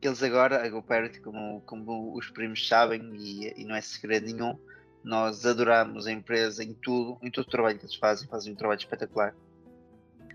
Ah, 0.04 0.08
eles 0.08 0.22
agora, 0.22 0.62
a 0.62 0.68
GoParity, 0.68 1.20
como, 1.20 1.62
como 1.62 2.14
os 2.16 2.28
primos 2.28 2.68
sabem, 2.68 3.10
e, 3.14 3.62
e 3.62 3.64
não 3.64 3.74
é 3.74 3.80
segredo 3.80 4.26
nenhum, 4.26 4.58
nós 5.02 5.46
adoramos 5.46 6.06
a 6.06 6.12
empresa 6.12 6.62
em 6.62 6.74
tudo, 6.74 7.18
em 7.22 7.30
todo 7.30 7.46
o 7.46 7.50
trabalho 7.50 7.78
que 7.78 7.86
eles 7.86 7.94
fazem, 7.94 8.28
fazem 8.28 8.52
um 8.52 8.56
trabalho 8.56 8.78
espetacular. 8.78 9.34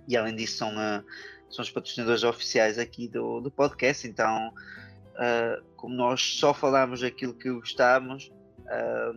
E 0.07 0.17
além 0.17 0.35
disso 0.35 0.57
são, 0.57 0.71
ah, 0.77 1.03
são 1.51 1.61
os 1.61 1.69
patrocinadores 1.69 2.23
oficiais 2.23 2.79
aqui 2.79 3.07
do, 3.07 3.41
do 3.41 3.51
podcast, 3.51 4.07
então 4.07 4.51
ah, 5.15 5.61
como 5.75 5.93
nós 5.93 6.21
só 6.21 6.51
falamos 6.51 7.03
aquilo 7.03 7.35
que 7.35 7.51
gostamos, 7.51 8.31
ah, 8.67 9.11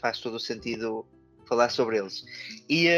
faz 0.00 0.20
todo 0.20 0.36
o 0.36 0.40
sentido 0.40 1.04
falar 1.48 1.68
sobre 1.68 1.98
eles. 1.98 2.24
E, 2.68 2.88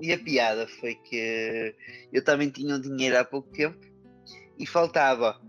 e 0.00 0.12
a 0.12 0.18
piada 0.18 0.66
foi 0.66 0.94
que 0.94 1.74
eu 2.12 2.22
também 2.22 2.50
tinha 2.50 2.78
dinheiro 2.78 3.18
há 3.18 3.24
pouco 3.24 3.50
tempo 3.50 3.78
e 4.58 4.66
faltava, 4.66 5.40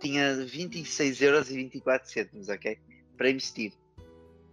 tinha 0.00 0.34
26 0.44 1.22
euros 1.22 1.50
e 1.50 1.54
24 1.54 2.10
cêntimos, 2.10 2.48
ok? 2.48 2.78
Para 3.16 3.30
investir. 3.30 3.72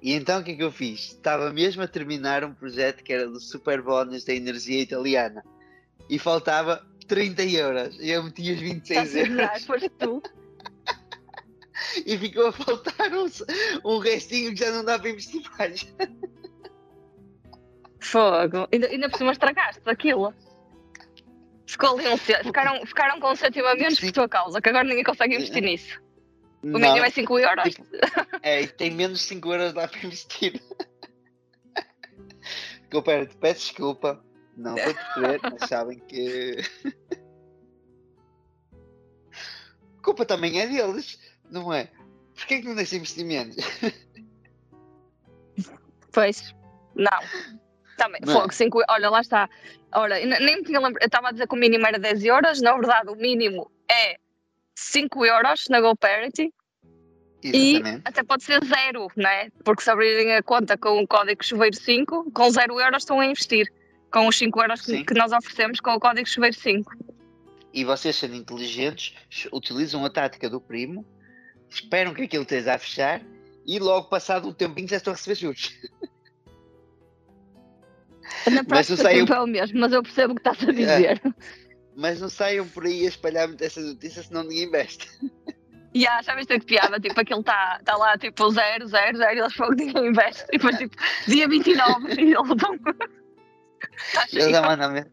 E 0.02 0.14
então 0.14 0.42
o 0.42 0.44
que 0.44 0.52
é 0.52 0.56
que 0.56 0.64
eu 0.64 0.72
fiz? 0.72 1.12
Estava 1.12 1.52
mesmo 1.52 1.82
a 1.82 1.88
terminar 1.88 2.44
um 2.44 2.54
projeto 2.54 3.04
que 3.04 3.14
era 3.14 3.28
do 3.28 3.40
Super 3.40 3.82
Bónus 3.82 4.26
da 4.26 4.34
energia 4.34 4.82
italiana 4.82 5.44
e 6.10 6.20
faltava 6.20 6.86
30 7.08 7.44
euros 7.44 8.00
e 8.00 8.10
eu 8.10 8.24
meti 8.24 8.52
os 8.52 8.60
26 8.60 9.16
Estás 9.16 9.30
euros. 9.30 9.66
foste 9.66 9.90
tu. 9.90 10.22
e 12.06 12.18
ficou 12.18 12.48
a 12.48 12.52
faltar 12.52 13.12
um, 13.14 13.28
um 13.86 13.98
restinho 14.00 14.52
que 14.52 14.58
já 14.58 14.72
não 14.72 14.84
dá 14.84 15.00
para 15.00 15.10
investir 15.10 15.42
mais. 15.58 15.88
Fogo. 18.02 18.68
Ainda, 18.72 18.88
ainda 18.88 19.10
por 19.10 19.18
cima 19.18 19.32
estragaste 19.32 19.82
aquilo. 19.86 20.34
Ficou 21.66 21.98
ce- 22.18 22.44
ficaram, 22.44 22.86
ficaram 22.86 23.20
com 23.20 23.32
um 23.32 23.36
cêntimo 23.36 23.68
a 23.68 23.76
menos 23.76 23.96
Sim. 23.98 24.08
por 24.08 24.12
tua 24.14 24.30
causa, 24.30 24.62
que 24.62 24.70
agora 24.70 24.84
ninguém 24.84 25.04
consegue 25.04 25.36
investir 25.36 25.64
nisso. 25.64 26.02
O 26.62 26.68
Não, 26.68 26.80
mínimo 26.80 27.06
é 27.06 27.10
5 27.10 27.40
euros. 27.40 27.64
tipo, 27.74 27.86
é, 28.42 28.62
e 28.62 28.68
tem 28.68 28.92
menos 28.92 29.22
5 29.22 29.52
euros 29.52 29.74
lá 29.74 29.88
para 29.88 30.06
investir. 30.06 30.54
Desculpa, 32.84 33.26
te 33.26 33.36
peço 33.38 33.60
desculpa. 33.62 34.24
Não 34.56 34.76
vou 34.76 34.94
perceber, 34.94 35.40
mas 35.52 35.68
sabem 35.70 35.98
que. 36.00 36.58
A 39.98 40.02
culpa 40.04 40.26
também 40.26 40.60
é 40.60 40.68
deles, 40.68 41.18
não 41.50 41.74
é? 41.74 41.90
Porquê 42.36 42.60
que 42.62 42.68
não 42.68 42.76
deixa 42.76 42.98
investimentos? 42.98 43.56
Pois, 46.12 46.54
não. 46.96 47.20
Também, 47.98 48.22
Não 48.26 48.34
é? 48.34 48.36
fogo, 48.36 48.54
5 48.54 48.84
Olha, 48.90 49.10
lá 49.10 49.22
está. 49.22 49.50
Ora, 49.94 50.20
nem 50.26 50.58
me 50.58 50.64
tinha 50.64 50.80
lembrado. 50.80 51.04
Eu 51.04 51.08
estava 51.08 51.30
a 51.30 51.32
dizer 51.32 51.48
que 51.48 51.56
o 51.56 51.58
mínimo 51.58 51.86
era 51.86 52.00
10 52.00 52.26
euros, 52.26 52.62
na 52.62 52.74
verdade 52.74 53.10
o 53.10 53.16
mínimo 53.16 53.72
é 53.90 54.18
5 54.76 55.26
euros 55.26 55.66
na 55.70 55.80
GoParity 55.82 56.52
e 57.44 57.76
Exatamente. 57.76 58.02
até 58.06 58.24
pode 58.24 58.44
ser 58.44 58.64
zero, 58.64 59.08
não 59.18 59.30
é? 59.30 59.50
Porque 59.66 59.84
se 59.84 59.90
abrirem 59.90 60.34
a 60.36 60.44
conta 60.44 60.78
com 60.78 61.02
o 61.02 61.08
código 61.08 61.44
chuveiro 61.44 61.76
5, 61.76 62.32
com 62.32 62.50
0 62.50 62.80
euros 62.80 63.04
estão 63.04 63.20
a 63.20 63.26
investir. 63.26 63.68
Com 64.12 64.28
os 64.28 64.38
5 64.38 64.62
euros 64.62 64.82
que, 64.82 65.04
que 65.04 65.14
nós 65.14 65.32
oferecemos 65.32 65.80
com 65.80 65.92
o 65.92 66.00
código 66.00 66.28
chuveiro 66.28 66.56
5. 66.56 66.92
E 67.74 67.84
vocês 67.84 68.16
sendo 68.16 68.36
inteligentes, 68.36 69.16
utilizam 69.52 70.06
a 70.06 70.10
tática 70.10 70.50
do 70.50 70.62
primo, 70.62 71.06
esperam 71.70 72.14
que 72.14 72.22
aquilo 72.22 72.44
esteja 72.44 72.76
a 72.76 72.78
fechar 72.78 73.22
e 73.66 73.80
logo 73.80 74.08
passado 74.08 74.48
um 74.48 74.54
tempinho 74.54 74.88
já 74.88 74.98
estão 74.98 75.14
a 75.14 75.16
receber 75.16 75.36
juros. 75.36 75.74
Na 78.52 78.84
sempre 78.84 79.34
é 79.34 79.40
o 79.40 79.48
mesmo, 79.48 79.80
mas 79.80 79.92
eu 79.92 80.04
percebo 80.04 80.34
o 80.34 80.36
que 80.36 80.42
estás 80.42 80.68
a 80.68 80.72
dizer. 80.72 81.22
Mas 81.96 82.20
não 82.20 82.30
saiam 82.30 82.68
por 82.68 82.86
aí 82.86 83.06
a 83.06 83.10
espalhar 83.10 83.48
muito 83.48 83.64
essa 83.64 83.80
notícia, 83.80 84.24
senão 84.24 84.44
ninguém 84.44 84.64
investe. 84.64 85.10
E 85.94 86.00
yeah, 86.02 86.22
já 86.24 86.36
viste 86.36 86.60
que 86.60 86.66
piada? 86.66 87.00
Tipo, 87.00 87.20
aquilo 87.20 87.42
está 87.42 87.80
tá 87.86 87.96
lá 87.96 88.18
tipo 88.18 88.50
0, 88.50 88.88
0, 88.88 89.18
0 89.18 89.36
e 89.36 89.40
eles 89.40 89.54
fogo 89.54 89.74
ninguém 89.74 90.08
investe. 90.08 90.44
E 90.52 90.58
depois 90.58 90.78
tipo, 90.78 90.96
dia 91.28 91.48
29 91.48 92.14
e 92.14 92.34
eles 92.34 92.36
vão. 92.36 92.80
Tá 94.14 94.26
Eles 94.32 94.46
cheio. 94.46 94.58
a 94.58 94.62
mandar, 94.62 95.06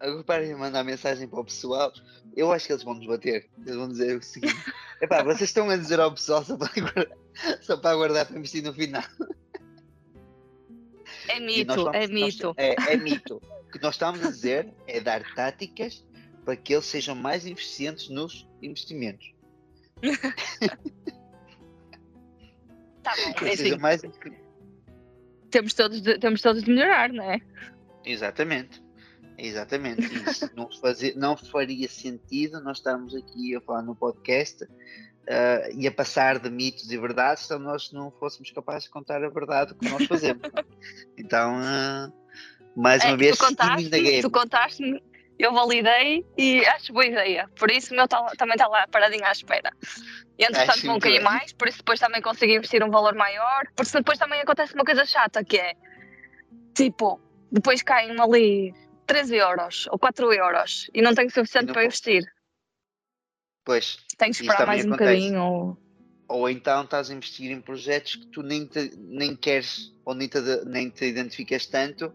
reparem 0.00 0.54
mensagem 0.84 1.28
para 1.28 1.40
o 1.40 1.44
pessoal. 1.44 1.92
Eu 2.36 2.52
acho 2.52 2.66
que 2.66 2.72
eles 2.72 2.84
vão 2.84 2.94
nos 2.94 3.06
bater. 3.06 3.48
Eles 3.58 3.76
vão 3.76 3.88
dizer 3.88 4.16
o 4.16 4.22
seguinte: 4.22 4.56
Epá, 5.00 5.22
vocês 5.22 5.50
estão 5.50 5.68
a 5.68 5.76
dizer 5.76 6.00
ao 6.00 6.12
pessoal 6.12 6.44
só 6.44 6.56
para 6.56 6.72
guardar, 6.80 7.18
só 7.60 7.76
para 7.76 7.96
guardar 7.96 8.26
para 8.26 8.38
investir 8.38 8.62
no 8.62 8.72
final. 8.72 9.02
É 11.28 11.40
nós 11.40 11.56
mito, 11.56 11.72
é 11.72 12.00
nós- 12.00 12.10
mito. 12.10 12.54
é, 12.56 12.92
é 12.92 12.96
mito. 12.96 13.40
O 13.66 13.70
que 13.70 13.82
nós 13.82 13.94
estamos 13.94 14.22
a 14.24 14.30
dizer 14.30 14.72
é 14.86 15.00
dar 15.00 15.22
táticas 15.34 16.04
para 16.44 16.56
que 16.56 16.72
eles 16.74 16.86
sejam 16.86 17.14
mais 17.14 17.44
eficientes 17.46 18.08
nos 18.08 18.48
investimentos. 18.62 19.32
Tá 23.02 23.14
bom, 23.24 23.46
é 23.46 23.52
assim, 23.52 23.76
mais... 23.76 24.02
temos 25.48 25.74
todos, 25.74 26.00
de, 26.00 26.18
temos 26.18 26.42
todos 26.42 26.64
de 26.64 26.70
melhorar, 26.72 27.12
não 27.12 27.22
é? 27.22 27.40
Exatamente. 28.04 28.82
Exatamente. 29.38 30.02
Isso 30.28 30.50
não, 30.56 30.68
fazia, 30.80 31.14
não 31.14 31.36
faria 31.36 31.88
sentido 31.88 32.60
nós 32.60 32.78
estarmos 32.78 33.14
aqui 33.14 33.54
a 33.54 33.60
falar 33.60 33.82
no 33.82 33.94
podcast 33.94 34.66
ah, 35.28 35.68
e 35.72 35.86
a 35.86 35.92
passar 35.92 36.38
de 36.38 36.50
mitos 36.50 36.90
e 36.90 36.96
verdades 36.98 37.44
se 37.44 37.58
nós 37.58 37.92
não 37.92 38.10
fôssemos 38.10 38.50
capazes 38.50 38.84
de 38.84 38.90
contar 38.90 39.22
a 39.24 39.28
verdade 39.28 39.74
que 39.74 39.88
nós 39.88 40.04
fazemos. 40.06 40.42
então, 41.18 41.56
ah, 41.58 42.10
mais 42.76 43.02
uma 43.04 43.14
É, 43.14 43.16
vez, 43.16 43.36
tu 43.36 43.44
contaste, 43.46 44.20
tu 44.22 44.30
contaste-me, 44.30 45.02
eu 45.38 45.52
validei 45.52 46.24
e 46.36 46.64
acho 46.66 46.92
boa 46.92 47.06
ideia. 47.06 47.48
Por 47.58 47.70
isso 47.70 47.92
o 47.92 47.96
meu 47.96 48.06
tá- 48.08 48.32
também 48.38 48.54
está 48.54 48.66
lá 48.68 48.86
paradinho 48.88 49.24
à 49.24 49.32
espera. 49.32 49.70
E 50.38 50.44
entretanto 50.44 50.70
Acho 50.70 50.86
vão 50.86 50.98
cair 50.98 51.22
mais, 51.22 51.52
por 51.52 51.68
isso 51.68 51.78
depois 51.78 51.98
também 51.98 52.22
consigo 52.22 52.52
investir 52.52 52.82
um 52.82 52.90
valor 52.90 53.14
maior. 53.14 53.66
Porque 53.74 53.92
depois 53.92 54.18
também 54.18 54.40
acontece 54.40 54.74
uma 54.74 54.84
coisa 54.84 55.04
chata 55.04 55.42
que 55.44 55.58
é 55.58 55.74
tipo, 56.74 57.20
depois 57.50 57.82
caem 57.82 58.18
ali 58.20 58.74
3 59.06 59.30
euros 59.30 59.86
ou 59.90 59.98
4 59.98 60.32
euros 60.32 60.90
e 60.94 61.00
não 61.00 61.14
tenho 61.14 61.30
suficiente 61.30 61.72
para 61.72 61.84
investir. 61.84 62.24
Pois, 63.64 63.98
Tenho 64.18 64.32
que 64.32 64.40
esperar 64.40 64.66
mais 64.66 64.84
um 64.84 64.88
acontece. 64.88 65.12
bocadinho. 65.12 65.42
Ou... 65.42 65.78
ou 66.28 66.50
então 66.50 66.84
estás 66.84 67.10
a 67.10 67.14
investir 67.14 67.50
em 67.50 67.60
projetos 67.60 68.16
que 68.16 68.26
tu 68.28 68.42
nem, 68.42 68.66
te- 68.66 68.92
nem 68.96 69.36
queres 69.36 69.94
ou 70.04 70.14
nem 70.14 70.28
te, 70.28 70.40
nem 70.66 70.90
te 70.90 71.04
identificas 71.04 71.66
tanto 71.66 72.12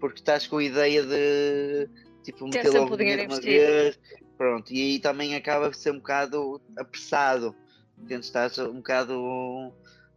porque 0.00 0.18
estás 0.20 0.46
com 0.46 0.56
a 0.58 0.64
ideia 0.64 1.02
de 1.04 1.88
tipo 2.24 2.48
Ter 2.50 2.58
meter 2.58 2.64
sempre 2.64 2.78
logo 2.80 2.96
dinheiro 2.96 3.22
de 3.22 3.28
uma 3.28 3.40
vez 3.40 3.98
pronto, 4.36 4.72
e 4.72 4.80
aí 4.80 4.98
também 4.98 5.34
acaba 5.36 5.68
por 5.68 5.76
ser 5.76 5.92
um 5.92 5.98
bocado 5.98 6.60
apressado 6.76 7.54
Entendes? 7.98 8.26
estás 8.26 8.58
um 8.58 8.76
bocado 8.76 9.72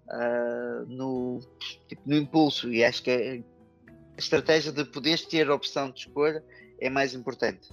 ah, 0.10 0.84
no, 0.88 1.40
tipo, 1.88 2.02
no 2.06 2.16
impulso 2.16 2.72
e 2.72 2.84
acho 2.84 3.04
que 3.04 3.12
a 3.12 4.18
estratégia 4.18 4.72
de 4.72 4.86
poderes 4.86 5.26
ter 5.26 5.48
a 5.50 5.54
opção 5.54 5.92
de 5.92 6.00
escolha 6.00 6.44
é 6.80 6.90
mais 6.90 7.14
importante 7.14 7.70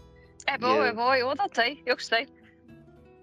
É 0.46 0.58
boa, 0.58 0.86
E, 0.86 0.88
é 0.88 0.92
boa, 0.92 1.18
eu 1.18 1.30
adotei, 1.30 1.82
eu 1.86 1.94
gostei. 1.94 2.26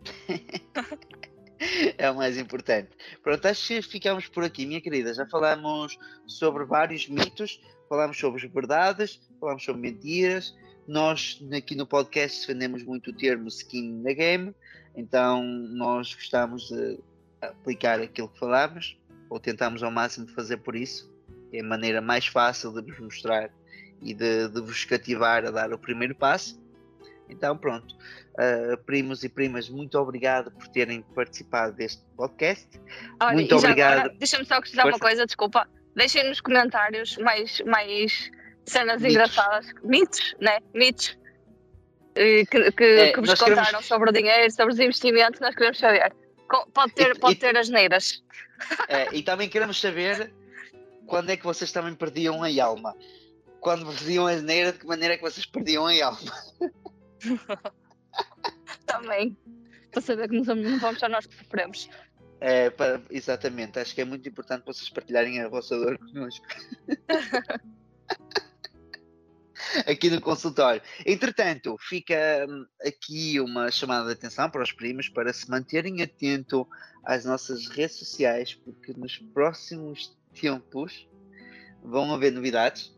é 1.98 2.10
o 2.10 2.16
mais 2.16 2.38
importante. 2.38 2.90
Pronto, 3.24 3.46
acho 3.48 3.68
que 3.68 3.82
ficamos 3.82 4.28
por 4.28 4.44
aqui, 4.44 4.66
minha 4.66 4.82
querida. 4.82 5.14
Já 5.14 5.26
falámos 5.28 5.98
sobre 6.26 6.66
vários 6.66 7.08
mitos, 7.08 7.62
falámos 7.88 8.18
sobre 8.18 8.48
verdades, 8.48 9.20
falámos 9.40 9.64
sobre 9.64 9.82
mentiras. 9.82 10.56
Nós 10.88 11.40
aqui 11.56 11.76
no 11.76 11.86
podcast 11.86 12.42
defendemos 12.42 12.84
muito 12.84 13.12
o 13.12 13.14
termo 13.14 13.48
skin 13.48 14.02
na 14.02 14.14
game, 14.14 14.56
então 14.96 15.44
nós 15.44 16.16
gostamos 16.16 16.70
de 16.70 17.00
aplicar 17.42 18.00
aquilo 18.02 18.28
que 18.28 18.40
falámos, 18.40 18.98
ou 19.30 19.40
tentamos 19.40 19.84
ao 19.84 19.92
máximo 19.92 20.28
fazer 20.30 20.58
por 20.58 20.76
isso. 20.76 21.14
É 21.54 21.62
a 21.62 21.64
maneira 21.64 22.02
mais 22.02 22.26
fácil 22.26 22.72
de 22.72 22.82
vos 22.82 23.00
mostrar 23.00 23.52
e 24.02 24.14
de, 24.14 24.48
de 24.48 24.62
vos 24.62 24.86
cativar 24.86 25.46
a 25.46 25.52
dar 25.52 25.74
o 25.74 25.78
primeiro 25.78 26.16
passo. 26.16 26.60
Então, 27.30 27.56
pronto. 27.56 27.96
Uh, 28.40 28.78
primos 28.86 29.22
e 29.26 29.28
primas, 29.30 29.68
muito 29.68 30.00
obrigado 30.00 30.50
por 30.52 30.66
terem 30.70 31.02
participado 31.14 31.74
deste 31.76 32.02
podcast. 32.16 32.68
Olha, 33.22 33.34
Muito 33.34 33.54
obrigado. 33.58 34.18
deixa-me 34.18 34.46
só 34.46 34.54
acrescentar 34.56 34.88
uma 34.88 34.98
coisa, 35.00 35.26
desculpa. 35.26 35.68
Deixem 35.94 36.26
nos 36.30 36.40
comentários 36.40 37.18
mais, 37.18 37.60
mais 37.66 38.32
cenas 38.66 39.02
Mitos. 39.02 39.14
engraçadas. 39.16 39.66
Mitos, 39.84 40.36
né? 40.40 40.60
Mitos. 40.74 41.18
eh, 42.16 42.46
Que, 42.46 42.72
que, 42.72 42.84
É, 42.84 43.12
que 43.12 43.20
vos 43.20 43.34
contaram 43.34 43.62
queremos- 43.66 43.86
sobre 43.86 44.10
o 44.10 44.14
dinheiro, 44.14 44.50
sobre 44.52 44.74
os 44.74 44.80
investimentos, 44.80 45.42
nós 45.42 45.54
queremos 45.54 45.78
saber. 45.78 46.14
Pode 46.74 46.94
ter, 46.94 47.12
E- 47.16 47.20
pode 47.20 47.34
e- 47.34 47.40
ter 47.40 47.58
as 47.58 47.68
neiras. 47.68 48.24
Uh, 48.90 49.14
e 49.14 49.22
também 49.22 49.50
queremos 49.50 49.80
saber 49.82 50.34
quando 51.08 51.30
é 51.30 51.36
que 51.36 51.44
vocês 51.44 51.72
também 51.74 51.94
perdiam 51.94 52.42
a 52.42 52.64
alma. 52.64 52.96
Quando 53.60 53.86
perdiam 53.86 54.28
a 54.28 54.32
asneira, 54.32 54.72
de 54.72 54.80
que 54.80 54.88
maneira 54.88 55.16
é 55.16 55.18
que 55.18 55.24
vocês 55.24 55.46
perdiam 55.46 55.86
a 55.88 56.06
alma? 56.06 56.20
Também. 58.92 59.38
Para 59.92 60.02
saber 60.02 60.30
que 60.30 60.40
não 60.42 60.56
não 60.56 60.80
vamos 60.80 61.00
só 61.00 61.10
nós 61.10 61.26
que 61.26 61.36
sofremos. 61.36 61.90
É, 62.42 62.70
para- 62.70 63.02
exatamente, 63.10 63.80
acho 63.80 63.94
que 63.94 64.02
é 64.02 64.06
muito 64.06 64.28
importante 64.30 64.64
vocês 64.66 64.90
partilharem 64.90 65.42
a 65.42 65.50
vossa 65.50 65.76
dor 65.78 65.98
connosco. 65.98 66.46
aqui 69.86 70.10
no 70.10 70.22
consultório. 70.22 70.82
Entretanto, 71.06 71.76
fica 71.80 72.46
hum, 72.50 72.66
aqui 72.86 73.40
uma 73.40 73.70
chamada 73.72 74.06
de 74.08 74.14
atenção 74.14 74.50
para 74.50 74.64
os 74.64 74.72
primos 74.72 75.10
para 75.10 75.34
se 75.34 75.50
manterem 75.50 76.02
atento 76.02 76.68
às 77.04 77.26
nossas 77.26 77.68
redes 77.68 77.98
sociais, 77.98 78.54
porque 78.56 78.94
nos 78.94 79.18
próximos 79.34 80.18
tempos 80.40 81.08
vão 81.84 82.14
haver 82.14 82.32
novidades. 82.32 82.96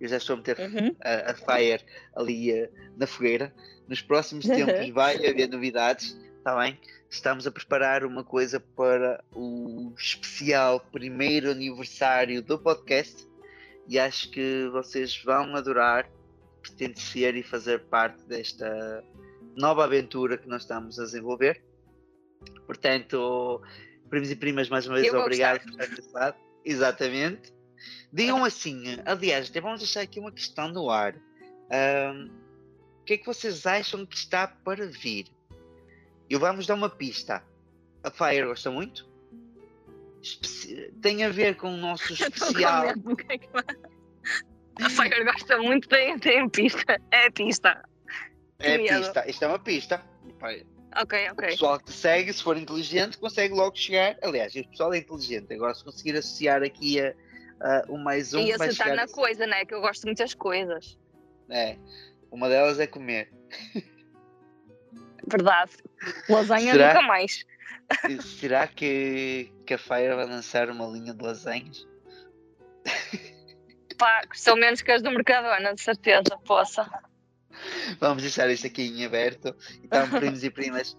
Eu 0.00 0.08
já 0.08 0.16
estou 0.16 0.34
a 0.34 0.36
meter 0.38 0.58
Uhum. 0.58 0.96
a, 1.00 1.30
a 1.30 1.34
Fire 1.34 1.84
ali 2.16 2.50
eh, 2.50 2.70
na 2.96 3.06
fogueira. 3.06 3.54
Nos 3.92 4.00
próximos 4.00 4.46
tempos 4.46 4.88
vai 4.88 5.16
haver 5.16 5.50
novidades, 5.50 6.18
está 6.38 6.58
bem? 6.58 6.80
Estamos 7.10 7.46
a 7.46 7.50
preparar 7.50 8.06
uma 8.06 8.24
coisa 8.24 8.58
para 8.58 9.22
o 9.34 9.92
especial 9.98 10.80
primeiro 10.80 11.50
aniversário 11.50 12.40
do 12.40 12.58
podcast 12.58 13.28
e 13.86 13.98
acho 13.98 14.30
que 14.30 14.66
vocês 14.72 15.22
vão 15.22 15.54
adorar 15.54 16.08
pertencer 16.62 17.36
e 17.36 17.42
fazer 17.42 17.80
parte 17.80 18.22
desta 18.22 19.04
nova 19.54 19.84
aventura 19.84 20.38
que 20.38 20.48
nós 20.48 20.62
estamos 20.62 20.98
a 20.98 21.04
desenvolver. 21.04 21.62
Portanto, 22.64 23.60
primos 24.08 24.30
e 24.30 24.36
primas, 24.36 24.70
mais 24.70 24.86
uma 24.86 24.98
vez, 24.98 25.12
obrigado 25.12 25.60
por 25.60 25.68
estarem 25.68 25.94
desse 25.94 26.12
lado. 26.14 26.36
Exatamente. 26.64 27.52
Digam 28.10 28.42
assim, 28.42 28.84
aliás, 29.04 29.50
até 29.50 29.60
vamos 29.60 29.80
deixar 29.80 30.00
aqui 30.00 30.18
uma 30.18 30.32
questão 30.32 30.68
no 30.68 30.88
ar. 30.88 31.14
Ahm, 31.70 32.41
o 33.02 33.04
que 33.04 33.14
é 33.14 33.18
que 33.18 33.26
vocês 33.26 33.66
acham 33.66 34.06
que 34.06 34.16
está 34.16 34.46
para 34.46 34.86
vir? 34.86 35.26
Eu 36.30 36.38
vamos 36.40 36.66
dar 36.66 36.74
uma 36.74 36.88
pista. 36.88 37.42
a 38.02 38.10
Fire 38.10 38.46
gosta 38.46 38.70
muito. 38.70 39.06
Especi- 40.22 40.92
Tem 41.02 41.24
a 41.24 41.28
ver 41.28 41.56
com 41.56 41.74
o 41.74 41.76
nosso 41.76 42.12
especial. 42.14 42.86
é 42.86 42.94
A 44.84 44.88
Fire 44.90 45.24
gosta 45.24 45.58
muito, 45.58 45.88
tem, 45.88 46.18
tem 46.18 46.48
pista. 46.48 47.00
É 47.10 47.28
pista. 47.30 47.84
É 48.60 48.78
pista. 48.78 49.28
Isto 49.28 49.44
é 49.44 49.48
uma 49.48 49.58
pista. 49.58 50.02
Pai, 50.38 50.64
Ok, 51.00 51.28
O 51.28 51.32
ok. 51.32 51.48
pessoal 51.48 51.78
que 51.78 51.86
te 51.86 51.92
segue, 51.92 52.32
se 52.32 52.42
for 52.42 52.56
inteligente, 52.56 53.18
consegue 53.18 53.54
logo 53.54 53.74
chegar. 53.76 54.16
Aliás, 54.22 54.54
o 54.54 54.68
pessoal 54.68 54.92
é 54.94 54.98
inteligente. 54.98 55.52
Agora, 55.54 55.74
se 55.74 55.82
conseguir 55.84 56.16
associar 56.16 56.62
aqui 56.62 57.00
a, 57.00 57.14
a 57.60 57.84
um 57.90 57.96
mais 57.98 58.32
um, 58.34 58.40
e 58.40 58.52
acertar 58.52 58.94
na 58.94 59.08
coisa, 59.08 59.46
né? 59.46 59.64
Que 59.64 59.74
eu 59.74 59.80
gosto 59.80 60.00
de 60.02 60.06
muitas 60.06 60.34
coisas. 60.34 60.98
É. 61.48 61.76
Uma 62.32 62.48
delas 62.48 62.80
é 62.80 62.86
comer. 62.86 63.30
Verdade. 65.30 65.72
Lasanha 66.28 66.72
Será? 66.72 66.88
nunca 66.88 67.02
mais. 67.06 67.44
Será 68.40 68.66
que, 68.66 69.52
que 69.66 69.74
a 69.74 69.78
Fire 69.78 70.14
vai 70.14 70.24
lançar 70.24 70.70
uma 70.70 70.86
linha 70.86 71.12
de 71.12 71.22
lasanhas? 71.22 71.86
Pá, 73.98 74.22
são 74.32 74.56
menos 74.56 74.80
que 74.80 74.90
as 74.90 75.02
do 75.02 75.10
Mercadona, 75.10 75.74
de 75.74 75.80
certeza, 75.82 76.38
poça. 76.46 76.90
Vamos 78.00 78.22
deixar 78.22 78.48
isso 78.50 78.66
aqui 78.66 78.82
em 78.82 79.04
aberto. 79.04 79.54
Então, 79.84 80.08
primos 80.08 80.42
e 80.42 80.50
primas, 80.50 80.96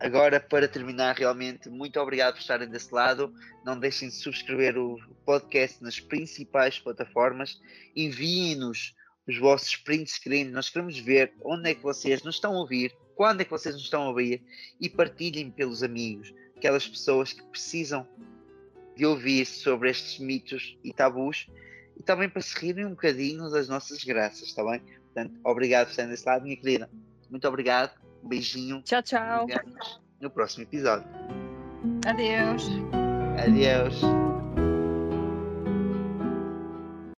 agora 0.00 0.40
para 0.40 0.66
terminar, 0.66 1.14
realmente, 1.16 1.70
muito 1.70 2.00
obrigado 2.00 2.34
por 2.34 2.40
estarem 2.40 2.68
desse 2.68 2.92
lado. 2.92 3.32
Não 3.64 3.78
deixem 3.78 4.08
de 4.08 4.16
subscrever 4.16 4.76
o 4.76 4.98
podcast 5.24 5.80
nas 5.82 6.00
principais 6.00 6.80
plataformas. 6.80 7.60
Enviem-nos 7.94 8.92
os 9.32 9.38
vossos 9.38 9.76
print 9.76 10.10
screen. 10.10 10.50
Nós 10.50 10.68
queremos 10.68 10.98
ver 10.98 11.32
onde 11.42 11.70
é 11.70 11.74
que 11.74 11.82
vocês 11.82 12.22
nos 12.22 12.36
estão 12.36 12.54
a 12.54 12.58
ouvir, 12.58 12.94
quando 13.14 13.40
é 13.40 13.44
que 13.44 13.50
vocês 13.50 13.74
nos 13.74 13.84
estão 13.84 14.02
a 14.02 14.08
ouvir 14.08 14.42
e 14.80 14.88
partilhem 14.88 15.50
pelos 15.50 15.82
amigos, 15.82 16.32
aquelas 16.56 16.86
pessoas 16.86 17.32
que 17.32 17.42
precisam 17.44 18.06
de 18.96 19.06
ouvir 19.06 19.46
sobre 19.46 19.90
estes 19.90 20.18
mitos 20.18 20.76
e 20.84 20.92
tabus 20.92 21.46
e 21.96 22.02
também 22.02 22.28
para 22.28 22.42
se 22.42 22.58
rirem 22.58 22.86
um 22.86 22.90
bocadinho 22.90 23.50
das 23.50 23.68
nossas 23.68 24.04
graças, 24.04 24.48
está 24.48 24.62
bem? 24.64 24.80
Portanto, 25.12 25.38
obrigado 25.44 25.86
por 25.86 25.90
estarem 25.90 26.10
desse 26.10 26.26
lado, 26.26 26.42
minha 26.42 26.56
querida. 26.56 26.90
Muito 27.30 27.46
obrigado. 27.48 27.98
Um 28.22 28.28
beijinho. 28.28 28.82
Tchau, 28.82 29.02
tchau. 29.02 29.46
No 30.20 30.30
próximo 30.30 30.64
episódio. 30.64 31.08
Adeus. 32.06 32.68
Adeus. 33.38 34.31